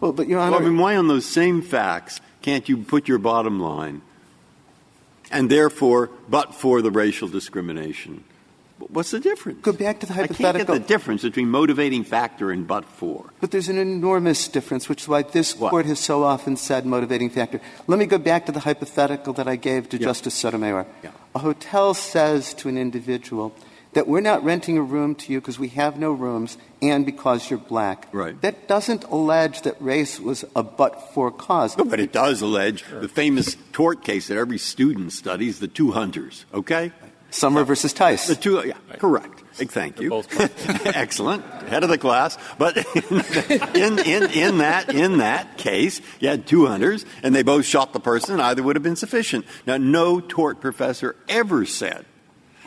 Well, 0.00 0.12
but 0.12 0.28
Your 0.28 0.38
Well, 0.38 0.54
Honor, 0.54 0.66
I 0.66 0.68
mean, 0.68 0.78
why 0.78 0.96
on 0.96 1.08
those 1.08 1.26
same 1.26 1.62
facts 1.62 2.20
can't 2.42 2.68
you 2.68 2.78
put 2.78 3.08
your 3.08 3.18
bottom 3.18 3.60
line? 3.60 4.02
And 5.30 5.50
therefore, 5.50 6.10
but 6.28 6.54
for 6.54 6.80
the 6.80 6.90
racial 6.90 7.28
discrimination. 7.28 8.24
What's 8.78 9.10
the 9.10 9.20
difference? 9.20 9.60
go 9.62 9.72
back 9.72 10.00
to 10.00 10.06
the 10.06 10.12
hypothetical. 10.12 10.46
I 10.46 10.52
can't 10.52 10.66
get 10.66 10.72
the 10.72 10.86
difference 10.86 11.22
between 11.22 11.50
motivating 11.50 12.04
factor 12.04 12.50
and 12.50 12.66
but 12.66 12.84
for. 12.84 13.32
But 13.40 13.50
there's 13.50 13.68
an 13.68 13.78
enormous 13.78 14.48
difference, 14.48 14.88
which 14.88 15.02
is 15.02 15.08
why 15.08 15.22
this 15.22 15.56
What? 15.56 15.70
Court 15.70 15.86
has 15.86 15.98
so 15.98 16.22
often 16.22 16.56
said 16.56 16.86
motivating 16.86 17.30
factor. 17.30 17.60
Let 17.86 17.98
me 17.98 18.06
go 18.06 18.18
back 18.18 18.46
to 18.46 18.52
the 18.52 18.60
hypothetical 18.60 19.32
that 19.34 19.48
I 19.48 19.56
gave 19.56 19.88
to 19.90 19.98
Yeah. 19.98 20.06
Justice 20.06 20.34
Sotomayor. 20.34 20.86
Yeah. 21.02 21.10
A 21.34 21.40
hotel 21.40 21.94
says 21.94 22.54
to 22.54 22.68
an 22.68 22.78
individual 22.78 23.54
that 23.94 24.06
we're 24.06 24.20
not 24.20 24.44
renting 24.44 24.76
a 24.76 24.82
room 24.82 25.14
to 25.14 25.32
you 25.32 25.40
because 25.40 25.58
we 25.58 25.68
have 25.68 25.98
no 25.98 26.12
rooms 26.12 26.58
and 26.82 27.06
because 27.06 27.50
you're 27.50 27.58
black. 27.58 28.06
Right. 28.12 28.40
That 28.42 28.68
doesn't 28.68 29.04
allege 29.04 29.62
that 29.62 29.80
race 29.80 30.20
was 30.20 30.44
a 30.54 30.62
but-for 30.62 31.30
cause. 31.32 31.74
But 31.74 31.98
it 31.98 32.12
does 32.12 32.42
allege 32.42 32.84
the 32.84 33.08
famous 33.08 33.56
tort 33.72 34.04
case 34.04 34.28
that 34.28 34.36
every 34.36 34.58
student 34.58 35.12
studies, 35.12 35.58
the 35.58 35.68
two 35.68 35.92
hunters, 35.92 36.44
okay? 36.52 36.92
Summers 37.30 37.66
versus 37.66 37.92
Tice. 37.92 38.26
The 38.26 38.34
two, 38.34 38.62
yeah, 38.66 38.74
correct. 38.96 39.42
Thank 39.52 40.00
you. 40.00 40.10
both 40.10 40.28
Excellent. 40.86 41.44
Head 41.64 41.82
of 41.82 41.90
the 41.90 41.98
class. 41.98 42.38
But 42.58 42.76
in, 43.76 43.98
in, 43.98 44.30
in, 44.30 44.58
that, 44.58 44.94
in 44.94 45.18
that 45.18 45.58
case, 45.58 46.00
you 46.20 46.28
had 46.28 46.46
two 46.46 46.66
hunters, 46.66 47.04
and 47.22 47.34
they 47.34 47.42
both 47.42 47.66
shot 47.66 47.92
the 47.92 48.00
person, 48.00 48.34
and 48.34 48.42
either 48.42 48.62
would 48.62 48.76
have 48.76 48.82
been 48.82 48.96
sufficient. 48.96 49.44
Now, 49.66 49.76
no 49.76 50.20
tort 50.20 50.60
professor 50.60 51.16
ever 51.28 51.66
said 51.66 52.06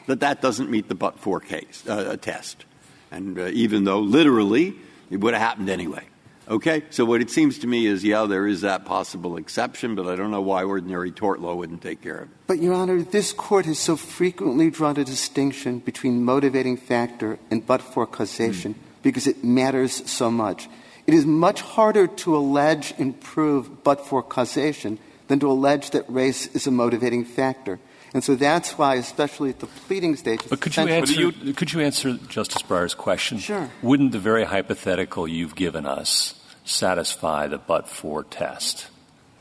that 0.08 0.20
that 0.20 0.42
doesn't 0.42 0.70
meet 0.70 0.90
the 0.90 0.96
but-for 0.96 1.40
case, 1.40 1.84
uh, 1.88 2.18
test. 2.18 2.66
And 3.10 3.40
uh, 3.40 3.48
even 3.48 3.84
though 3.84 4.00
literally 4.00 4.76
it 5.10 5.18
would 5.18 5.34
have 5.34 5.42
happened 5.42 5.70
anyway. 5.70 6.04
Okay? 6.52 6.84
So 6.90 7.06
what 7.06 7.22
it 7.22 7.30
seems 7.32 7.60
to 7.60 7.68
me 7.68 7.86
is, 7.86 8.04
yeah, 8.04 8.26
there 8.26 8.46
is 8.46 8.62
that 8.62 8.84
possible 8.84 9.38
exception, 9.38 9.96
but 9.96 10.06
I 10.08 10.18
don't 10.18 10.32
know 10.32 10.42
why 10.42 10.64
ordinary 10.64 11.10
tort 11.10 11.40
law 11.40 11.56
wouldn't 11.56 11.82
take 11.82 12.02
care 12.02 12.18
of 12.18 12.30
it. 12.30 12.36
But, 12.46 12.62
Your 12.62 12.74
Honor, 12.74 13.02
this 13.02 13.32
Court 13.32 13.66
has 13.66 13.80
so 13.80 13.96
frequently 13.96 14.70
drawn 14.70 14.98
a 14.98 15.06
distinction 15.06 15.80
between 15.80 16.26
motivating 16.26 16.76
factor 16.76 17.40
and 17.50 17.66
but-for 17.66 18.06
causation 18.06 18.74
hmm. 18.74 18.82
because 19.02 19.28
it 19.28 19.46
matters 19.46 20.10
so 20.12 20.30
much. 20.30 20.68
It 21.08 21.14
is 21.14 21.26
much 21.26 21.62
harder 21.62 22.06
to 22.06 22.36
allege 22.36 22.94
and 22.98 23.20
prove 23.20 23.84
but-for 23.86 24.22
causation 24.22 25.00
than 25.30 25.40
to 25.40 25.50
allege 25.50 25.92
that 25.92 26.04
race 26.10 26.48
is 26.48 26.68
a 26.68 26.72
motivating 26.72 27.24
factor. 27.24 27.80
And 28.14 28.22
so 28.22 28.36
that's 28.36 28.78
why, 28.78 28.96
especially 28.96 29.52
at 29.52 29.60
the 29.60 29.68
pleading 29.68 30.18
stage, 30.18 30.42
But 30.50 30.60
could 30.60 30.76
you 30.76 30.84
essential- 30.84 31.28
answer, 31.28 31.54
could 31.54 31.72
you 31.72 31.80
answer 31.80 32.18
Justice 32.28 32.62
Breyer's 32.62 32.94
question? 32.94 33.38
Sure. 33.38 33.70
Wouldn't 33.82 34.12
the 34.12 34.20
very 34.20 34.44
hypothetical 34.44 35.30
you've 35.30 35.56
given 35.56 35.86
us 35.86 36.41
satisfy 36.64 37.48
the 37.48 37.58
but-for 37.58 38.24
test? 38.24 38.88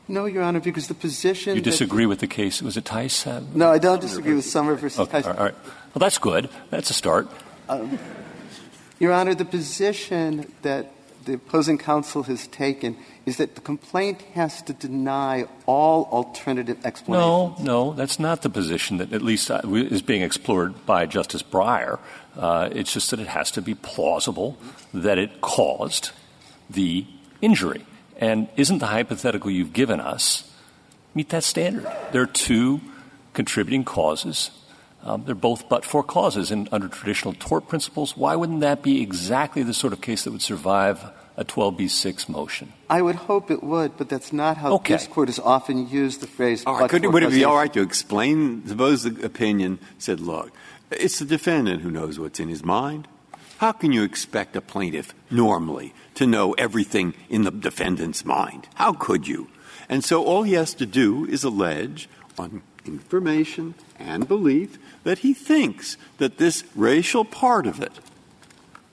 No, 0.07 0.25
Your 0.25 0.43
Honor, 0.43 0.59
because 0.59 0.87
the 0.87 0.93
position 0.93 1.55
You 1.55 1.61
disagree 1.61 2.05
with 2.05 2.19
the 2.19 2.27
case? 2.27 2.61
Was 2.61 2.75
it 2.75 2.85
Tice? 2.85 3.25
uh, 3.25 3.41
No, 3.53 3.71
I 3.71 3.77
don't 3.77 4.01
disagree 4.01 4.33
with 4.33 4.45
Summers 4.45 4.79
versus 4.81 4.99
Okay, 4.99 5.21
Tice. 5.21 5.25
all 5.27 5.33
right. 5.33 5.55
Well, 5.93 5.99
that's 5.99 6.17
good. 6.17 6.49
That's 6.69 6.89
a 6.89 6.93
start. 6.93 7.27
Your 8.99 9.13
Honor, 9.13 9.33
the 9.35 9.45
position 9.45 10.51
that 10.61 10.91
the 11.25 11.33
opposing 11.33 11.77
counsel 11.77 12.23
has 12.23 12.47
taken 12.47 12.97
is 13.25 13.37
that 13.37 13.55
the 13.55 13.61
complaint 13.61 14.21
has 14.33 14.61
to 14.63 14.73
deny 14.73 15.45
all 15.67 16.05
alternative 16.11 16.77
explanations. 16.83 17.59
No, 17.59 17.89
no, 17.89 17.93
that's 17.93 18.19
not 18.19 18.41
the 18.41 18.49
position 18.49 18.97
that 18.97 19.13
at 19.13 19.21
least 19.21 19.49
uh, 19.51 19.61
is 19.65 20.01
being 20.01 20.23
explored 20.23 20.85
by 20.85 21.05
Justice 21.05 21.43
Breyer. 21.43 21.99
Uh, 22.35 22.69
it's 22.71 22.91
just 22.93 23.11
that 23.11 23.19
it 23.19 23.27
has 23.27 23.51
to 23.51 23.61
be 23.61 23.75
plausible 23.75 24.57
that 24.93 25.17
it 25.19 25.41
caused 25.41 26.11
the 26.73 27.05
injury. 27.41 27.85
And 28.17 28.47
isn't 28.55 28.79
the 28.79 28.87
hypothetical 28.87 29.49
you've 29.49 29.73
given 29.73 29.99
us 29.99 30.49
meet 31.15 31.29
that 31.29 31.43
standard? 31.43 31.87
There 32.11 32.21
are 32.21 32.27
two 32.27 32.81
contributing 33.33 33.83
causes. 33.83 34.51
Um, 35.03 35.23
they're 35.25 35.33
both 35.33 35.67
but-for 35.67 36.03
causes. 36.03 36.51
And 36.51 36.69
under 36.71 36.87
traditional 36.87 37.33
tort 37.33 37.67
principles, 37.67 38.15
why 38.15 38.35
wouldn't 38.35 38.61
that 38.61 38.83
be 38.83 39.01
exactly 39.01 39.63
the 39.63 39.73
sort 39.73 39.93
of 39.93 40.01
case 40.01 40.23
that 40.25 40.31
would 40.31 40.43
survive 40.43 41.03
a 41.37 41.43
12b6 41.45 42.29
motion? 42.29 42.73
I 42.89 43.01
would 43.01 43.15
hope 43.15 43.49
it 43.49 43.63
would, 43.63 43.97
but 43.97 44.09
that's 44.09 44.31
not 44.31 44.57
how 44.57 44.73
Okay. 44.73 44.93
this 44.93 45.07
Court 45.07 45.29
has 45.29 45.39
often 45.39 45.89
used 45.89 46.19
the 46.21 46.27
phrase. 46.27 46.63
All 46.65 46.73
right, 46.73 46.81
but 46.81 46.91
could, 46.91 47.03
for 47.03 47.09
would 47.09 47.23
it 47.23 47.31
be 47.31 47.43
all 47.43 47.55
right 47.55 47.73
to 47.73 47.81
explain? 47.81 48.67
Suppose 48.67 49.01
the 49.03 49.25
opinion 49.25 49.79
said, 49.97 50.19
look, 50.19 50.51
it's 50.91 51.17
the 51.19 51.25
defendant 51.25 51.81
who 51.81 51.89
knows 51.89 52.19
what's 52.19 52.39
in 52.39 52.49
his 52.49 52.63
mind. 52.63 53.07
How 53.61 53.73
can 53.73 53.91
you 53.91 54.01
expect 54.01 54.55
a 54.55 54.59
plaintiff 54.61 55.13
normally 55.29 55.93
to 56.15 56.25
know 56.25 56.53
everything 56.53 57.13
in 57.29 57.43
the 57.43 57.51
defendant's 57.51 58.25
mind? 58.25 58.67
How 58.73 58.91
could 58.91 59.27
you? 59.27 59.49
And 59.87 60.03
so 60.03 60.25
all 60.25 60.41
he 60.41 60.53
has 60.53 60.73
to 60.73 60.87
do 60.87 61.25
is 61.27 61.43
allege 61.43 62.09
on 62.39 62.63
information 62.87 63.75
and 63.99 64.27
belief 64.27 64.79
that 65.03 65.19
he 65.19 65.35
thinks 65.35 65.95
that 66.17 66.39
this 66.39 66.63
racial 66.75 67.23
part 67.23 67.67
of 67.67 67.79
it 67.79 67.99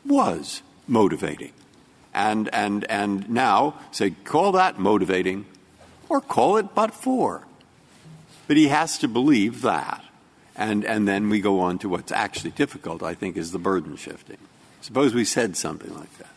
was 0.05 0.61
motivating. 0.87 1.53
And, 2.13 2.51
and, 2.53 2.85
and 2.91 3.27
now 3.31 3.81
say, 3.91 4.11
call 4.11 4.53
that 4.53 4.79
motivating 4.79 5.47
or 6.11 6.21
call 6.21 6.59
it 6.59 6.75
but 6.75 6.93
for. 6.93 7.47
But 8.47 8.59
he 8.59 8.69
has 8.69 8.99
to 8.99 9.09
believe 9.09 9.63
that. 9.63 10.05
And, 10.55 10.85
and 10.85 11.09
then 11.09 11.31
we 11.31 11.41
go 11.41 11.61
on 11.61 11.79
to 11.79 11.89
what's 11.89 12.13
actually 12.13 12.51
difficult, 12.51 13.03
I 13.03 13.15
think, 13.15 13.39
is 13.39 13.53
the 13.53 13.59
burden 13.59 13.97
shifting. 13.97 14.37
Suppose 14.81 15.15
we 15.15 15.25
said 15.25 15.57
something 15.57 15.95
like 15.95 16.17
that. 16.19 16.29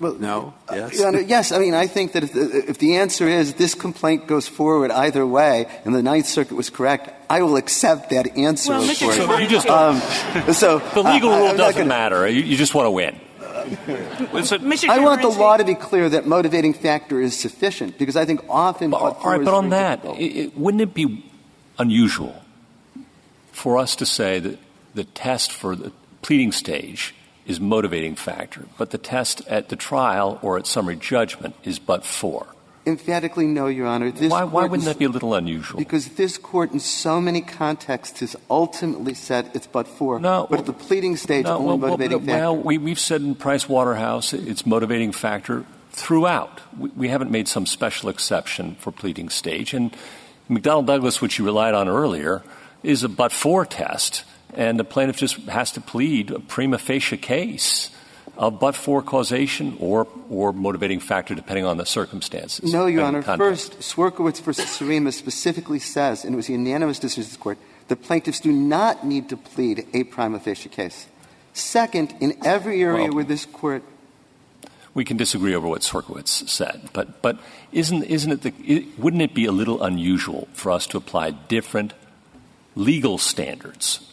Well, 0.00 0.14
No? 0.14 0.54
Yes? 0.70 0.96
Your 0.96 1.08
Honor, 1.08 1.20
yes, 1.20 1.50
I 1.50 1.58
mean, 1.58 1.74
I 1.74 1.88
think 1.88 2.12
that 2.12 2.22
if 2.22 2.32
the, 2.32 2.70
if 2.70 2.78
the 2.78 2.96
answer 2.96 3.26
is 3.26 3.54
this 3.54 3.74
complaint 3.74 4.28
goes 4.28 4.46
forward 4.46 4.92
either 4.92 5.26
way 5.26 5.66
and 5.84 5.92
the 5.92 6.02
Ninth 6.02 6.26
Circuit 6.26 6.54
was 6.54 6.70
correct, 6.70 7.10
I 7.28 7.42
will 7.42 7.56
accept 7.56 8.10
that 8.10 8.36
answer, 8.36 8.72
Well, 8.72 8.82
of 8.84 8.90
Mr. 8.90 9.12
So 9.16 9.38
you 9.38 9.48
just- 9.48 9.66
um, 9.66 10.00
so, 10.52 10.78
The 10.78 11.02
legal 11.02 11.32
uh, 11.32 11.38
rule 11.38 11.48
I'm 11.48 11.56
doesn't 11.56 11.80
gonna- 11.80 11.88
matter. 11.88 12.28
You, 12.28 12.42
you 12.42 12.56
just 12.56 12.74
want 12.76 12.86
to 12.86 12.90
win. 12.92 13.20
Mr. 13.58 14.88
I 14.88 15.00
want 15.00 15.20
the 15.20 15.28
law 15.28 15.56
to 15.56 15.64
be 15.64 15.74
clear 15.74 16.08
that 16.08 16.26
motivating 16.26 16.72
factor 16.74 17.20
is 17.20 17.36
sufficient, 17.36 17.98
because 17.98 18.16
I 18.16 18.24
think 18.24 18.42
often. 18.48 18.90
But, 18.90 19.00
all 19.00 19.10
but-for 19.12 19.30
right, 19.32 19.40
is 19.40 19.44
but 19.44 19.54
on 19.54 19.70
that, 19.70 20.04
it, 20.04 20.20
it, 20.36 20.56
wouldn't 20.56 20.80
it 20.80 20.94
be 20.94 21.24
unusual 21.78 22.40
for 23.52 23.76
us 23.78 23.96
to 23.96 24.06
say 24.06 24.38
that 24.38 24.58
the 24.94 25.04
test 25.04 25.52
for 25.52 25.74
the 25.74 25.92
pleading 26.22 26.52
stage 26.52 27.14
is 27.48 27.58
motivating 27.58 28.14
factor, 28.14 28.66
but 28.76 28.90
the 28.90 28.98
test 28.98 29.44
at 29.48 29.70
the 29.70 29.76
trial 29.76 30.38
or 30.42 30.58
at 30.58 30.66
summary 30.66 30.96
judgment 30.96 31.56
is 31.64 31.80
but 31.80 32.04
for? 32.04 32.46
Emphatically, 32.86 33.46
no, 33.46 33.66
Your 33.66 33.86
Honor. 33.86 34.10
This 34.10 34.30
Why, 34.30 34.44
why 34.44 34.64
wouldn't 34.64 34.86
that 34.86 34.98
be 34.98 35.04
a 35.04 35.10
little 35.10 35.34
unusual? 35.34 35.78
Because 35.78 36.08
this 36.10 36.38
court, 36.38 36.72
in 36.72 36.80
so 36.80 37.20
many 37.20 37.40
contexts, 37.42 38.20
has 38.20 38.36
ultimately 38.48 39.12
said 39.12 39.50
it's 39.52 39.66
but 39.66 39.86
for. 39.86 40.18
No, 40.20 40.46
but 40.48 40.60
at 40.60 40.66
the 40.66 40.72
pleading 40.72 41.16
stage, 41.16 41.44
No, 41.44 41.56
only 41.56 41.66
well, 41.66 41.76
well, 41.78 41.90
motivating 41.90 42.26
well, 42.26 42.54
factor. 42.54 42.66
we, 42.66 42.78
we've 42.78 42.98
said 42.98 43.20
in 43.20 43.34
Price 43.34 43.68
Waterhouse 43.68 44.32
it's 44.32 44.64
motivating 44.64 45.12
factor 45.12 45.66
throughout. 45.90 46.60
We, 46.78 46.88
we 46.90 47.08
haven't 47.08 47.30
made 47.30 47.48
some 47.48 47.66
special 47.66 48.08
exception 48.08 48.76
for 48.76 48.90
pleading 48.90 49.28
stage. 49.28 49.74
And 49.74 49.94
McDonnell 50.48 50.86
Douglas, 50.86 51.20
which 51.20 51.38
you 51.38 51.44
relied 51.44 51.74
on 51.74 51.88
earlier, 51.88 52.42
is 52.82 53.02
a 53.02 53.08
but 53.08 53.32
for 53.32 53.66
test. 53.66 54.24
And 54.54 54.78
the 54.78 54.84
plaintiff 54.84 55.16
just 55.16 55.36
has 55.48 55.72
to 55.72 55.80
plead 55.80 56.30
a 56.30 56.40
prima 56.40 56.78
facie 56.78 57.16
case 57.16 57.90
of 58.36 58.60
but 58.60 58.76
for 58.76 59.02
causation 59.02 59.76
or, 59.80 60.06
or 60.30 60.52
motivating 60.52 61.00
factor 61.00 61.34
depending 61.34 61.64
on 61.64 61.76
the 61.76 61.84
circumstances. 61.84 62.72
No, 62.72 62.86
Your 62.86 63.02
Honor. 63.02 63.22
First, 63.22 63.80
Swierkiewicz 63.80 64.40
versus 64.42 64.66
Sorema 64.66 65.12
specifically 65.12 65.80
says, 65.80 66.24
and 66.24 66.34
it 66.34 66.36
was 66.36 66.48
a 66.48 66.52
unanimous 66.52 66.98
decision 67.00 67.24
of 67.24 67.30
this 67.30 67.36
court, 67.36 67.58
that 67.88 68.02
plaintiffs 68.02 68.40
do 68.40 68.52
not 68.52 69.04
need 69.04 69.28
to 69.30 69.36
plead 69.36 69.86
a 69.92 70.04
prima 70.04 70.38
facie 70.38 70.68
case. 70.68 71.06
Second, 71.52 72.14
in 72.20 72.38
every 72.44 72.82
area 72.82 73.06
Well- 73.06 73.16
where 73.16 73.24
this 73.24 73.44
court 73.44 73.82
we 74.94 75.04
can 75.04 75.16
disagree 75.16 75.54
over 75.54 75.68
what 75.68 75.82
Sorkowitz 75.82 76.48
said, 76.48 76.88
but 76.92 77.22
but 77.22 77.38
isn't 77.70 78.02
isn't 78.04 78.32
it 78.32 78.42
the 78.42 78.52
it, 78.66 78.98
wouldn't 78.98 79.22
it 79.22 79.32
be 79.32 79.44
a 79.44 79.52
little 79.52 79.80
unusual 79.80 80.48
for 80.54 80.72
us 80.72 80.88
to 80.88 80.96
apply 80.96 81.30
different 81.30 81.92
legal 82.74 83.16
standards 83.16 84.07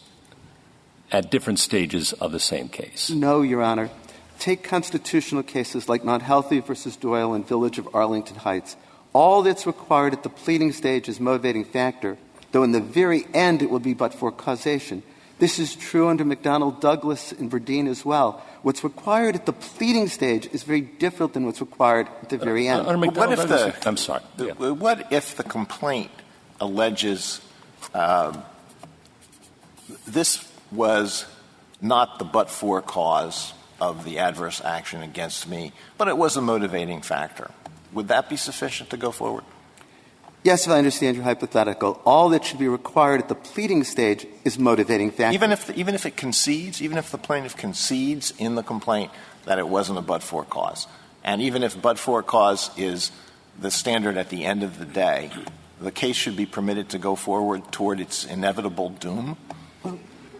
at 1.12 1.30
different 1.30 1.58
stages 1.58 2.12
of 2.14 2.32
the 2.32 2.40
same 2.40 2.68
case? 2.68 3.10
No, 3.10 3.42
Your 3.42 3.62
Honor. 3.62 3.90
Take 4.38 4.62
constitutional 4.62 5.42
cases 5.42 5.88
like 5.88 6.04
Mount 6.04 6.22
Healthy 6.22 6.60
versus 6.60 6.96
Doyle 6.96 7.32
and 7.34 7.46
Village 7.46 7.78
of 7.78 7.88
Arlington 7.94 8.36
Heights. 8.36 8.76
All 9.12 9.42
that's 9.42 9.66
required 9.66 10.12
at 10.12 10.22
the 10.22 10.28
pleading 10.28 10.72
stage 10.72 11.08
is 11.08 11.18
motivating 11.20 11.64
factor, 11.64 12.18
though 12.52 12.62
in 12.62 12.72
the 12.72 12.80
very 12.80 13.26
end 13.32 13.62
it 13.62 13.70
will 13.70 13.78
be 13.78 13.94
but 13.94 14.12
for 14.12 14.30
causation. 14.30 15.02
This 15.38 15.58
is 15.58 15.74
true 15.76 16.08
under 16.08 16.24
McDonnell 16.24 16.80
Douglas 16.80 17.32
and 17.32 17.50
Burdine 17.50 17.88
as 17.88 18.04
well. 18.04 18.42
What's 18.62 18.82
required 18.82 19.34
at 19.34 19.46
the 19.46 19.52
pleading 19.52 20.08
stage 20.08 20.48
is 20.52 20.62
very 20.62 20.80
different 20.80 21.34
than 21.34 21.44
what's 21.44 21.60
required 21.60 22.08
at 22.22 22.28
the 22.30 22.38
very 22.38 22.68
end. 22.68 22.86
Under 22.86 23.06
But 23.06 23.16
what 23.16 23.32
if 23.32 23.48
the- 23.48 23.74
I'm 23.86 23.96
sorry. 23.98 24.22
The- 24.36 24.46
Yeah. 24.46 24.70
What 24.70 25.12
if 25.12 25.36
the 25.36 25.44
complaint 25.44 26.10
alleges 26.60 27.40
um, 27.94 28.42
this 30.06 30.36
was 30.70 31.26
not 31.80 32.18
the 32.18 32.24
but-for 32.24 32.82
cause 32.82 33.52
of 33.80 34.04
the 34.04 34.18
adverse 34.18 34.60
action 34.64 35.02
against 35.02 35.48
me, 35.48 35.72
but 35.98 36.08
it 36.08 36.16
was 36.16 36.36
a 36.36 36.40
motivating 36.40 37.02
factor? 37.02 37.50
Would 37.92 38.08
that 38.08 38.28
be 38.28 38.36
sufficient 38.36 38.90
to 38.90 38.96
go 38.96 39.10
forward? 39.10 39.44
Yes, 40.42 40.66
if 40.66 40.72
I 40.72 40.78
understand 40.78 41.16
your 41.16 41.24
hypothetical, 41.24 42.00
all 42.04 42.28
that 42.28 42.44
should 42.44 42.58
be 42.58 42.68
required 42.68 43.20
at 43.20 43.28
the 43.28 43.34
pleading 43.34 43.82
stage 43.82 44.26
is 44.44 44.58
motivating 44.58 45.10
factor. 45.10 45.34
Even 45.34 45.50
if, 45.50 45.70
even 45.76 45.94
if 45.94 46.06
it 46.06 46.16
concedes, 46.16 46.80
even 46.80 46.98
if 46.98 47.10
the 47.10 47.18
plaintiff 47.18 47.56
concedes 47.56 48.32
in 48.38 48.54
the 48.54 48.62
complaint 48.62 49.10
that 49.44 49.58
it 49.58 49.66
wasn't 49.66 49.98
a 49.98 50.02
but-for 50.02 50.44
cause, 50.44 50.86
and 51.24 51.42
even 51.42 51.64
if 51.64 51.80
but-for 51.82 52.22
cause 52.22 52.70
is 52.78 53.10
the 53.58 53.70
standard 53.70 54.16
at 54.16 54.28
the 54.28 54.44
end 54.44 54.62
of 54.62 54.78
the 54.78 54.84
day, 54.84 55.30
the 55.80 55.90
case 55.90 56.14
should 56.14 56.36
be 56.36 56.46
permitted 56.46 56.90
to 56.90 56.98
go 56.98 57.16
forward 57.16 57.72
toward 57.72 57.98
its 57.98 58.24
inevitable 58.24 58.90
doom? 58.90 59.36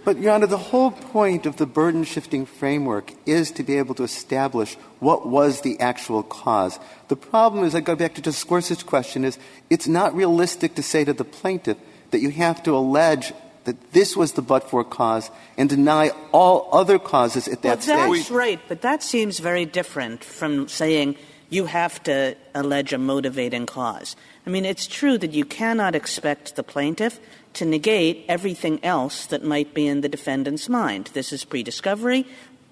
But, 0.07 0.21
Your 0.21 0.35
Honor, 0.35 0.47
the 0.47 0.57
whole 0.57 0.93
point 0.93 1.47
of 1.47 1.57
the 1.57 1.67
burden 1.67 2.05
shifting 2.05 2.47
framework 2.47 3.11
is 3.27 3.51
to 3.51 3.65
be 3.65 3.77
able 3.77 3.97
to 3.97 4.05
establish 4.05 4.77
what 5.01 5.27
was 5.27 5.63
the 5.63 5.81
actual 5.81 6.23
cause. 6.23 6.79
The 7.09 7.17
problem 7.17 7.65
is, 7.65 7.75
I 7.75 7.81
go 7.81 7.97
back 7.97 8.15
to 8.15 8.23
Justice 8.23 8.45
Gorsuch's 8.45 8.85
question, 8.85 9.25
is 9.25 9.37
it's 9.69 9.89
not 9.89 10.15
realistic 10.15 10.77
to 10.77 10.83
say 10.85 11.05
to 11.05 11.13
the 11.13 11.25
plaintiff 11.25 11.77
that 12.13 12.21
you 12.21 12.31
have 12.31 12.63
to 12.63 12.77
allege 12.77 13.33
that 13.65 13.95
this 13.95 14.17
was 14.17 14.35
the 14.35 14.43
but 14.43 14.71
for 14.71 14.85
cause 14.85 15.29
and 15.59 15.69
deny 15.69 16.13
all 16.31 16.69
other 16.71 17.01
causes 17.01 17.49
at 17.49 17.63
that 17.63 17.79
well, 17.79 17.81
stage. 17.81 18.19
that's 18.19 18.31
right, 18.31 18.61
but 18.69 18.83
that 18.83 19.03
seems 19.03 19.41
very 19.41 19.65
different 19.65 20.23
from 20.23 20.69
saying 20.69 21.17
you 21.51 21.67
have 21.67 22.01
to 22.05 22.37
allege 22.55 22.93
a 22.93 22.99
motivating 22.99 23.67
cause. 23.67 24.15
I 24.47 24.51
mean, 24.51 24.65
it's 24.65 24.87
true 24.87 25.19
that 25.19 25.33
you 25.33 25.45
cannot 25.45 25.97
expect 25.97 26.55
the 26.55 26.63
plaintiff 26.63 27.19
to 27.57 27.65
negate 27.65 28.25
everything 28.29 28.83
else 28.85 29.27
that 29.27 29.43
might 29.43 29.75
be 29.75 29.87
in 29.87 30.03
the 30.03 30.09
defendant's 30.09 30.69
mind. 30.69 31.11
This 31.15 31.33
is 31.33 31.45
pre-discovery. 31.45 32.27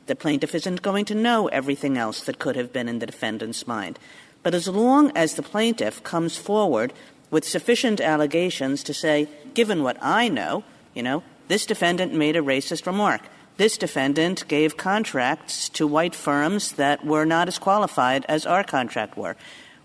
The 0.07 0.14
plaintiff 0.14 0.55
isn't 0.55 0.82
going 0.82 1.07
to 1.07 1.14
know 1.14 1.49
everything 1.49 1.97
else 1.97 2.22
that 2.24 2.39
could 2.39 2.57
have 2.57 2.72
been 2.72 2.89
in 2.89 2.99
the 2.99 3.07
defendant's 3.07 3.66
mind. 3.66 3.99
But 4.43 4.55
as 4.55 4.68
long 4.68 5.11
as 5.16 5.35
the 5.35 5.43
plaintiff 5.43 6.03
comes 6.03 6.37
forward 6.37 6.93
with 7.30 7.47
sufficient 7.47 8.01
allegations 8.01 8.82
to 8.85 8.93
say, 8.93 9.26
given 9.55 9.82
what 9.82 9.97
I 10.03 10.28
know, 10.28 10.64
you 10.93 11.03
know, 11.03 11.22
this 11.49 11.64
defendant 11.64 12.12
made 12.12 12.37
a 12.37 12.43
racist 12.43 12.87
remark. 12.87 13.22
This 13.57 13.78
defendant 13.78 14.47
gave 14.49 14.76
contracts 14.76 15.68
to 15.70 15.87
white 15.87 16.14
firms 16.14 16.72
that 16.72 17.07
were 17.07 17.24
not 17.24 17.49
as 17.49 17.59
qualified 17.59 18.26
as 18.28 18.45
our 18.45 18.64
contract 18.64 19.16
were. 19.16 19.37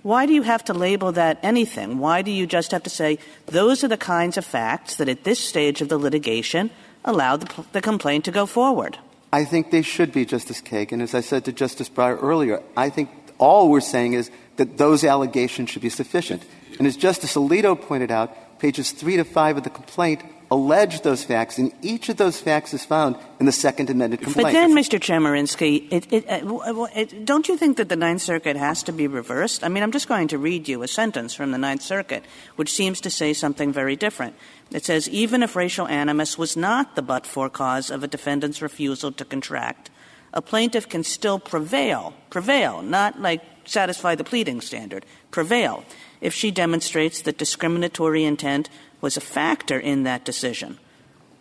Why 0.02 0.26
do 0.26 0.34
you 0.34 0.44
have 0.44 0.64
to 0.66 0.74
label 0.74 1.12
that 1.14 1.40
anything? 1.44 2.00
Why 2.00 2.22
do 2.22 2.32
you 2.32 2.48
just 2.48 2.72
have 2.72 2.84
to 2.84 2.90
say 2.90 3.20
those 3.48 3.84
are 3.84 3.90
the 3.90 3.98
kinds 3.98 4.38
of 4.38 4.46
facts 4.46 4.96
that 4.96 5.10
at 5.10 5.24
this 5.26 5.40
stage 5.40 5.82
of 5.82 5.90
the 5.90 5.98
litigation 5.98 6.70
allow 7.04 7.36
the, 7.38 7.82
complaint 7.82 8.26
to 8.26 8.32
go 8.32 8.46
forward? 8.46 8.98
I 9.32 9.46
think 9.46 9.72
they 9.72 9.82
should 9.82 10.12
be, 10.12 10.26
Justice 10.26 10.62
Kagan. 10.62 11.02
As 11.02 11.14
I 11.14 11.22
said 11.22 11.46
to 11.46 11.52
Justice 11.52 11.90
Breyer 11.90 12.18
earlier, 12.22 12.64
I 12.78 12.90
think 12.90 13.10
all 13.38 13.70
we're 13.70 13.82
saying 13.82 14.14
is 14.14 14.32
that 14.56 14.78
those 14.78 15.04
allegations 15.04 15.70
should 15.70 15.82
be 15.82 15.90
sufficient. 15.90 16.44
And 16.78 16.88
as 16.88 16.96
Justice 16.96 17.36
Alito 17.36 17.80
pointed 17.80 18.10
out, 18.10 18.60
pages 18.60 18.92
3 18.92 19.18
to 19.18 19.24
5 19.24 19.58
of 19.58 19.64
the 19.64 19.70
complaint 19.70 20.24
allege 20.52 21.02
those 21.02 21.24
facts, 21.24 21.58
and 21.58 21.72
each 21.82 22.10
of 22.10 22.18
those 22.18 22.40
facts 22.40 22.74
is 22.74 22.84
found 22.84 23.16
in 23.40 23.46
the 23.46 23.52
second 23.52 23.90
amended 23.90 24.22
complaint. 24.22 24.48
But 24.48 24.54
then, 24.54 24.74
Mr. 24.74 25.00
Chemerinsky, 25.00 25.88
it, 25.92 26.12
it, 26.12 26.28
uh, 26.28 26.40
w- 26.40 26.64
w- 26.66 26.88
it, 26.96 27.26
don't 27.26 27.48
you 27.48 27.56
think 27.56 27.78
that 27.78 27.90
the 27.90 27.96
Ninth 27.96 28.22
Circuit 28.22 28.56
has 28.58 28.82
to 28.84 28.92
be 28.92 29.08
reversed? 29.08 29.64
I 29.64 29.70
mean, 29.70 29.84
I'm 29.84 29.92
just 29.92 30.08
going 30.08 30.28
to 30.30 30.38
read 30.38 30.68
you 30.68 30.82
a 30.82 30.88
sentence 30.88 31.34
from 31.34 31.52
the 31.52 31.58
Ninth 31.58 31.84
Circuit, 31.84 32.24
which 32.56 32.74
seems 32.74 33.00
to 33.02 33.10
say 33.10 33.34
something 33.34 33.72
very 33.72 33.96
different. 33.96 34.36
It 34.72 34.86
says, 34.86 35.08
even 35.10 35.44
if 35.44 35.56
racial 35.56 35.88
animus 35.88 36.38
was 36.38 36.58
not 36.58 36.96
the 36.96 37.02
but-for 37.02 37.50
cause 37.50 37.92
of 37.92 38.04
a 38.04 38.08
defendant's 38.08 38.62
refusal 38.62 39.12
to 39.12 39.26
contract, 39.26 39.90
a 40.34 40.42
plaintiff 40.42 40.90
can 40.90 41.04
still 41.04 41.40
prevail, 41.40 42.14
prevail, 42.30 42.82
not 42.82 43.20
like 43.20 43.42
satisfy 43.66 44.16
the 44.16 44.24
pleading 44.24 44.62
standard, 44.62 45.06
prevail, 45.32 45.84
if 46.22 46.34
she 46.34 46.52
demonstrates 46.52 47.22
that 47.22 47.38
discriminatory 47.38 48.24
intent 48.24 48.70
was 49.02 49.18
a 49.18 49.22
factor 49.22 49.80
in 49.80 50.04
that 50.04 50.26
decision. 50.26 50.78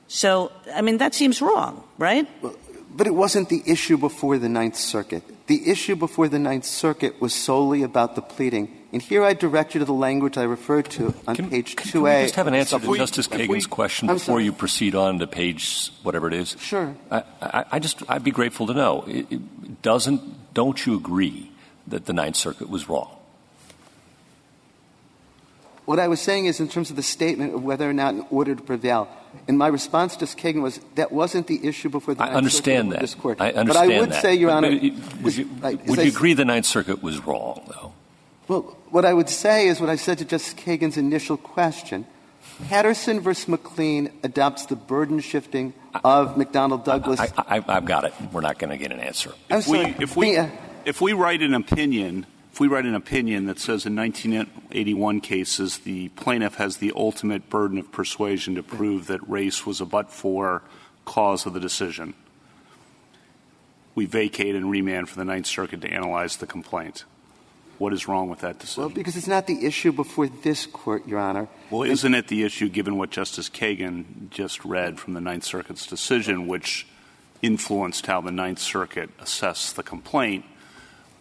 So, 0.07 0.53
I 0.75 0.81
mean, 0.81 0.99
that 0.99 1.15
seems 1.15 1.43
wrong, 1.43 1.85
right? 1.99 2.27
But 2.95 3.07
it 3.07 3.15
wasn't 3.15 3.49
the 3.49 3.63
issue 3.67 3.99
before 3.99 4.39
the 4.39 4.49
Ninth 4.49 4.77
Circuit. 4.77 5.23
The 5.47 5.69
issue 5.71 5.97
before 5.97 6.29
the 6.29 6.39
Ninth 6.39 6.65
Circuit 6.65 7.21
was 7.21 7.35
solely 7.35 7.83
about 7.83 8.15
the 8.15 8.23
pleading. 8.23 8.75
And 8.93 9.03
here 9.03 9.23
I 9.23 9.35
direct 9.35 9.75
you 9.75 9.81
to 9.81 9.85
the 9.85 9.93
language 9.93 10.39
I 10.39 10.45
referred 10.45 10.89
to 10.93 11.15
on 11.27 11.37
Can, 11.37 11.51
page 11.51 11.77
can, 11.77 11.91
2A. 11.91 11.93
can 11.93 12.03
we 12.03 12.11
just 12.23 12.35
have 12.37 12.47
an 12.47 12.55
answer 12.55 12.79
to 12.79 12.89
we- 12.89 12.97
Justice 12.99 13.27
if 13.27 13.33
we- 13.33 13.47
Kagan's 13.59 13.67
question 13.67 14.09
I'm 14.09 14.17
before 14.17 14.37
sorry. 14.37 14.45
you 14.45 14.53
proceed 14.53 14.95
on 14.95 15.19
to 15.19 15.27
page 15.27 15.91
whatever 16.03 16.27
it 16.29 16.35
is? 16.35 16.57
Sure. 16.59 16.95
I, 17.11 17.23
I, 17.43 17.65
I 17.73 17.79
just 17.79 18.03
I'd 18.09 18.25
be 18.25 18.31
grateful 18.31 18.67
to 18.69 18.75
know. 18.75 19.05
It, 19.07 19.31
it 19.31 19.83
doesn't 19.83 20.55
don't 20.55 20.87
you 20.87 20.97
agree 20.97 21.51
that 21.87 22.07
the 22.07 22.15
Ninth 22.15 22.37
Circuit 22.37 22.71
was 22.71 22.89
wrong? 22.89 23.15
What 25.89 25.99
I 25.99 26.07
was 26.09 26.21
saying 26.21 26.45
is, 26.45 26.61
in 26.61 26.69
terms 26.69 26.91
of 26.91 26.97
the 26.97 27.03
statement 27.03 27.55
of 27.55 27.65
whether 27.65 27.89
or 27.89 27.95
not 27.95 28.13
in 28.13 28.27
order 28.29 28.55
to 28.55 28.61
prevail, 28.63 29.09
and 29.49 29.57
my 29.57 29.69
response 29.69 30.13
to 30.17 30.21
Justice 30.21 30.39
Kagan 30.39 30.61
was 30.61 30.81
that 30.97 31.13
wasn't 31.13 31.47
the 31.47 31.67
issue 31.67 31.89
before 31.89 32.13
the 32.15 32.23
I 32.25 32.27
Ninth 32.27 32.37
understand 32.37 32.89
Circuit 32.89 32.91
that. 32.91 33.01
this 33.01 33.15
court. 33.15 33.41
I 33.41 33.53
understand 33.53 33.69
that. 33.69 33.73
but 33.89 33.95
I 33.97 34.01
would 34.01 34.11
that. 34.11 34.21
say, 34.23 34.35
Your 34.35 34.51
But- 34.51 34.57
Honor, 34.57 34.71
but 34.73 34.85
it- 34.85 35.23
would 35.23 35.37
you, 35.39 35.45
right, 35.63 35.87
would 35.87 35.99
you 35.99 36.05
s- 36.05 36.15
agree 36.15 36.35
the 36.35 36.45
Ninth 36.45 36.67
Circuit 36.67 37.03
was 37.03 37.25
wrong, 37.25 37.63
though? 37.69 37.93
Well, 38.49 38.77
what 38.91 39.07
I 39.07 39.15
would 39.15 39.31
say 39.31 39.67
is 39.69 39.81
what 39.81 39.89
I 39.89 39.97
said 39.97 40.19
to 40.19 40.27
Justice 40.27 40.53
Kagan's 40.53 40.99
initial 40.99 41.39
question. 41.39 42.05
Patterson 42.69 43.21
versus 43.21 43.49
McLean 43.49 44.11
adopts 44.23 44.67
the 44.67 44.77
burden 44.77 45.21
shifting 45.21 45.73
of 46.05 46.35
McDonnell 46.37 46.85
Douglas. 46.85 47.19
I, 47.19 47.29
I, 47.57 47.65
I've 47.67 47.87
got 47.87 48.05
it. 48.05 48.13
We're 48.33 48.43
not 48.43 48.59
going 48.59 48.71
to 48.71 48.77
get 48.77 48.93
an 48.93 49.01
answer. 49.01 49.33
I'm 49.51 49.61
If 49.61 49.69
we, 49.69 49.79
if 50.01 50.17
we, 50.17 50.33
The, 50.35 50.41
uh, 50.43 50.49
if 50.85 51.01
we 51.01 51.15
write 51.15 51.41
an 51.41 51.55
opinion, 51.55 52.27
if 52.59 52.61
we 52.61 52.67
write 52.67 52.87
an 52.87 52.97
opinion 52.97 53.47
that 53.47 53.61
says 53.61 53.87
in 53.87 53.95
1981 53.95 55.21
cases 55.21 55.79
the 55.79 56.09
plaintiff 56.09 56.57
has 56.57 56.79
the 56.79 56.93
ultimate 56.97 57.49
burden 57.49 57.79
of 57.79 57.93
persuasion 57.93 58.57
to 58.57 58.65
prove 58.65 59.07
that 59.07 59.21
race 59.31 59.65
was 59.65 59.81
a 59.81 59.85
but-for 59.85 60.65
cause 61.05 61.47
of 61.47 61.53
the 61.53 61.61
decision, 61.61 62.15
we 63.95 64.07
vacate 64.07 64.57
and 64.57 64.69
remand 64.69 65.09
for 65.09 65.15
the 65.15 65.25
Ninth 65.25 65.47
Circuit 65.47 65.81
to 65.83 65.89
analyze 65.89 66.39
the 66.39 66.49
complaint. 66.49 67.05
What 67.79 67.93
is 67.93 68.09
wrong 68.09 68.29
with 68.29 68.41
that 68.41 68.59
decision? 68.59 68.83
well, 68.83 68.91
because 68.91 69.15
it's 69.17 69.29
not 69.29 69.47
the 69.47 69.65
issue 69.65 69.93
before 69.93 70.27
this 70.27 70.67
court, 70.67 71.07
Your 71.07 71.21
Honor. 71.21 71.47
Well, 71.71 71.85
isn't 71.85 72.13
it 72.13 72.27
the 72.27 72.43
issue, 72.43 72.69
given 72.69 72.99
what 72.99 73.11
Justice 73.11 73.49
Kagan 73.49 74.31
just 74.31 74.65
read 74.65 74.99
from 74.99 75.15
the 75.15 75.21
Ninth 75.21 75.45
Circuit's 75.45 75.87
decision, 75.87 76.49
which 76.49 76.89
influenced 77.41 78.07
how 78.07 78.21
the 78.21 78.33
Ninth 78.33 78.59
Circuit 78.59 79.11
assessed 79.21 79.77
the 79.77 79.85
complaint, 79.85 80.45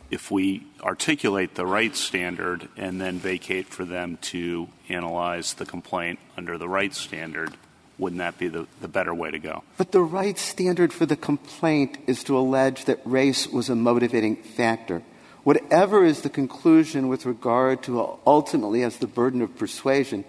if 0.10 0.32
we 0.32 0.66
articulate 0.82 1.56
the 1.56 1.66
right 1.66 1.96
standard 1.96 2.70
and 2.78 3.00
then 3.00 3.20
vacate 3.20 3.68
for 3.68 3.86
them 3.86 4.18
to 4.22 4.70
analyze 4.90 5.54
the 5.56 5.66
complaint 5.66 6.20
under 6.38 6.58
the 6.58 6.68
right 6.68 6.94
standard, 6.94 7.54
wouldn't 7.98 8.20
that 8.20 8.38
be 8.38 8.48
the, 8.48 8.68
the 8.80 8.88
better 8.88 9.14
way 9.14 9.32
to 9.32 9.40
go? 9.40 9.64
But 9.78 9.92
the 9.92 10.02
right 10.02 10.38
standard 10.38 10.94
for 10.94 11.06
the 11.06 11.16
complaint 11.16 11.98
is 12.08 12.24
to 12.26 12.38
allege 12.38 12.86
that 12.86 13.00
race 13.06 13.48
was 13.48 13.70
a 13.70 13.76
motivating 13.76 14.36
factor. 14.36 15.02
whatever 15.48 16.04
is 16.04 16.22
the 16.24 16.30
conclusion 16.30 17.08
with 17.08 17.26
regard 17.26 17.82
to 17.82 18.20
ultimately 18.28 18.84
as 18.84 18.98
the 18.98 19.08
burden 19.08 19.42
of 19.42 19.56
persuasion 19.56 20.26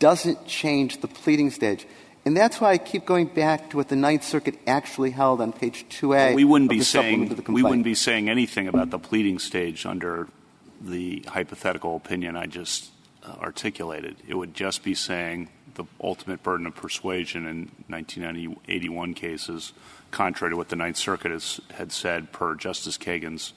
doesn't 0.00 0.44
change 0.44 1.00
the 1.00 1.06
pleading 1.06 1.52
stage. 1.52 1.86
And 2.26 2.36
that's 2.36 2.60
why 2.60 2.72
I 2.72 2.78
keep 2.78 3.06
going 3.06 3.26
back 3.26 3.70
to 3.70 3.76
what 3.76 3.88
the 3.88 3.94
Ninth 3.94 4.24
Circuit 4.24 4.58
actually 4.66 5.12
held 5.12 5.40
on 5.40 5.52
page 5.52 5.86
2A. 5.90 6.34
we 6.34 6.42
wouldn't 6.42 6.68
be 6.68 6.80
the 6.80 6.84
saying 6.84 7.44
we 7.48 7.62
wouldn't 7.62 7.84
be 7.84 7.94
saying 7.94 8.28
anything 8.28 8.66
about 8.66 8.90
the 8.90 8.98
pleading 8.98 9.38
stage 9.38 9.86
under 9.86 10.26
the 10.80 11.24
hypothetical 11.28 11.94
opinion 11.94 12.36
I 12.36 12.46
just 12.46 12.90
uh, 13.22 13.36
articulated. 13.40 14.16
It 14.26 14.34
would 14.34 14.54
just 14.54 14.82
be 14.82 14.92
saying 14.92 15.50
the 15.76 15.84
ultimate 16.02 16.42
burden 16.42 16.66
of 16.66 16.74
persuasion 16.74 17.46
in 17.46 17.70
1981 17.88 19.14
cases, 19.14 19.72
contrary 20.10 20.52
to 20.52 20.56
what 20.56 20.68
the 20.68 20.76
Ninth 20.76 20.96
Circuit 20.96 21.30
has, 21.30 21.60
had 21.74 21.92
said 21.92 22.32
per 22.32 22.56
Justice 22.56 22.98
Kagan's 22.98 23.52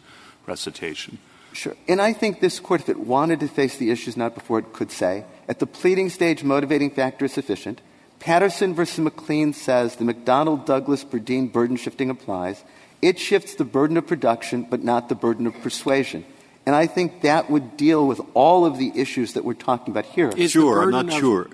recitation. 0.46 1.18
Sure. 1.54 1.76
And 1.88 2.00
I 2.00 2.14
think 2.14 2.40
this 2.40 2.60
Court, 2.60 2.82
if 2.82 2.90
it 2.90 3.00
wanted 3.00 3.40
to 3.40 3.48
face 3.48 3.78
the 3.78 3.90
issues 3.90 4.16
not 4.16 4.36
before 4.36 4.60
it 4.60 4.74
could 4.74 4.92
say, 4.92 5.26
at 5.48 5.58
the 5.58 5.66
pleading 5.66 6.10
stage, 6.10 6.44
motivating 6.44 6.92
factor 6.92 7.26
is 7.26 7.34
sufficient. 7.34 7.82
Patterson 8.20 8.74
versus 8.74 9.00
McLean 9.00 9.54
says 9.54 9.96
the 9.96 10.04
McDonnell 10.06 10.66
Douglas 10.66 11.04
Burdine 11.04 11.52
burden 11.52 11.78
shifting 11.78 12.10
applies. 12.10 12.64
It 13.02 13.18
shifts 13.18 13.56
the 13.56 13.64
burden 13.64 13.96
of 13.98 14.08
production, 14.08 14.64
but 14.64 14.84
not 14.84 15.08
the 15.08 15.16
burden 15.16 15.48
of 15.48 15.54
persuasion. 15.62 16.26
And 16.66 16.76
I 16.76 16.86
think 16.86 17.22
that 17.22 17.50
would 17.50 17.78
deal 17.78 18.06
with 18.06 18.20
all 18.34 18.66
of 18.66 18.78
the 18.78 18.92
issues 18.94 19.34
that 19.34 19.46
we're 19.46 19.54
talking 19.54 19.92
about 19.92 20.06
here. 20.06 20.30
Is 20.30 20.54
the 20.54 20.60
sure, 20.60 20.84
I'm 20.84 20.92
not 20.92 21.08
of- 21.08 21.14
sure. 21.14 21.48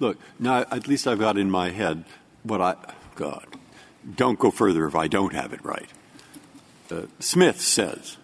Look, 0.00 0.18
now 0.40 0.64
at 0.72 0.88
least 0.88 1.06
I've 1.06 1.20
got 1.20 1.38
in 1.38 1.48
my 1.50 1.70
head 1.70 2.04
what 2.42 2.60
I. 2.60 2.74
God, 3.14 3.46
don't 4.16 4.38
go 4.38 4.50
further 4.50 4.86
if 4.86 4.96
I 4.96 5.06
don't 5.06 5.32
have 5.34 5.52
it 5.52 5.64
right. 5.64 5.88
Uh, 6.90 7.02
Smith 7.20 7.60
says, 7.60 8.16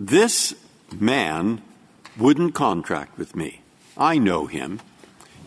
This 0.00 0.54
man 0.90 1.60
wouldn't 2.16 2.54
contract 2.54 3.18
with 3.18 3.36
me. 3.36 3.60
I 3.96 4.16
know 4.16 4.46
him. 4.46 4.80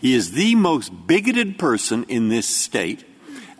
He 0.02 0.14
is 0.14 0.32
the 0.32 0.56
most 0.56 1.06
bigoted 1.06 1.60
person 1.60 2.04
in 2.08 2.28
this 2.28 2.48
state. 2.48 3.04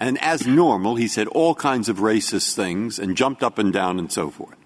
And 0.00 0.20
as 0.20 0.44
normal, 0.44 0.96
he 0.96 1.06
said 1.06 1.28
all 1.28 1.54
kinds 1.54 1.88
of 1.88 1.98
racist 1.98 2.56
things 2.56 2.98
and 2.98 3.16
jumped 3.16 3.44
up 3.44 3.58
and 3.58 3.72
down 3.72 4.00
and 4.00 4.10
so 4.10 4.28
forth. 4.28 4.56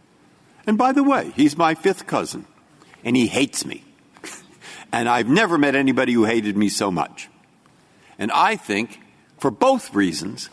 And 0.67 0.79
by 0.79 0.93
the 0.93 1.05
way, 1.05 1.33
he's 1.37 1.59
my 1.59 1.75
fifth 1.75 2.07
cousin, 2.07 2.47
and 3.05 3.15
he 3.15 3.27
hates 3.29 3.65
me. 3.65 3.85
And 4.93 5.09
I've 5.09 5.29
never 5.29 5.59
met 5.59 5.75
anybody 5.75 6.13
who 6.13 6.25
hated 6.25 6.57
me 6.57 6.69
so 6.69 6.91
much. 6.91 7.29
And 8.19 8.31
I 8.31 8.55
think, 8.57 9.01
for 9.37 9.51
both 9.51 9.93
reasons, 9.93 10.49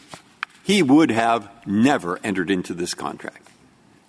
he 0.64 0.82
would 0.82 1.12
have 1.12 1.50
never 1.68 2.20
entered 2.24 2.50
into 2.50 2.74
this 2.74 2.96
contract. 2.96 3.48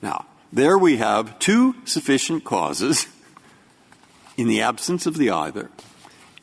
Now, 0.02 0.24
there 0.50 0.78
we 0.78 0.96
have 0.96 1.38
two 1.38 1.76
sufficient 1.84 2.42
causes 2.42 3.06
in 4.36 4.48
the 4.48 4.62
absence 4.62 5.06
of 5.06 5.18
the 5.18 5.30
either. 5.30 5.70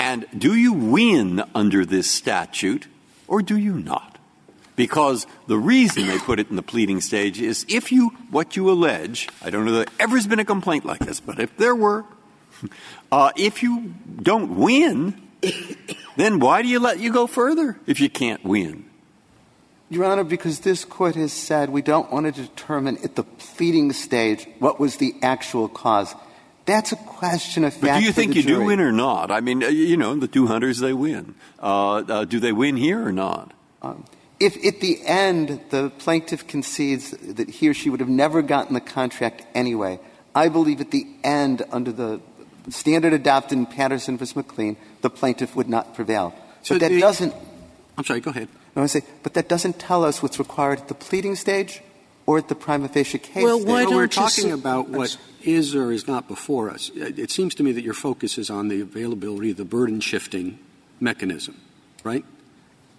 And 0.02 0.26
do 0.36 0.56
you 0.56 0.74
win 0.74 1.44
under 1.54 1.86
this 1.86 2.10
statute 2.10 2.88
or 3.28 3.44
do 3.44 3.56
you 3.56 3.78
not? 3.78 4.18
Because 4.76 5.28
the 5.46 5.60
reason 5.60 6.08
they 6.08 6.18
put 6.18 6.40
it 6.40 6.50
in 6.50 6.56
the 6.56 6.64
pleading 6.64 7.02
stage 7.02 7.40
is 7.40 7.68
if 7.70 7.92
you, 7.92 8.10
what 8.32 8.56
you 8.56 8.72
allege, 8.72 9.30
I 9.44 9.52
don't 9.52 9.64
know 9.64 9.74
that 9.74 9.90
there 9.90 9.96
ever 10.00 10.16
has 10.16 10.26
been 10.26 10.40
a 10.40 10.46
complaint 10.46 10.86
like 10.86 11.02
this, 11.02 11.20
but 11.20 11.40
if 11.40 11.56
there 11.58 11.76
were, 11.76 12.04
uh, 13.12 13.30
if 13.36 13.62
you 13.62 13.94
don't 14.20 14.56
win, 14.58 15.22
then 16.16 16.40
why 16.40 16.64
do 16.64 16.68
you 16.68 16.80
let 16.80 17.00
you 17.00 17.14
go 17.14 17.28
further 17.28 17.78
if 17.86 18.00
you 18.00 18.10
can't 18.10 18.44
win? 18.44 18.86
Your 19.92 20.06
Honor, 20.06 20.24
because 20.24 20.62
this 20.62 20.84
Court 20.84 21.14
has 21.14 21.32
said 21.32 21.70
we 21.70 21.84
don't 21.84 22.12
want 22.12 22.26
to 22.26 22.32
determine 22.32 22.98
at 23.04 23.16
the 23.16 23.24
pleading 23.24 23.94
stage 23.94 24.48
what 24.58 24.80
was 24.80 24.98
the 24.98 25.14
actual 25.22 25.70
cause. 25.70 26.16
That's 26.66 26.92
a 26.92 26.96
question 26.96 27.64
of 27.64 27.74
fact. 27.74 27.82
But 27.82 28.00
do 28.00 28.06
you 28.06 28.12
think 28.12 28.36
you 28.36 28.44
do 28.44 28.64
win 28.64 28.80
or 28.80 28.92
not? 28.92 29.32
I 29.32 29.42
mean, 29.42 29.64
uh, 29.64 29.68
you 29.68 29.98
know, 29.98 30.16
the 30.16 30.28
two 30.28 30.48
hunters, 30.48 30.80
they 30.80 30.94
win. 30.94 31.36
Uh, 31.60 31.96
uh, 31.98 32.26
do 32.26 32.40
they 32.40 32.52
win 32.52 32.78
here 32.78 33.06
or 33.06 33.12
not? 33.12 33.54
If 34.40 34.64
at 34.66 34.80
the 34.80 35.00
end 35.06 35.62
the 35.70 35.90
plaintiff 35.98 36.48
concedes 36.48 37.12
that 37.12 37.50
he 37.50 37.70
or 37.70 37.74
she 37.74 37.90
would 37.90 38.00
have 38.00 38.10
never 38.10 38.42
gotten 38.42 38.74
the 38.74 38.82
contract 38.82 39.44
anyway, 39.54 40.00
I 40.34 40.50
believe 40.50 40.82
at 40.82 40.92
the 40.92 41.08
end, 41.24 41.64
under 41.72 41.92
the 41.92 42.22
standard 42.70 43.14
adopted 43.14 43.58
in 43.58 43.66
Patterson 43.66 44.18
v. 44.18 44.26
McLean, 44.36 44.78
the 45.02 45.10
plaintiff 45.10 45.56
would 45.56 45.70
not 45.70 45.96
prevail. 45.96 46.34
So 46.62 46.76
but 46.76 46.90
that 46.90 47.00
doesn't. 47.00 47.34
I'm 47.98 48.04
sorry, 48.04 48.22
go 48.22 48.32
ahead. 48.32 48.48
I 48.76 48.80
want 48.80 48.92
say, 48.92 49.04
but 49.24 49.34
that 49.34 49.50
doesn't 49.50 49.80
tell 49.80 50.04
us 50.04 50.24
what's 50.24 50.40
required 50.40 50.80
at 50.80 50.88
the 50.88 50.94
pleading 50.94 51.36
stage 51.36 51.82
or 52.26 52.38
at 52.38 52.48
the 52.48 52.56
prima 52.56 52.88
facie 52.88 53.20
case 53.20 53.44
Well, 53.44 53.60
why 53.60 53.86
Well, 53.86 53.96
we're 53.96 54.08
talking 54.08 54.52
about 54.52 54.90
what 54.90 55.18
is 55.44 55.74
or 55.76 55.92
is 55.92 56.08
not 56.08 56.28
before 56.28 56.70
us. 56.70 56.92
It 56.96 57.32
seems 57.32 57.56
to 57.56 57.64
me 57.64 57.72
that 57.72 57.84
your 57.84 57.94
focus 57.94 58.38
is 58.38 58.50
on 58.50 58.68
the 58.68 58.82
availability 58.82 59.52
of 59.52 59.58
the 59.58 59.66
burden 59.66 60.00
shifting 60.00 60.60
mechanism, 61.00 61.56
right? 62.04 62.24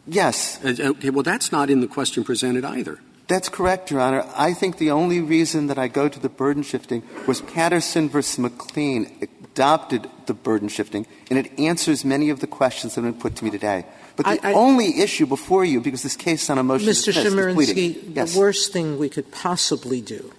Yes, 0.07 0.59
Uh, 0.65 0.75
Okay, 0.81 1.11
well, 1.11 1.23
that's 1.23 1.53
not 1.53 1.71
in 1.71 1.81
the 1.81 1.87
question 1.87 2.25
presented 2.25 2.65
either. 2.65 2.99
That's 3.29 3.49
correct, 3.49 3.91
Your 3.91 4.01
Honor. 4.01 4.27
I 4.37 4.53
think 4.53 4.79
the 4.79 4.91
only 4.91 5.21
reason 5.21 5.69
that 5.69 5.79
I 5.79 5.87
go 5.89 6.09
to 6.09 6.19
the 6.19 6.29
burden 6.29 6.63
shifting 6.65 7.03
was 7.27 7.41
Patterson 7.41 8.09
versus 8.09 8.39
McLean 8.39 9.11
adopted 9.23 10.11
the 10.27 10.35
burden 10.35 10.69
shifting, 10.69 11.07
and 11.31 11.39
it 11.39 11.57
answers 11.59 12.05
many 12.05 12.31
of 12.31 12.41
the 12.41 12.47
questions 12.49 12.95
that 12.95 13.05
have 13.05 13.15
been 13.15 13.21
put 13.21 13.37
to 13.37 13.45
me 13.45 13.51
today. 13.51 13.87
But 14.17 14.43
the 14.43 14.53
only 14.53 15.01
issue 15.01 15.27
before 15.27 15.65
you, 15.65 15.81
because 15.81 16.03
this 16.03 16.17
case 16.17 16.51
on 16.51 16.59
a 16.59 16.63
motion 16.63 16.87
to 16.87 16.93
Mr. 16.93 17.13
dismiss, 17.13 17.27
is 17.27 17.55
pleading. 17.55 17.95
Chemerinsky, 17.95 18.17
Yes. 18.17 18.35
the 18.35 18.39
worst 18.39 18.73
thing 18.73 18.99
we 18.99 19.09
could 19.09 19.31
possibly 19.33 20.01
do 20.01 20.33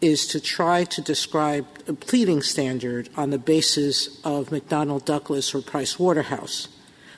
is 0.00 0.26
to 0.28 0.40
try 0.40 0.84
to 0.84 1.00
describe 1.00 1.66
a 1.88 1.92
pleading 1.94 2.42
standard 2.42 3.08
on 3.16 3.30
the 3.30 3.38
basis 3.38 4.20
of 4.24 4.50
McDonnell 4.50 5.04
Douglas 5.04 5.54
or 5.54 5.62
Price 5.62 5.98
Waterhouse, 5.98 6.68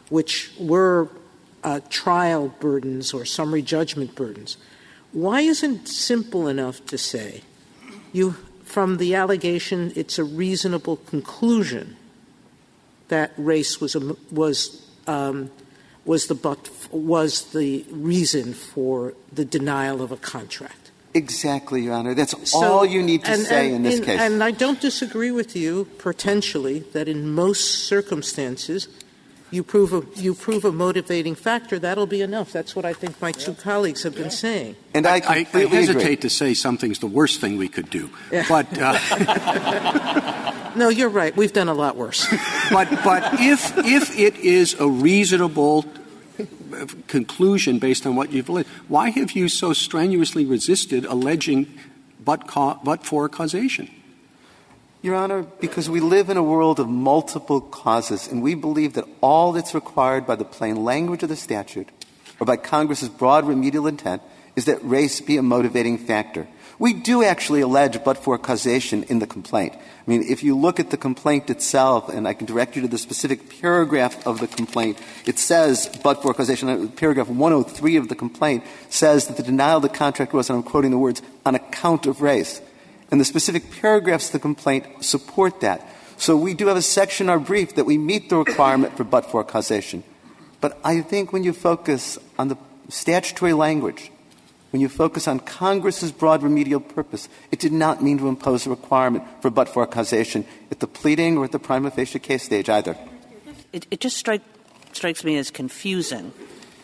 which 0.09 0.53
were 0.59 1.09
uh, 1.65 1.81
trial 1.91 2.55
burdens 2.61 3.13
or 3.13 3.25
summary 3.25 3.63
judgment 3.63 4.15
burdens. 4.15 4.57
Why 5.13 5.41
isn't 5.41 5.83
it 5.83 5.89
simple 5.89 6.47
enough 6.47 6.85
to 6.87 6.97
say, 6.99 7.43
you, 8.13 8.37
from 8.65 8.99
the 8.99 9.15
allegation, 9.15 9.93
it's 9.97 10.19
a 10.19 10.25
reasonable 10.25 10.97
conclusion 10.97 11.97
that 13.09 13.33
race 13.37 13.81
was 13.81 13.95
a, 13.95 14.17
was 16.07 16.27
the 16.29 16.35
but 16.35 16.71
was 16.91 17.53
the 17.53 17.85
reason 17.91 18.55
for 18.55 19.13
the 19.33 19.45
denial 19.45 20.01
of 20.01 20.11
a 20.13 20.17
contract. 20.17 20.91
Exactly, 21.15 21.83
Your 21.83 21.95
Honor. 21.95 22.15
That's 22.15 22.35
So- 22.51 22.63
all 22.63 22.87
you 22.87 23.03
need 23.03 23.25
to 23.25 23.31
and- 23.31 23.43
say 23.47 23.67
and- 23.67 23.77
in 23.77 23.83
this 23.83 23.97
and- 23.97 24.05
case. 24.05 24.21
And 24.21 24.43
I 24.45 24.51
don't 24.51 24.81
disagree 24.81 25.31
with 25.31 25.57
you 25.57 25.87
potentially 25.99 26.85
that 26.93 27.09
in 27.09 27.31
most 27.31 27.87
circumstances 27.87 28.89
you 29.51 29.63
prove 29.63 29.93
a 29.93 30.03
you 30.21 30.35
prove 30.35 30.65
a 30.65 30.73
motivating 30.73 31.35
factor. 31.35 31.79
That'll 31.79 32.07
be 32.07 32.21
enough. 32.23 32.53
That's 32.53 32.75
what 32.75 32.85
I 32.85 32.93
think 32.93 33.21
my 33.23 33.33
two 33.33 33.55
colleagues 33.55 34.03
have 34.03 34.15
been 34.15 34.31
saying. 34.31 34.77
and 34.95 35.07
I 35.07 35.17
I, 35.19 35.47
I 35.55 35.59
hesitate 35.67 36.03
agree. 36.03 36.17
to 36.17 36.31
say 36.31 36.55
something's 36.55 36.99
the 36.99 37.07
worst 37.07 37.41
thing 37.41 37.57
we 37.57 37.69
could 37.69 37.89
do. 37.91 38.11
Yeah. 38.33 38.45
But, 38.49 38.67
uh, 38.79 40.43
No, 40.77 40.91
you're 40.91 41.09
right. 41.09 41.35
We've 41.35 41.55
done 41.55 41.69
a 41.69 41.75
lot 41.75 41.97
worse. 41.97 42.27
but, 42.71 42.91
but 43.03 43.41
if, 43.41 43.79
if 43.79 44.19
it 44.19 44.37
is 44.37 44.75
a 44.79 44.87
reasonable 44.87 45.87
conclusion 47.07 47.79
based 47.79 48.07
on 48.07 48.15
what 48.15 48.31
you've 48.31 48.49
alleged, 48.51 48.69
why 48.89 49.09
have 49.09 49.33
you 49.33 49.49
so 49.49 49.73
strenuously 49.73 50.45
resisted 50.45 51.07
alleging 51.07 51.67
but, 52.23 52.47
ca- 52.47 52.79
but 52.85 53.07
for 53.07 53.27
causation? 53.31 53.89
Your 55.07 55.15
Honor, 55.15 55.43
because 55.61 55.89
we 55.89 56.01
live 56.01 56.31
in 56.31 56.37
a 56.37 56.43
world 56.43 56.81
of 56.81 56.89
multiple 56.89 57.61
causes, 57.61 58.27
and 58.27 58.43
we 58.43 58.57
believe 58.57 58.95
that 58.95 59.07
all 59.21 59.53
that's 59.53 59.73
required 59.73 60.27
by 60.27 60.35
the 60.35 60.45
plain 60.45 60.85
language 60.85 61.23
of 61.23 61.29
the 61.29 61.37
statute 61.37 61.89
or 62.41 62.45
by 62.45 62.57
Congress's 62.57 63.09
broad 63.09 63.47
remedial 63.47 63.87
intent 63.87 64.21
is 64.57 64.65
that 64.65 64.83
race 64.83 65.21
be 65.21 65.37
a 65.37 65.43
motivating 65.43 65.97
factor. 65.97 66.49
We 66.81 66.93
do 66.93 67.23
actually 67.23 67.61
allege 67.61 68.03
but 68.03 68.19
for 68.19 68.37
causation 68.37 69.05
in 69.05 69.21
the 69.21 69.29
complaint. 69.29 69.75
I 69.77 70.11
mean, 70.11 70.25
if 70.29 70.43
you 70.43 70.59
look 70.59 70.81
at 70.81 70.91
the 70.91 70.97
complaint 70.97 71.51
itself, 71.51 72.09
and 72.09 72.27
I 72.27 72.35
can 72.35 72.47
direct 72.47 72.75
you 72.75 72.83
to 72.83 72.89
the 72.89 72.99
specific 72.99 73.61
paragraph 73.61 74.27
of 74.27 74.41
the 74.41 74.49
complaint, 74.49 74.99
it 75.25 75.39
says 75.39 75.89
but 76.03 76.21
for 76.21 76.35
causation. 76.35 76.69
Uh, 76.69 76.89
Paragraph 76.97 77.29
103 77.29 77.97
of 77.97 78.09
the 78.09 78.17
complaint 78.17 78.65
says 78.89 79.29
that 79.29 79.37
the 79.37 79.45
denial 79.45 79.77
of 79.77 79.83
the 79.83 79.89
contract 79.89 80.33
was, 80.33 80.51
and 80.51 80.57
I'm 80.59 80.65
quoting 80.65 80.91
the 80.91 80.99
words, 80.99 81.23
on 81.47 81.55
account 81.55 82.07
of 82.07 82.23
race. 82.23 82.61
And 83.11 83.21
the 83.21 83.25
specific 83.25 83.71
paragraphs 83.81 84.27
of 84.27 84.33
the 84.33 84.39
complaint 84.41 85.05
support 85.05 85.61
that. 85.61 85.87
So 86.17 86.37
we 86.37 86.55
do 86.55 86.67
have 86.69 86.77
a 86.77 86.83
section 86.83 87.27
in 87.27 87.31
our 87.31 87.39
brief 87.39 87.75
that 87.75 87.85
we 87.85 87.99
meet 87.99 88.31
the 88.31 88.37
requirement 88.37 88.97
for 88.97 89.05
but-for 89.05 89.45
causation. 89.45 90.03
But 90.61 90.79
I 90.83 91.03
think 91.03 91.33
when 91.33 91.45
you 91.45 91.53
focus 91.53 92.19
on 92.39 92.49
the 92.49 92.57
statutory 92.89 93.53
language, 93.53 94.11
when 94.71 94.81
you 94.81 94.89
focus 94.89 95.29
on 95.29 95.41
Congress's 95.41 96.11
broad 96.11 96.43
remedial 96.43 96.81
purpose, 96.81 97.29
it 97.53 97.61
did 97.61 97.73
not 97.73 98.03
mean 98.03 98.19
to 98.19 98.29
impose 98.29 98.67
a 98.67 98.71
requirement 98.71 99.25
for 99.41 99.51
but-for 99.51 99.87
causation 99.87 100.45
at 100.71 100.81
the 100.81 100.87
pleading 100.87 101.39
or 101.39 101.45
at 101.45 101.53
the 101.53 101.59
prima 101.59 101.91
facie 101.91 102.19
case 102.19 102.43
stage 102.43 102.69
either. 102.69 102.97
It, 103.73 104.01
just 104.01 104.17
strike, 104.17 104.43
strikes 104.93 105.23
me 105.23 105.37
as 105.37 105.51
confusing 105.51 106.33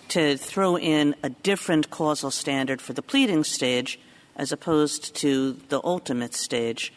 to 0.08 0.36
throw 0.36 0.76
in 0.76 1.14
a 1.22 1.30
different 1.30 1.90
causal 1.90 2.30
standard 2.30 2.80
for 2.80 2.92
the 2.92 3.02
pleading 3.02 3.44
stage 3.44 3.98
as 4.36 4.52
opposed 4.52 5.14
to 5.16 5.52
the 5.68 5.80
ultimate 5.84 6.34
stage, 6.34 6.92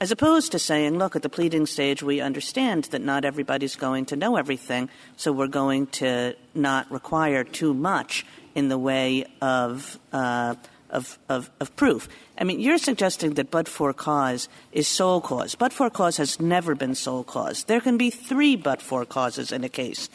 as 0.00 0.12
opposed 0.12 0.52
to 0.52 0.58
saying, 0.58 0.96
look, 0.96 1.16
at 1.16 1.22
the 1.22 1.28
pleading 1.28 1.66
stage, 1.66 2.02
we 2.02 2.20
understand 2.20 2.84
that 2.84 3.02
not 3.02 3.24
everybody's 3.24 3.74
going 3.74 4.06
to 4.06 4.16
know 4.16 4.36
everything, 4.36 4.88
so 5.16 5.32
we're 5.32 5.48
going 5.48 5.88
to 5.88 6.36
not 6.54 6.90
require 6.90 7.42
too 7.42 7.74
much 7.74 8.24
in 8.54 8.68
the 8.68 8.78
way 8.78 9.26
of, 9.42 9.98
uh, 10.12 10.54
of, 10.90 11.18
of, 11.28 11.50
of 11.58 11.74
proof. 11.74 12.08
I 12.38 12.44
mean, 12.44 12.60
you're 12.60 12.78
suggesting 12.78 13.34
that 13.34 13.50
but 13.50 13.66
for 13.66 13.92
cause 13.92 14.48
is 14.70 14.86
sole 14.86 15.20
cause. 15.20 15.56
But 15.56 15.72
for 15.72 15.90
cause 15.90 16.16
has 16.18 16.38
never 16.38 16.76
been 16.76 16.94
sole 16.94 17.24
cause. 17.24 17.64
There 17.64 17.80
can 17.80 17.98
be 17.98 18.10
three 18.10 18.54
but 18.54 18.80
for 18.80 19.04
causes 19.04 19.50
in 19.50 19.64
a 19.64 19.68
case. 19.68 20.08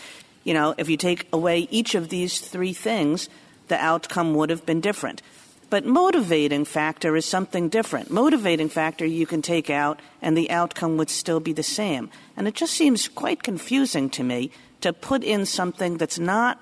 You 0.45 0.53
know, 0.53 0.75
if 0.77 0.89
you 0.89 0.95
take 0.95 1.27
away 1.33 1.67
each 1.71 1.93
of 1.93 2.07
these 2.07 2.39
three 2.39 2.73
things, 2.73 3.27
the 3.67 3.77
outcome 3.77 4.33
would 4.35 4.49
have 4.49 4.65
been 4.65 4.79
different. 4.81 5.21
But 5.73 5.87
motivating 5.87 6.65
factor 6.65 7.15
is 7.15 7.25
something 7.25 7.67
different. 7.67 8.11
Motivating 8.11 8.69
factor 8.69 9.07
you 9.07 9.25
can 9.25 9.41
take 9.41 9.71
out 9.71 9.99
and 10.21 10.37
the 10.37 10.51
outcome 10.51 10.97
would 10.97 11.09
still 11.09 11.39
be 11.39 11.51
the 11.51 11.63
same. 11.63 12.11
And 12.37 12.47
it 12.47 12.53
just 12.53 12.75
seems 12.75 13.07
quite 13.07 13.41
confusing 13.41 14.07
to 14.11 14.23
me 14.23 14.51
to 14.81 14.93
put 14.93 15.23
in 15.23 15.47
something 15.47 15.97
that's 15.97 16.19
not 16.19 16.61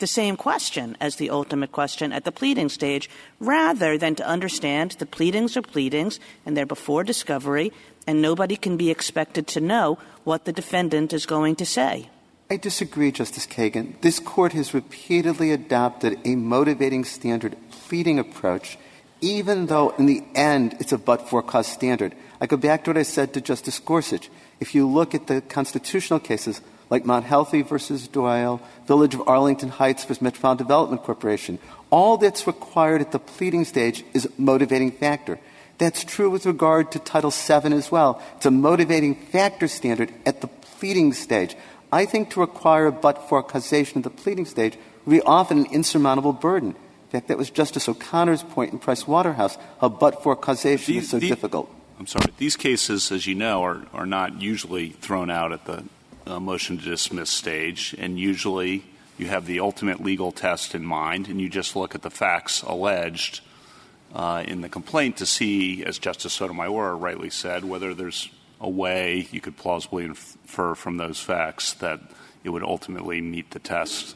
the 0.00 0.06
same 0.06 0.36
question 0.36 0.98
as 1.00 1.16
the 1.16 1.30
ultimate 1.30 1.72
question 1.72 2.12
at 2.12 2.26
the 2.26 2.30
pleading 2.30 2.68
stage, 2.68 3.08
rather 3.40 3.96
than 3.96 4.14
to 4.16 4.26
understand 4.26 4.90
the 4.98 5.06
pleadings 5.06 5.56
are 5.56 5.62
pleadings 5.62 6.20
and 6.44 6.54
they're 6.54 6.66
before 6.66 7.04
discovery, 7.04 7.72
and 8.06 8.20
nobody 8.20 8.56
can 8.56 8.76
be 8.76 8.90
expected 8.90 9.46
to 9.46 9.62
know 9.62 9.96
what 10.24 10.44
the 10.44 10.52
defendant 10.52 11.14
is 11.14 11.24
going 11.24 11.56
to 11.56 11.64
say. 11.64 12.10
I 12.50 12.56
disagree, 12.56 13.12
Justice 13.12 13.46
Kagan. 13.46 14.00
This 14.00 14.18
court 14.18 14.54
has 14.54 14.72
repeatedly 14.72 15.52
adopted 15.52 16.18
a 16.24 16.34
motivating 16.34 17.04
standard 17.04 17.54
pleading 17.88 18.18
approach, 18.18 18.76
even 19.20 19.66
though 19.66 19.90
in 19.98 20.06
the 20.06 20.22
end 20.34 20.76
it's 20.78 20.92
a 20.92 20.98
but 20.98 21.28
for 21.28 21.42
cause 21.42 21.66
standard. 21.66 22.14
I 22.40 22.46
go 22.46 22.56
back 22.56 22.84
to 22.84 22.90
what 22.90 22.98
I 22.98 23.02
said 23.02 23.32
to 23.34 23.40
Justice 23.40 23.78
Gorsuch. 23.78 24.28
If 24.60 24.74
you 24.74 24.86
look 24.86 25.14
at 25.14 25.26
the 25.26 25.40
constitutional 25.40 26.20
cases 26.20 26.60
like 26.90 27.06
Mount 27.06 27.24
Healthy 27.24 27.62
versus 27.62 28.06
Doyle, 28.06 28.60
Village 28.86 29.14
of 29.14 29.26
Arlington 29.26 29.70
Heights 29.70 30.04
versus 30.04 30.22
Metropolitan 30.22 30.66
Development 30.66 31.02
Corporation, 31.02 31.58
all 31.90 32.18
that's 32.18 32.46
required 32.46 33.00
at 33.00 33.12
the 33.12 33.18
pleading 33.18 33.64
stage 33.64 34.04
is 34.12 34.26
a 34.26 34.30
motivating 34.36 34.92
factor. 34.92 35.38
That's 35.78 36.04
true 36.04 36.28
with 36.28 36.44
regard 36.44 36.92
to 36.92 36.98
Title 36.98 37.30
VII 37.30 37.72
as 37.72 37.90
well. 37.90 38.20
It's 38.36 38.46
a 38.46 38.50
motivating 38.50 39.14
factor 39.14 39.68
standard 39.68 40.12
at 40.26 40.40
the 40.40 40.48
pleading 40.48 41.12
stage. 41.14 41.56
I 41.90 42.04
think 42.04 42.30
to 42.30 42.40
require 42.40 42.86
a 42.86 42.92
but-for 42.92 43.42
causation 43.42 43.98
at 43.98 44.04
the 44.04 44.10
pleading 44.10 44.44
stage 44.44 44.76
would 45.06 45.12
be 45.12 45.22
often 45.22 45.58
an 45.60 45.72
insurmountable 45.72 46.34
burden. 46.34 46.74
In 47.08 47.12
fact, 47.12 47.28
that 47.28 47.38
was 47.38 47.48
Justice 47.48 47.88
O'Connor's 47.88 48.42
point 48.42 48.74
in 48.74 48.78
Price 48.78 49.06
Waterhouse, 49.06 49.56
a 49.80 49.88
but-for 49.88 50.36
causation 50.36 50.92
These- 50.94 51.04
is 51.04 51.10
so 51.10 51.18
difficult. 51.18 51.74
I'm 51.98 52.06
sorry. 52.06 52.26
These 52.36 52.56
cases, 52.56 53.10
as 53.10 53.26
you 53.26 53.34
know, 53.34 53.64
are, 53.64 53.86
are 53.94 54.04
not 54.04 54.42
usually 54.42 54.90
thrown 54.90 55.30
out 55.30 55.52
at 55.52 55.64
the 55.64 55.84
uh, 56.26 56.38
motion 56.38 56.76
to 56.76 56.84
dismiss 56.84 57.30
stage, 57.30 57.94
and 57.98 58.20
usually 58.20 58.84
you 59.16 59.26
have 59.28 59.46
the 59.46 59.58
ultimate 59.58 60.00
legal 60.02 60.30
test 60.30 60.74
in 60.74 60.84
mind, 60.84 61.28
and 61.28 61.40
you 61.40 61.48
just 61.48 61.74
look 61.74 61.94
at 61.94 62.02
the 62.02 62.10
facts 62.10 62.60
alleged 62.62 63.40
uh, 64.14 64.44
in 64.46 64.60
the 64.60 64.68
complaint 64.68 65.16
to 65.16 65.26
see, 65.26 65.82
as 65.82 65.98
Justice 65.98 66.34
Sotomayor 66.34 66.94
rightly 66.94 67.30
said, 67.30 67.64
whether 67.64 67.94
there's 67.94 68.28
a 68.60 68.68
way 68.68 69.26
you 69.32 69.40
could 69.40 69.56
plausibly 69.56 70.04
infer 70.04 70.74
from 70.74 70.98
those 70.98 71.18
facts 71.18 71.72
that 71.74 72.00
it 72.44 72.50
would 72.50 72.62
ultimately 72.62 73.20
meet 73.22 73.50
the 73.50 73.58
test 73.58 74.14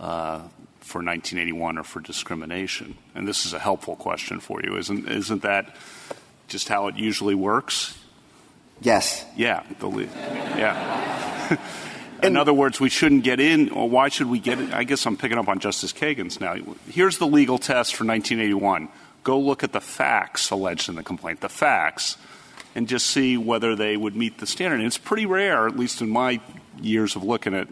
uh, 0.00 0.42
for 0.86 0.98
1981 0.98 1.78
or 1.78 1.82
for 1.82 2.00
discrimination. 2.00 2.96
And 3.14 3.26
this 3.26 3.44
is 3.44 3.52
a 3.52 3.58
helpful 3.58 3.96
question 3.96 4.38
for 4.38 4.62
you, 4.62 4.76
isn't 4.76 5.08
isn't 5.08 5.42
that 5.42 5.74
just 6.46 6.68
how 6.68 6.86
it 6.86 6.96
usually 6.96 7.34
works? 7.34 7.98
Yes. 8.80 9.24
Yeah. 9.36 9.64
The, 9.80 9.88
yeah. 10.56 11.56
in 12.22 12.36
other 12.36 12.52
words, 12.52 12.78
we 12.78 12.88
shouldn't 12.88 13.24
get 13.24 13.40
in, 13.40 13.70
or 13.70 13.88
why 13.88 14.08
should 14.10 14.28
we 14.28 14.38
get 14.38 14.60
in? 14.60 14.72
I 14.72 14.84
guess 14.84 15.04
I'm 15.06 15.16
picking 15.16 15.38
up 15.38 15.48
on 15.48 15.58
Justice 15.58 15.92
Kagan's 15.92 16.40
now. 16.40 16.56
Here's 16.88 17.18
the 17.18 17.26
legal 17.26 17.58
test 17.58 17.96
for 17.96 18.04
1981. 18.04 18.88
Go 19.24 19.40
look 19.40 19.64
at 19.64 19.72
the 19.72 19.80
facts 19.80 20.50
alleged 20.50 20.88
in 20.88 20.94
the 20.94 21.02
complaint, 21.02 21.40
the 21.40 21.48
facts, 21.48 22.16
and 22.76 22.86
just 22.86 23.06
see 23.06 23.38
whether 23.38 23.74
they 23.74 23.96
would 23.96 24.14
meet 24.14 24.36
the 24.36 24.46
standard. 24.46 24.76
And 24.76 24.86
it's 24.86 24.98
pretty 24.98 25.24
rare, 25.24 25.66
at 25.66 25.78
least 25.78 26.02
in 26.02 26.10
my 26.10 26.40
years 26.78 27.16
of 27.16 27.24
looking 27.24 27.54
at 27.54 27.68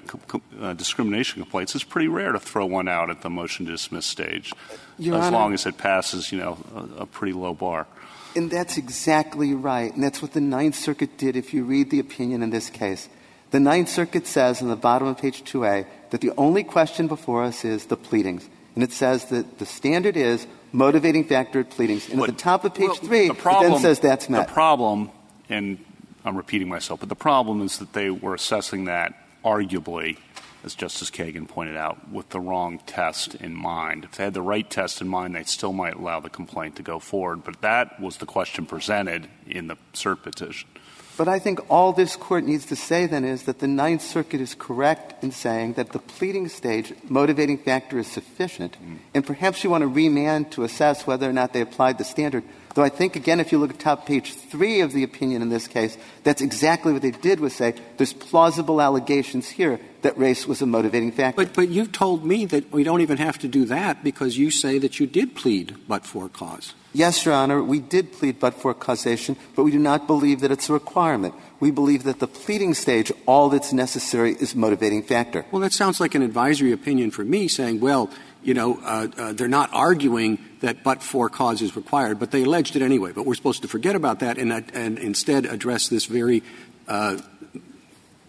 uh, 0.59 0.73
discrimination 0.73 1.43
complaints, 1.43 1.75
it's 1.75 1.85
pretty 1.85 2.09
rare 2.09 2.33
to 2.33 2.41
throw 2.41 2.65
one 2.65 2.89
out 2.89 3.11
at 3.11 3.21
the 3.21 3.29
motion 3.29 3.67
to 3.67 3.73
dismiss 3.73 4.07
stage, 4.07 4.51
Your 4.99 5.17
as 5.17 5.27
Honor- 5.27 5.37
long 5.37 5.53
as 5.53 5.67
it 5.67 5.77
passes, 5.77 6.33
you 6.33 6.39
know, 6.39 6.57
a, 6.75 7.03
a 7.03 7.07
pretty 7.07 7.35
low 7.35 7.53
bar. 7.53 7.87
And 8.35 8.51
that's 8.51 8.79
exactly 8.79 9.53
right. 9.53 9.93
And 9.95 10.03
that's 10.03 10.23
what 10.23 10.33
the 10.33 10.41
Ninth 10.41 10.75
Circuit 10.75 11.19
did 11.19 11.37
if 11.37 11.53
you 11.53 11.65
read 11.65 11.91
the 11.91 12.01
opinion 12.01 12.43
in 12.43 12.49
this 12.49 12.71
case. 12.71 13.11
The 13.51 13.61
Ninth 13.61 13.91
Circuit 13.91 14.27
says 14.27 14.63
in 14.63 14.69
the 14.69 14.75
bottom 14.75 15.07
of 15.07 15.19
page 15.19 15.45
2A 15.45 15.87
that 16.11 16.23
the 16.23 16.33
only 16.39 16.65
question 16.65 17.09
before 17.09 17.45
us 17.45 17.63
is 17.63 17.87
the 17.87 17.97
pleadings. 17.99 18.49
And 18.75 18.83
it 18.83 18.91
says 18.91 19.27
that 19.27 19.59
the 19.59 19.67
standard 19.67 20.17
is 20.17 20.47
motivating 20.75 21.25
factor 21.25 21.61
at 21.61 21.71
pleadings. 21.71 22.11
And 22.11 22.21
at 22.21 22.27
the 22.27 22.33
top 22.33 22.65
of 22.65 22.75
page 22.75 22.89
Well, 22.89 22.97
3, 22.97 23.29
the 23.29 23.35
problem, 23.35 23.73
it 23.73 23.75
then 23.75 23.83
says 23.83 24.01
that's 24.01 24.29
met. 24.29 24.49
The 24.49 24.53
problem, 24.53 25.11
and 25.49 25.79
I'm 26.25 26.37
repeating 26.37 26.69
myself, 26.69 27.01
but 27.01 27.09
the 27.09 27.15
problem 27.15 27.63
is 27.63 27.79
that 27.79 27.93
they 27.93 28.11
were 28.11 28.35
assessing 28.35 28.85
that 28.87 29.15
arguably, 29.45 30.19
as 30.65 30.75
Justice 30.75 31.11
Kagan 31.11 31.47
pointed 31.47 31.77
out, 31.77 32.11
with 32.11 32.31
the 32.31 32.41
wrong 32.41 32.81
test 32.87 33.35
in 33.37 33.55
mind. 33.55 34.05
If 34.05 34.13
they 34.13 34.25
had 34.25 34.35
the 34.35 34.43
right 34.43 34.69
test 34.69 35.01
in 35.01 35.09
mind, 35.09 35.37
they 35.37 35.45
still 35.45 35.73
might 35.73 35.95
allow 35.95 36.21
the 36.21 36.31
complaint 36.31 36.77
to 36.77 36.83
go 36.83 36.99
forward. 36.99 37.45
But 37.45 37.61
that 37.61 38.01
was 38.01 38.17
the 38.17 38.27
question 38.27 38.65
presented 38.67 39.29
in 39.47 39.69
the 39.69 39.77
cert 39.93 40.23
petition. 40.23 40.69
But 41.17 41.29
I 41.29 41.39
think 41.39 41.61
all 41.71 41.93
this 41.93 42.17
Court 42.17 42.45
needs 42.45 42.67
to 42.67 42.77
say 42.77 43.07
then 43.07 43.25
is 43.25 43.45
that 43.45 43.61
the 43.61 43.69
Ninth 43.69 44.03
Circuit 44.03 44.41
is 44.41 44.57
correct 44.57 45.23
in 45.23 45.31
saying 45.31 45.75
that 45.75 45.93
the 45.93 46.01
pleading 46.01 46.49
stage 46.49 46.93
motivating 47.09 47.59
factor 47.59 47.99
is 47.99 48.09
sufficient, 48.09 48.73
mm-hmm. 48.73 48.97
and 49.15 49.25
perhaps 49.25 49.63
you 49.63 49.71
want 49.71 49.83
to 49.83 49.89
remand 49.89 50.51
to 50.53 50.65
assess 50.65 51.07
whether 51.07 51.29
or 51.29 51.33
not 51.33 51.53
they 51.53 51.61
applied 51.61 51.99
the 51.99 52.05
standard. 52.05 52.43
Though 52.75 52.83
I 52.83 52.89
think, 52.89 53.15
again, 53.15 53.39
if 53.39 53.53
you 53.53 53.59
look 53.59 53.71
at 53.71 53.79
top 53.79 54.07
page 54.07 54.35
three 54.35 54.81
of 54.81 54.93
the 54.93 55.05
opinion 55.05 55.43
in 55.43 55.49
this 55.49 55.69
case, 55.69 55.97
that's 56.25 56.43
exactly 56.43 56.93
what 56.93 57.03
they 57.03 57.13
did 57.13 57.39
was 57.39 57.55
say 57.55 57.75
there's 57.97 58.13
plausible 58.13 58.81
allegations 58.81 59.49
here 59.49 59.79
that 60.03 60.19
race 60.19 60.49
was 60.49 60.61
a 60.61 60.67
motivating 60.67 61.13
factor. 61.13 61.45
But, 61.45 61.55
but 61.55 61.69
you've 61.69 61.93
told 61.93 62.25
me 62.25 62.47
that 62.47 62.73
we 62.73 62.83
don't 62.83 63.01
even 63.01 63.19
have 63.19 63.39
to 63.39 63.49
do 63.49 63.65
that 63.67 64.03
because 64.03 64.37
you 64.37 64.51
say 64.51 64.79
that 64.79 64.99
you 64.99 65.07
did 65.07 65.37
plead 65.37 65.77
but 65.87 66.05
for 66.05 66.29
cause. 66.29 66.75
Yes, 66.97 67.25
Your 67.25 67.35
Honor, 67.35 67.61
we 67.61 67.81
did 67.81 68.13
plead 68.13 68.39
but 68.39 68.55
for 68.55 68.73
causation, 68.73 69.35
but 69.57 69.65
we 69.65 69.73
do 69.73 69.81
not 69.81 70.07
believe 70.07 70.41
that 70.41 70.53
it's 70.53 70.71
a 70.71 70.73
requirement. 70.73 71.35
We 71.59 71.73
believe 71.73 72.05
that 72.05 72.21
the 72.21 72.29
pleading 72.29 72.75
stage, 72.75 73.11
all 73.27 73.49
that's 73.49 73.73
necessary 73.73 74.35
is 74.35 74.55
motivating 74.55 75.03
factor. 75.03 75.45
Well, 75.51 75.61
that 75.63 75.73
sounds 75.73 75.99
like 75.99 76.15
an 76.15 76.23
advisory 76.23 76.71
opinion 76.71 77.11
for 77.11 77.25
me 77.25 77.49
saying, 77.49 77.81
well, 77.81 78.11
you 78.45 78.55
know, 78.55 78.79
uh, 78.85 79.09
uh, 79.19 79.33
they're 79.33 79.49
not 79.49 79.71
arguing 79.73 80.39
that 80.61 80.85
but 80.85 81.03
for 81.03 81.29
cause 81.29 81.63
is 81.63 81.75
required, 81.75 82.21
but 82.21 82.31
they 82.31 82.45
alleged 82.45 82.77
it 82.77 82.83
anyway. 82.83 83.11
But 83.11 83.27
we're 83.27 83.35
supposed 83.35 83.63
to 83.63 83.69
forget 83.69 83.97
about 83.97 84.21
that 84.21 84.39
and, 84.39 84.53
uh, 84.53 84.61
and 84.73 84.97
instead 84.97 85.47
address 85.47 85.89
this 85.89 86.07
very 86.07 86.45
uh, 86.87 87.19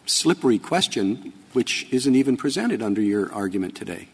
slippery 0.08 0.58
question, 0.58 1.34
which 1.54 1.86
isn't 1.92 2.16
even 2.16 2.36
presented 2.36 2.82
under 2.82 3.02
your 3.02 3.32
argument 3.32 3.76
today. 3.76 4.08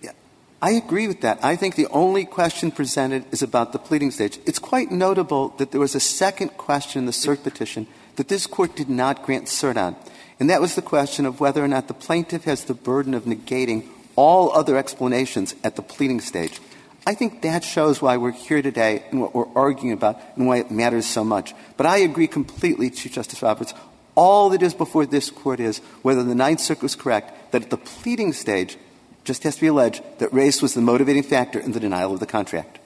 I 0.61 0.71
agree 0.71 1.07
with 1.07 1.21
that. 1.21 1.43
I 1.43 1.55
think 1.55 1.73
the 1.75 1.87
only 1.87 2.23
question 2.23 2.71
presented 2.71 3.25
is 3.33 3.41
about 3.41 3.73
the 3.73 3.79
pleading 3.79 4.11
stage. 4.11 4.39
It's 4.45 4.59
quite 4.59 4.91
notable 4.91 5.49
that 5.57 5.71
there 5.71 5.81
was 5.81 5.95
a 5.95 5.99
second 5.99 6.49
question 6.49 6.99
in 6.99 7.05
the 7.07 7.11
cert 7.11 7.41
petition 7.41 7.87
that 8.17 8.27
this 8.27 8.45
Court 8.45 8.75
did 8.75 8.89
not 8.89 9.23
grant 9.23 9.45
cert 9.45 9.75
on, 9.75 9.95
and 10.39 10.51
that 10.51 10.61
was 10.61 10.75
the 10.75 10.83
question 10.83 11.25
of 11.25 11.39
whether 11.39 11.63
or 11.63 11.67
not 11.67 11.87
the 11.87 11.95
plaintiff 11.95 12.43
has 12.43 12.65
the 12.65 12.75
burden 12.75 13.15
of 13.15 13.23
negating 13.23 13.87
all 14.15 14.51
other 14.51 14.77
explanations 14.77 15.55
at 15.63 15.75
the 15.75 15.81
pleading 15.81 16.21
stage. 16.21 16.59
I 17.07 17.15
think 17.15 17.41
that 17.41 17.63
shows 17.63 17.99
why 17.99 18.17
we're 18.17 18.29
here 18.29 18.61
today 18.61 19.03
and 19.09 19.19
what 19.19 19.33
we're 19.33 19.51
arguing 19.55 19.93
about 19.93 20.21
and 20.35 20.45
why 20.45 20.57
it 20.57 20.69
matters 20.69 21.07
so 21.07 21.23
much. 21.23 21.55
But 21.75 21.87
I 21.87 21.97
agree 21.97 22.27
completely, 22.27 22.91
Chief 22.91 23.13
Justice 23.13 23.41
Roberts. 23.41 23.73
All 24.13 24.49
that 24.49 24.61
is 24.61 24.75
before 24.75 25.07
this 25.07 25.31
Court 25.31 25.59
is 25.59 25.79
whether 26.03 26.21
the 26.21 26.35
Ninth 26.35 26.59
Circuit 26.59 26.83
was 26.83 26.95
correct 26.95 27.51
that 27.51 27.63
at 27.63 27.69
the 27.71 27.77
pleading 27.77 28.33
stage, 28.33 28.77
just 29.23 29.43
has 29.43 29.55
to 29.55 29.61
be 29.61 29.67
alleged 29.67 30.03
that 30.19 30.33
race 30.33 30.61
was 30.61 30.73
the 30.73 30.81
motivating 30.81 31.23
factor 31.23 31.59
in 31.59 31.71
the 31.71 31.79
denial 31.79 32.13
of 32.13 32.19
the 32.19 32.25
contract. 32.25 32.79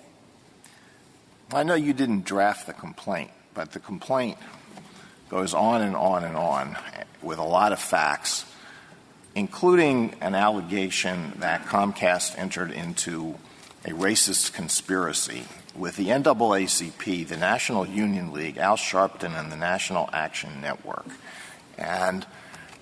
I 1.54 1.64
know 1.64 1.76
you 1.76 1.94
didn't 1.94 2.26
draft 2.26 2.68
the 2.68 2.74
complaint, 2.74 3.32
but 3.54 3.72
the 3.72 3.80
complaint 3.80 4.38
goes 5.30 5.54
on 5.54 5.82
and 5.82 5.96
on 5.96 6.24
and 6.24 6.36
on 6.36 6.78
with 7.22 7.38
a 7.38 7.44
lot 7.44 7.72
of 7.72 7.80
facts, 7.80 8.46
including 9.36 10.16
an 10.22 10.36
allegation 10.36 11.34
that 11.38 11.66
Comcast 11.66 12.38
entered 12.38 12.72
into 12.72 13.36
a 13.86 13.90
racist 13.90 14.54
conspiracy 14.54 15.44
with 15.76 15.96
the 15.98 16.08
NAACP, 16.08 17.28
the 17.28 17.38
National 17.38 17.84
Urban 17.84 18.32
League, 18.32 18.58
Al 18.58 18.78
Sharpton, 18.78 19.38
and 19.40 19.52
the 19.52 19.58
National 19.58 20.10
Action 20.14 20.62
Network. 20.62 21.08
And 21.78 22.26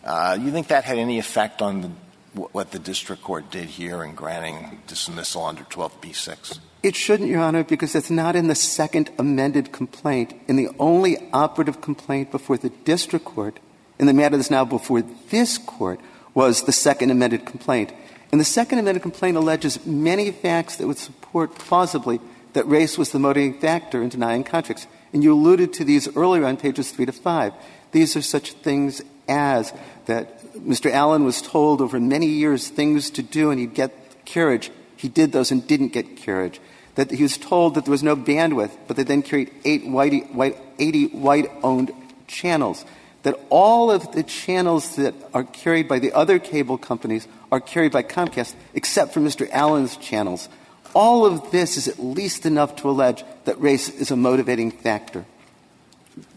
uh, 0.04 0.38
you 0.39 0.51
think 0.51 0.68
that 0.68 0.84
had 0.84 0.97
any 0.97 1.20
effect 1.20 1.62
on 1.62 1.82
the 1.82 1.89
what 2.34 2.72
the 2.72 2.80
district 2.80 3.24
court 3.24 3.52
did 3.52 3.66
here 3.66 4.04
in 4.04 4.16
granting 4.16 4.80
dismissal 4.88 5.46
under 5.46 5.64
12b-6? 5.64 6.60
It 6.82 6.96
shouldn't, 6.96 7.30
Your 7.30 7.42
Honor, 7.42 7.64
because 7.64 7.96
it's 7.96 8.10
not 8.10 8.36
in 8.36 8.48
the 8.48 8.56
second 8.56 9.10
amended 9.18 9.72
complaint. 9.72 10.34
In 10.48 10.56
the 10.56 10.70
only 10.80 11.18
operative 11.32 11.80
complaint 11.80 12.32
before 12.32 12.58
the 12.58 12.70
district 12.70 13.26
court, 13.26 13.60
in 14.00 14.08
the 14.08 14.14
matter 14.14 14.36
that's 14.36 14.52
now 14.52 14.66
before 14.66 15.02
this 15.02 15.58
court, 15.58 16.00
was 16.34 16.64
the 16.64 16.72
second 16.72 17.12
amended 17.12 17.46
complaint. 17.46 17.94
And 18.32 18.42
the 18.42 18.46
second 18.46 18.80
amended 18.80 19.04
complaint 19.04 19.38
alleges 19.38 19.86
many 19.86 20.32
facts 20.32 20.78
that 20.78 20.88
would 20.88 20.98
support 20.98 21.56
plausibly 21.56 22.20
that 22.54 22.68
race 22.68 22.98
was 22.98 23.12
the 23.12 23.20
motivating 23.20 23.60
factor 23.60 24.02
in 24.02 24.10
denying 24.10 24.44
contracts. 24.44 24.88
And 25.12 25.24
you 25.24 25.34
alluded 25.34 25.74
to 25.74 25.84
these 25.84 26.14
earlier 26.18 26.46
on 26.46 26.58
pages 26.58 26.92
3 26.92 27.06
to 27.06 27.12
5. 27.12 27.54
These 27.92 28.16
are 28.16 28.22
such 28.22 28.54
things 28.54 29.02
as 29.28 29.72
that 30.06 30.43
Mr. 30.66 30.91
Allen 30.91 31.26
was 31.26 31.41
told 31.41 31.82
over 31.82 31.99
many 31.99 32.28
years 32.28 32.70
things 32.70 33.09
to 33.11 33.22
do 33.22 33.51
and 33.51 33.59
he'd 33.59 33.74
get 33.74 33.91
carriage. 34.26 34.72
He 34.95 35.09
did 35.09 35.32
those 35.32 35.51
and 35.51 35.66
didn't 35.68 35.89
get 35.89 36.18
carriage. 36.18 36.61
That 36.95 37.11
he 37.11 37.24
was 37.24 37.38
told 37.38 37.76
that 37.76 37.86
there 37.86 37.91
was 37.91 38.03
no 38.03 38.16
bandwidth, 38.16 38.72
but 38.88 38.95
they 38.95 39.03
then 39.03 39.24
carried 39.24 39.51
eight 39.66 39.86
white, 39.86 40.34
white, 40.34 40.57
80 40.80 41.07
white-owned 41.07 41.91
channels. 42.28 42.86
That 43.24 43.39
all 43.49 43.91
of 43.91 44.11
the 44.14 44.24
channels 44.24 44.95
that 44.95 45.16
are 45.34 45.43
carried 45.43 45.88
by 45.88 45.99
the 45.99 46.14
other 46.14 46.39
cable 46.39 46.78
companies 46.78 47.28
are 47.51 47.59
carried 47.59 47.91
by 47.91 48.03
Comcast, 48.03 48.53
except 48.74 49.14
for 49.14 49.20
Mr. 49.20 49.49
Allen's 49.49 49.97
channels. 49.97 50.49
All 50.93 51.26
of 51.26 51.51
this 51.51 51.78
is 51.78 51.88
at 51.88 51.99
least 51.99 52.45
enough 52.45 52.76
to 52.78 52.89
allege 52.89 53.24
that 53.45 53.59
race 53.59 53.89
is 53.89 54.11
a 54.11 54.16
motivating 54.16 54.72
factor. 54.72 55.26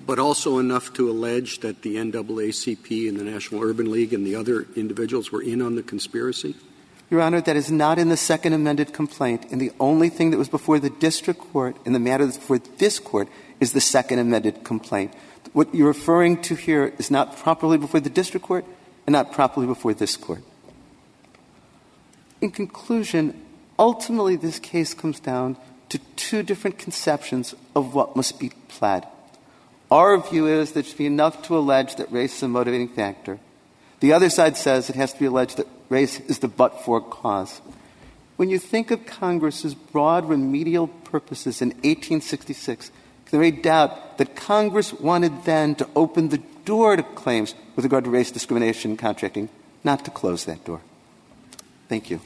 But 0.06 0.20
also 0.20 0.58
enough 0.58 0.92
to 0.94 1.10
allege 1.10 1.60
that 1.60 1.82
the 1.82 1.96
NAACP 1.96 3.08
and 3.08 3.18
the 3.18 3.24
National 3.24 3.62
Urban 3.62 3.90
League 3.90 4.12
and 4.12 4.24
the 4.24 4.36
other 4.36 4.66
individuals 4.76 5.32
were 5.32 5.42
in 5.42 5.60
on 5.60 5.74
the 5.74 5.82
conspiracy? 5.82 6.54
Your 7.10 7.20
Honor, 7.20 7.40
that 7.40 7.56
is 7.56 7.70
not 7.70 7.98
in 7.98 8.08
the 8.08 8.16
second 8.16 8.52
amended 8.52 8.92
complaint. 8.92 9.46
And 9.50 9.60
the 9.60 9.72
only 9.78 10.08
thing 10.08 10.30
that 10.30 10.38
was 10.38 10.48
before 10.48 10.78
the 10.78 10.90
district 10.90 11.40
court 11.40 11.76
in 11.84 11.92
the 11.92 11.98
matter 11.98 12.24
that's 12.24 12.38
before 12.38 12.58
this 12.58 12.98
court 12.98 13.28
is 13.60 13.72
the 13.72 13.80
second 13.80 14.18
amended 14.18 14.64
complaint. 14.64 15.12
What 15.52 15.74
you're 15.74 15.88
referring 15.88 16.42
to 16.42 16.54
here 16.54 16.92
is 16.98 17.10
not 17.10 17.36
properly 17.36 17.78
before 17.78 18.00
the 18.00 18.10
district 18.10 18.46
court 18.46 18.64
and 19.06 19.12
not 19.12 19.32
properly 19.32 19.66
before 19.66 19.94
this 19.94 20.16
court. 20.16 20.42
In 22.40 22.50
conclusion, 22.50 23.40
ultimately 23.78 24.36
this 24.36 24.58
case 24.58 24.94
comes 24.94 25.20
down 25.20 25.56
to 25.88 25.98
two 26.16 26.42
different 26.42 26.78
conceptions 26.78 27.54
of 27.74 27.94
what 27.94 28.16
must 28.16 28.38
be 28.38 28.50
pled. 28.68 29.06
Our 29.90 30.18
view 30.18 30.46
is 30.46 30.72
that 30.72 30.80
it 30.80 30.86
should 30.86 30.98
be 30.98 31.06
enough 31.06 31.42
to 31.46 31.56
allege 31.56 31.96
that 31.96 32.10
race 32.10 32.36
is 32.36 32.42
a 32.42 32.48
motivating 32.48 32.88
factor. 32.88 33.38
The 34.00 34.12
other 34.12 34.28
side 34.30 34.56
says 34.56 34.90
it 34.90 34.96
has 34.96 35.12
to 35.12 35.18
be 35.18 35.26
alleged 35.26 35.58
that 35.58 35.68
race 35.88 36.20
is 36.20 36.40
the 36.40 36.48
but-for 36.48 37.00
cause. 37.00 37.60
When 38.36 38.50
you 38.50 38.58
think 38.58 38.90
of 38.90 39.06
Congress's 39.06 39.74
broad 39.74 40.28
remedial 40.28 40.88
purposes 40.88 41.62
in 41.62 41.68
1866, 41.68 42.90
there 43.30 43.42
is 43.42 43.52
a 43.52 43.56
doubt 43.56 44.18
that 44.18 44.36
Congress 44.36 44.92
wanted 44.92 45.44
then 45.44 45.74
to 45.76 45.88
open 45.96 46.28
the 46.28 46.42
door 46.64 46.96
to 46.96 47.02
claims 47.02 47.54
with 47.74 47.84
regard 47.84 48.04
to 48.04 48.10
race 48.10 48.30
discrimination 48.30 48.92
in 48.92 48.96
contracting, 48.96 49.48
not 49.84 50.04
to 50.04 50.10
close 50.10 50.44
that 50.44 50.64
door. 50.64 50.80
Thank 51.88 52.10
you. 52.10 52.20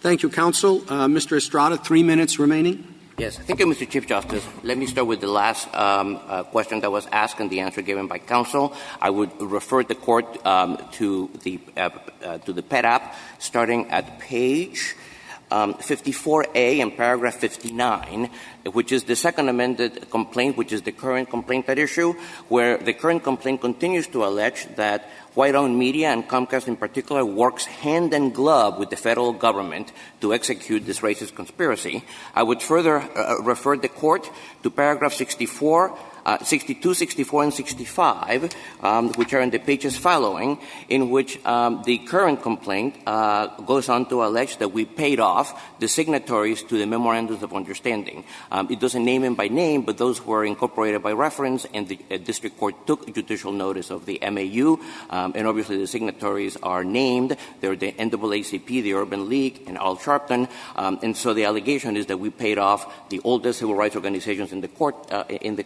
Thank 0.00 0.22
you, 0.22 0.30
counsel. 0.30 0.82
Uh, 0.82 1.06
Mr. 1.06 1.36
Estrada, 1.36 1.76
three 1.76 2.02
minutes 2.02 2.38
remaining. 2.38 2.93
Yes, 3.16 3.38
thank 3.38 3.60
you, 3.60 3.66
Mr. 3.66 3.88
Chief 3.88 4.08
Justice. 4.08 4.44
Let 4.64 4.76
me 4.76 4.86
start 4.86 5.06
with 5.06 5.20
the 5.20 5.28
last 5.28 5.72
um, 5.72 6.18
uh, 6.26 6.42
question 6.42 6.80
that 6.80 6.90
was 6.90 7.06
asked 7.12 7.38
and 7.38 7.48
the 7.48 7.60
answer 7.60 7.80
given 7.80 8.08
by 8.08 8.18
counsel. 8.18 8.74
I 9.00 9.10
would 9.10 9.30
refer 9.40 9.84
the 9.84 9.94
court 9.94 10.44
um, 10.44 10.82
to 10.98 11.30
the 11.44 11.60
uh, 11.76 11.90
uh, 12.24 12.38
to 12.38 12.52
the 12.52 12.62
PET 12.62 12.84
app, 12.84 13.14
starting 13.38 13.88
at 13.90 14.18
page 14.18 14.96
54A 15.54 16.82
and 16.82 16.96
paragraph 16.96 17.36
59, 17.36 18.28
which 18.72 18.90
is 18.90 19.04
the 19.04 19.14
second 19.14 19.48
amended 19.48 20.10
complaint, 20.10 20.56
which 20.56 20.72
is 20.72 20.82
the 20.82 20.92
current 20.92 21.30
complaint 21.30 21.68
at 21.68 21.78
issue, 21.78 22.14
where 22.48 22.78
the 22.78 22.92
current 22.92 23.22
complaint 23.22 23.60
continues 23.60 24.06
to 24.08 24.24
allege 24.24 24.66
that 24.76 25.08
white-owned 25.34 25.78
media 25.78 26.08
and 26.08 26.28
Comcast 26.28 26.68
in 26.68 26.76
particular 26.76 27.24
works 27.24 27.66
hand 27.66 28.14
in 28.14 28.30
glove 28.30 28.78
with 28.78 28.90
the 28.90 28.96
federal 28.96 29.32
government 29.32 29.92
to 30.20 30.32
execute 30.32 30.86
this 30.86 31.00
racist 31.00 31.34
conspiracy. 31.34 32.04
I 32.34 32.42
would 32.42 32.62
further 32.62 32.98
uh, 32.98 33.42
refer 33.42 33.76
the 33.76 33.88
court 33.88 34.30
to 34.62 34.70
paragraph 34.70 35.12
64 35.14 35.90
uh, 35.90 35.96
62, 36.42 36.94
64, 36.94 37.42
and 37.44 37.54
65, 37.54 38.54
um, 38.82 39.12
which 39.14 39.34
are 39.34 39.40
in 39.40 39.50
the 39.50 39.58
pages 39.58 39.96
following, 39.96 40.58
in 40.88 41.10
which 41.10 41.44
um, 41.44 41.82
the 41.84 41.98
current 41.98 42.42
complaint 42.42 42.96
uh, 43.06 43.48
goes 43.62 43.88
on 43.88 44.08
to 44.08 44.24
allege 44.24 44.56
that 44.58 44.68
we 44.68 44.84
paid 44.84 45.20
off 45.20 45.60
the 45.80 45.88
signatories 45.88 46.62
to 46.62 46.78
the 46.78 46.86
memorandums 46.86 47.42
of 47.42 47.52
understanding. 47.52 48.24
Um, 48.50 48.68
it 48.70 48.80
doesn't 48.80 49.04
name 49.04 49.22
them 49.22 49.34
by 49.34 49.48
name, 49.48 49.82
but 49.82 49.98
those 49.98 50.24
were 50.24 50.44
incorporated 50.44 51.02
by 51.02 51.12
reference, 51.12 51.66
and 51.74 51.88
the 51.88 51.98
uh, 52.10 52.16
district 52.18 52.58
court 52.58 52.86
took 52.86 53.12
judicial 53.14 53.52
notice 53.52 53.90
of 53.90 54.06
the 54.06 54.18
MOU, 54.22 54.78
and 55.10 55.46
obviously 55.46 55.78
the 55.78 55.86
signatories 55.86 56.56
are 56.62 56.84
named. 56.84 57.36
They're 57.60 57.76
the 57.76 57.92
NAACP, 57.92 58.66
the 58.66 58.94
Urban 58.94 59.28
League, 59.28 59.62
and 59.66 59.76
Al 59.76 59.96
Sharpton, 59.96 60.48
and 60.76 61.16
so 61.16 61.34
the 61.34 61.44
allegation 61.44 61.96
is 61.96 62.06
that 62.06 62.18
we 62.18 62.30
paid 62.30 62.58
off 62.58 63.08
the 63.08 63.20
oldest 63.24 63.58
civil 63.58 63.74
rights 63.74 63.96
organizations 63.96 64.52
in 64.52 64.60
the 64.60 64.68
court 64.68 64.94
uh, 65.10 65.24
in 65.28 65.56
the 65.56 65.64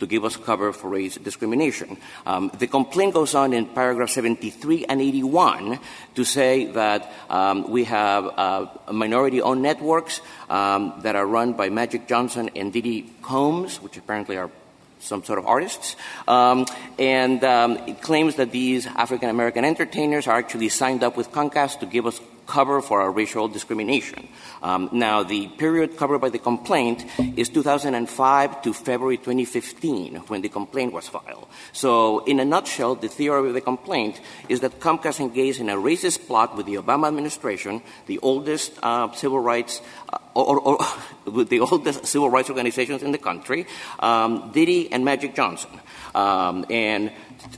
to 0.00 0.06
give 0.06 0.24
us 0.24 0.36
cover 0.36 0.72
for 0.72 0.90
race 0.90 1.16
discrimination. 1.16 1.96
Um, 2.26 2.50
the 2.58 2.66
complaint 2.66 3.14
goes 3.14 3.34
on 3.34 3.52
in 3.52 3.66
paragraph 3.66 4.10
73 4.10 4.86
and 4.86 5.00
81 5.00 5.78
to 6.14 6.24
say 6.24 6.66
that 6.72 7.12
um, 7.30 7.70
we 7.70 7.84
have 7.84 8.26
uh, 8.26 8.66
minority-owned 8.90 9.62
networks 9.62 10.20
um, 10.50 10.94
that 11.02 11.16
are 11.16 11.26
run 11.26 11.52
by 11.54 11.70
Magic 11.70 12.06
Johnson 12.06 12.50
and 12.54 12.72
Diddy 12.72 13.10
Combs, 13.22 13.80
which 13.80 13.96
apparently 13.96 14.36
are 14.36 14.50
some 15.02 15.24
sort 15.24 15.38
of 15.38 15.46
artists, 15.46 15.96
um, 16.28 16.64
and 16.98 17.42
um, 17.42 17.72
it 17.88 18.00
claims 18.00 18.36
that 18.36 18.52
these 18.52 18.86
African 18.86 19.28
American 19.28 19.64
entertainers 19.64 20.28
are 20.28 20.38
actually 20.38 20.68
signed 20.68 21.02
up 21.02 21.16
with 21.16 21.32
Comcast 21.32 21.80
to 21.80 21.86
give 21.86 22.06
us 22.06 22.20
cover 22.46 22.80
for 22.80 23.00
our 23.00 23.10
racial 23.10 23.48
discrimination. 23.48 24.28
Um, 24.62 24.88
now, 24.92 25.22
the 25.22 25.48
period 25.48 25.96
covered 25.96 26.20
by 26.20 26.28
the 26.28 26.38
complaint 26.38 27.04
is 27.36 27.48
2005 27.48 28.62
to 28.62 28.72
February 28.72 29.16
2015, 29.16 30.16
when 30.28 30.42
the 30.42 30.48
complaint 30.48 30.92
was 30.92 31.08
filed. 31.08 31.46
So, 31.72 32.24
in 32.24 32.40
a 32.40 32.44
nutshell, 32.44 32.94
the 32.94 33.08
theory 33.08 33.48
of 33.48 33.54
the 33.54 33.60
complaint 33.60 34.20
is 34.48 34.60
that 34.60 34.80
Comcast 34.80 35.20
engaged 35.20 35.60
in 35.60 35.68
a 35.68 35.76
racist 35.76 36.26
plot 36.26 36.56
with 36.56 36.66
the 36.66 36.74
Obama 36.74 37.08
administration, 37.08 37.82
the 38.06 38.18
oldest 38.18 38.72
uh, 38.82 39.10
civil 39.12 39.40
rights 39.40 39.80
uh, 40.12 40.18
or, 40.34 40.60
or, 40.60 40.78
with 41.24 41.48
the 41.48 41.60
oldest 41.60 42.06
civil 42.06 42.30
rights 42.30 42.48
organizations 42.48 43.02
in 43.02 43.12
the 43.12 43.18
country, 43.18 43.66
um, 44.00 44.50
Diddy 44.52 44.92
and 44.92 45.04
Magic 45.04 45.34
Johnson. 45.34 45.70
Um, 46.14 46.64
and 46.70 47.12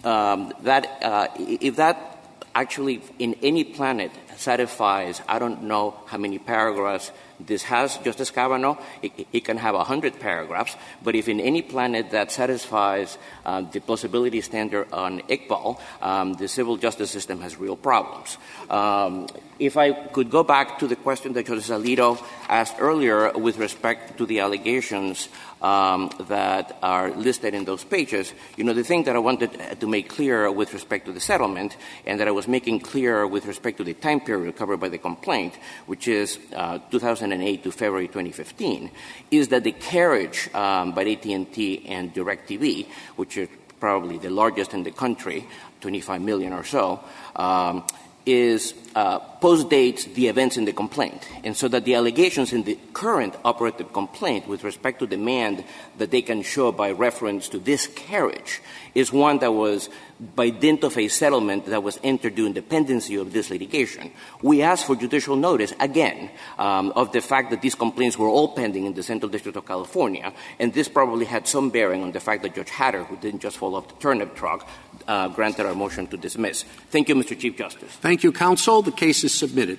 um, 0.05 0.53
that, 0.62 1.03
uh, 1.03 1.28
if 1.39 1.76
that 1.76 2.14
actually 2.55 3.02
in 3.18 3.34
any 3.42 3.64
planet 3.64 4.12
satisfies, 4.36 5.20
I 5.28 5.38
don't 5.38 5.64
know 5.64 5.94
how 6.07 6.18
many 6.18 6.38
paragraphs 6.38 7.11
this 7.40 7.64
has, 7.64 7.98
Justice 7.98 8.30
Kavanaugh, 8.30 8.78
it, 9.02 9.26
it 9.32 9.44
can 9.44 9.57
have 9.57 9.74
100 9.74 10.20
paragraphs, 10.20 10.76
but 11.02 11.14
if 11.14 11.28
in 11.28 11.40
any 11.40 11.62
planet 11.62 12.11
that 12.11 12.30
satisfies 12.30 13.18
uh, 13.44 13.62
the 13.62 13.80
plausibility 13.80 14.40
standard 14.40 14.92
on 14.92 15.20
Iqbal, 15.22 15.80
um, 16.00 16.34
the 16.34 16.46
civil 16.46 16.76
justice 16.76 17.11
system 17.11 17.40
has 17.40 17.59
real 17.59 17.76
problems. 17.76 18.38
Um, 18.70 19.26
if 19.59 19.76
I 19.76 19.92
could 19.92 20.30
go 20.30 20.42
back 20.42 20.78
to 20.78 20.86
the 20.86 20.96
question 20.96 21.32
that 21.34 21.46
Justice 21.46 21.70
Alito 21.70 22.22
asked 22.48 22.76
earlier 22.78 23.32
with 23.32 23.59
respect 23.59 24.18
to 24.18 24.26
the 24.26 24.40
allegations 24.40 25.28
um, 25.65 26.11
that 26.29 26.77
are 26.83 27.11
listed 27.11 27.55
in 27.55 27.65
those 27.65 27.85
pages. 27.85 28.35
You 28.57 28.65
know, 28.65 28.75
the 28.75 28.85
thing 28.85 29.05
that 29.05 29.17
I 29.17 29.19
wanted 29.19 29.81
to 29.81 29.87
make 29.87 30.11
clear 30.11 30.53
with 30.53 30.75
respect 30.75 31.07
to 31.07 31.12
the 31.12 31.21
settlement 31.21 31.79
and 32.05 32.21
that 32.21 32.29
I 32.29 32.33
was 32.33 32.47
making 32.47 32.81
clear 32.81 33.27
with 33.27 33.47
respect 33.47 33.79
to 33.79 33.85
the 33.85 33.95
time 33.95 34.21
period 34.21 34.57
covered 34.57 34.77
by 34.77 34.91
the 34.91 34.99
complaint, 34.99 35.55
which 35.87 36.07
is 36.07 36.39
uh, 36.55 36.79
2008 36.91 37.65
to 37.65 37.73
February 37.73 38.09
2015, 38.09 38.91
is 39.31 39.49
that 39.49 39.65
the 39.65 39.73
carriage 39.73 40.53
um, 40.53 40.93
by 40.93 41.03
AT&T 41.05 41.87
and 41.89 42.12
DirecTV, 42.12 42.87
which 43.17 43.39
is 43.39 43.49
probably 43.81 44.19
the 44.19 44.31
largest 44.31 44.75
in 44.75 44.83
the 44.83 44.91
country, 44.91 45.47
25 45.81 46.21
million 46.21 46.53
or 46.53 46.65
so, 46.65 47.01
um, 47.37 47.85
is 48.27 48.75
uh, 48.95 49.18
postdates 49.41 50.12
the 50.14 50.29
events 50.29 50.57
in 50.57 50.64
the 50.64 50.72
complaint. 50.72 51.29
And 51.43 51.57
so 51.57 51.68
that 51.68 51.85
the 51.85 51.95
allegations 51.95 52.53
in 52.53 52.62
the 52.62 52.79
current 52.93 53.35
operative 53.45 53.93
complaint 53.93 54.47
with 54.47 54.64
respect 54.64 55.01
to 55.01 55.07
demand 55.07 55.64
that 55.99 56.11
they 56.11 56.22
can 56.22 56.43
show 56.43 56.72
by 56.72 56.93
reference 56.93 57.49
to 57.51 57.59
this 57.59 57.87
carriage 57.89 58.62
is 58.95 59.12
one 59.12 59.39
that 59.39 59.53
was 59.53 59.91
by 60.35 60.51
dint 60.51 60.85
of 60.85 60.97
a 60.97 61.09
settlement 61.09 61.66
that 61.66 61.83
was 61.83 61.99
entered 62.03 62.35
during 62.35 62.53
the 62.53 62.62
pendency 62.62 63.16
of 63.16 63.33
this 63.33 63.51
litigation. 63.51 64.11
We 64.43 64.62
asked 64.62 64.87
for 64.87 64.97
judicial 64.97 65.37
notice, 65.37 65.72
again, 65.81 66.31
um, 66.59 66.93
of 66.97 67.12
the 67.12 67.20
fact 67.20 67.51
that 67.51 67.62
these 67.62 67.75
complaints 67.75 68.18
were 68.18 68.29
all 68.29 68.49
pending 68.49 68.87
in 68.87 68.95
the 68.95 69.03
Central 69.03 69.31
District 69.31 69.57
of 69.57 69.66
California, 69.66 70.33
and 70.59 70.72
this 70.72 70.89
probably 70.89 71.27
had 71.27 71.47
some 71.47 71.70
bearing 71.70 72.03
on 72.03 72.12
the 72.12 72.20
fact 72.20 72.43
that 72.43 72.55
Judge 72.55 72.70
Hatter, 72.70 73.05
who 73.05 73.16
didn't 73.16 73.41
just 73.41 73.59
fall 73.59 73.75
off 73.75 73.89
the 73.89 73.95
turnip 73.97 74.35
truck, 74.35 74.68
uh, 75.07 75.29
granted 75.29 75.66
our 75.66 75.75
motion 75.75 76.07
to 76.09 76.16
dismiss. 76.16 76.64
Thank 76.91 77.09
you, 77.09 77.14
Mr. 77.14 77.39
Chief 77.39 77.57
Justice. 77.57 77.93
Thank 78.01 78.22
you, 78.25 78.33
counsel. 78.33 78.83
The 78.83 78.93
case 78.93 79.25
is 79.25 79.35
submitted. 79.35 79.79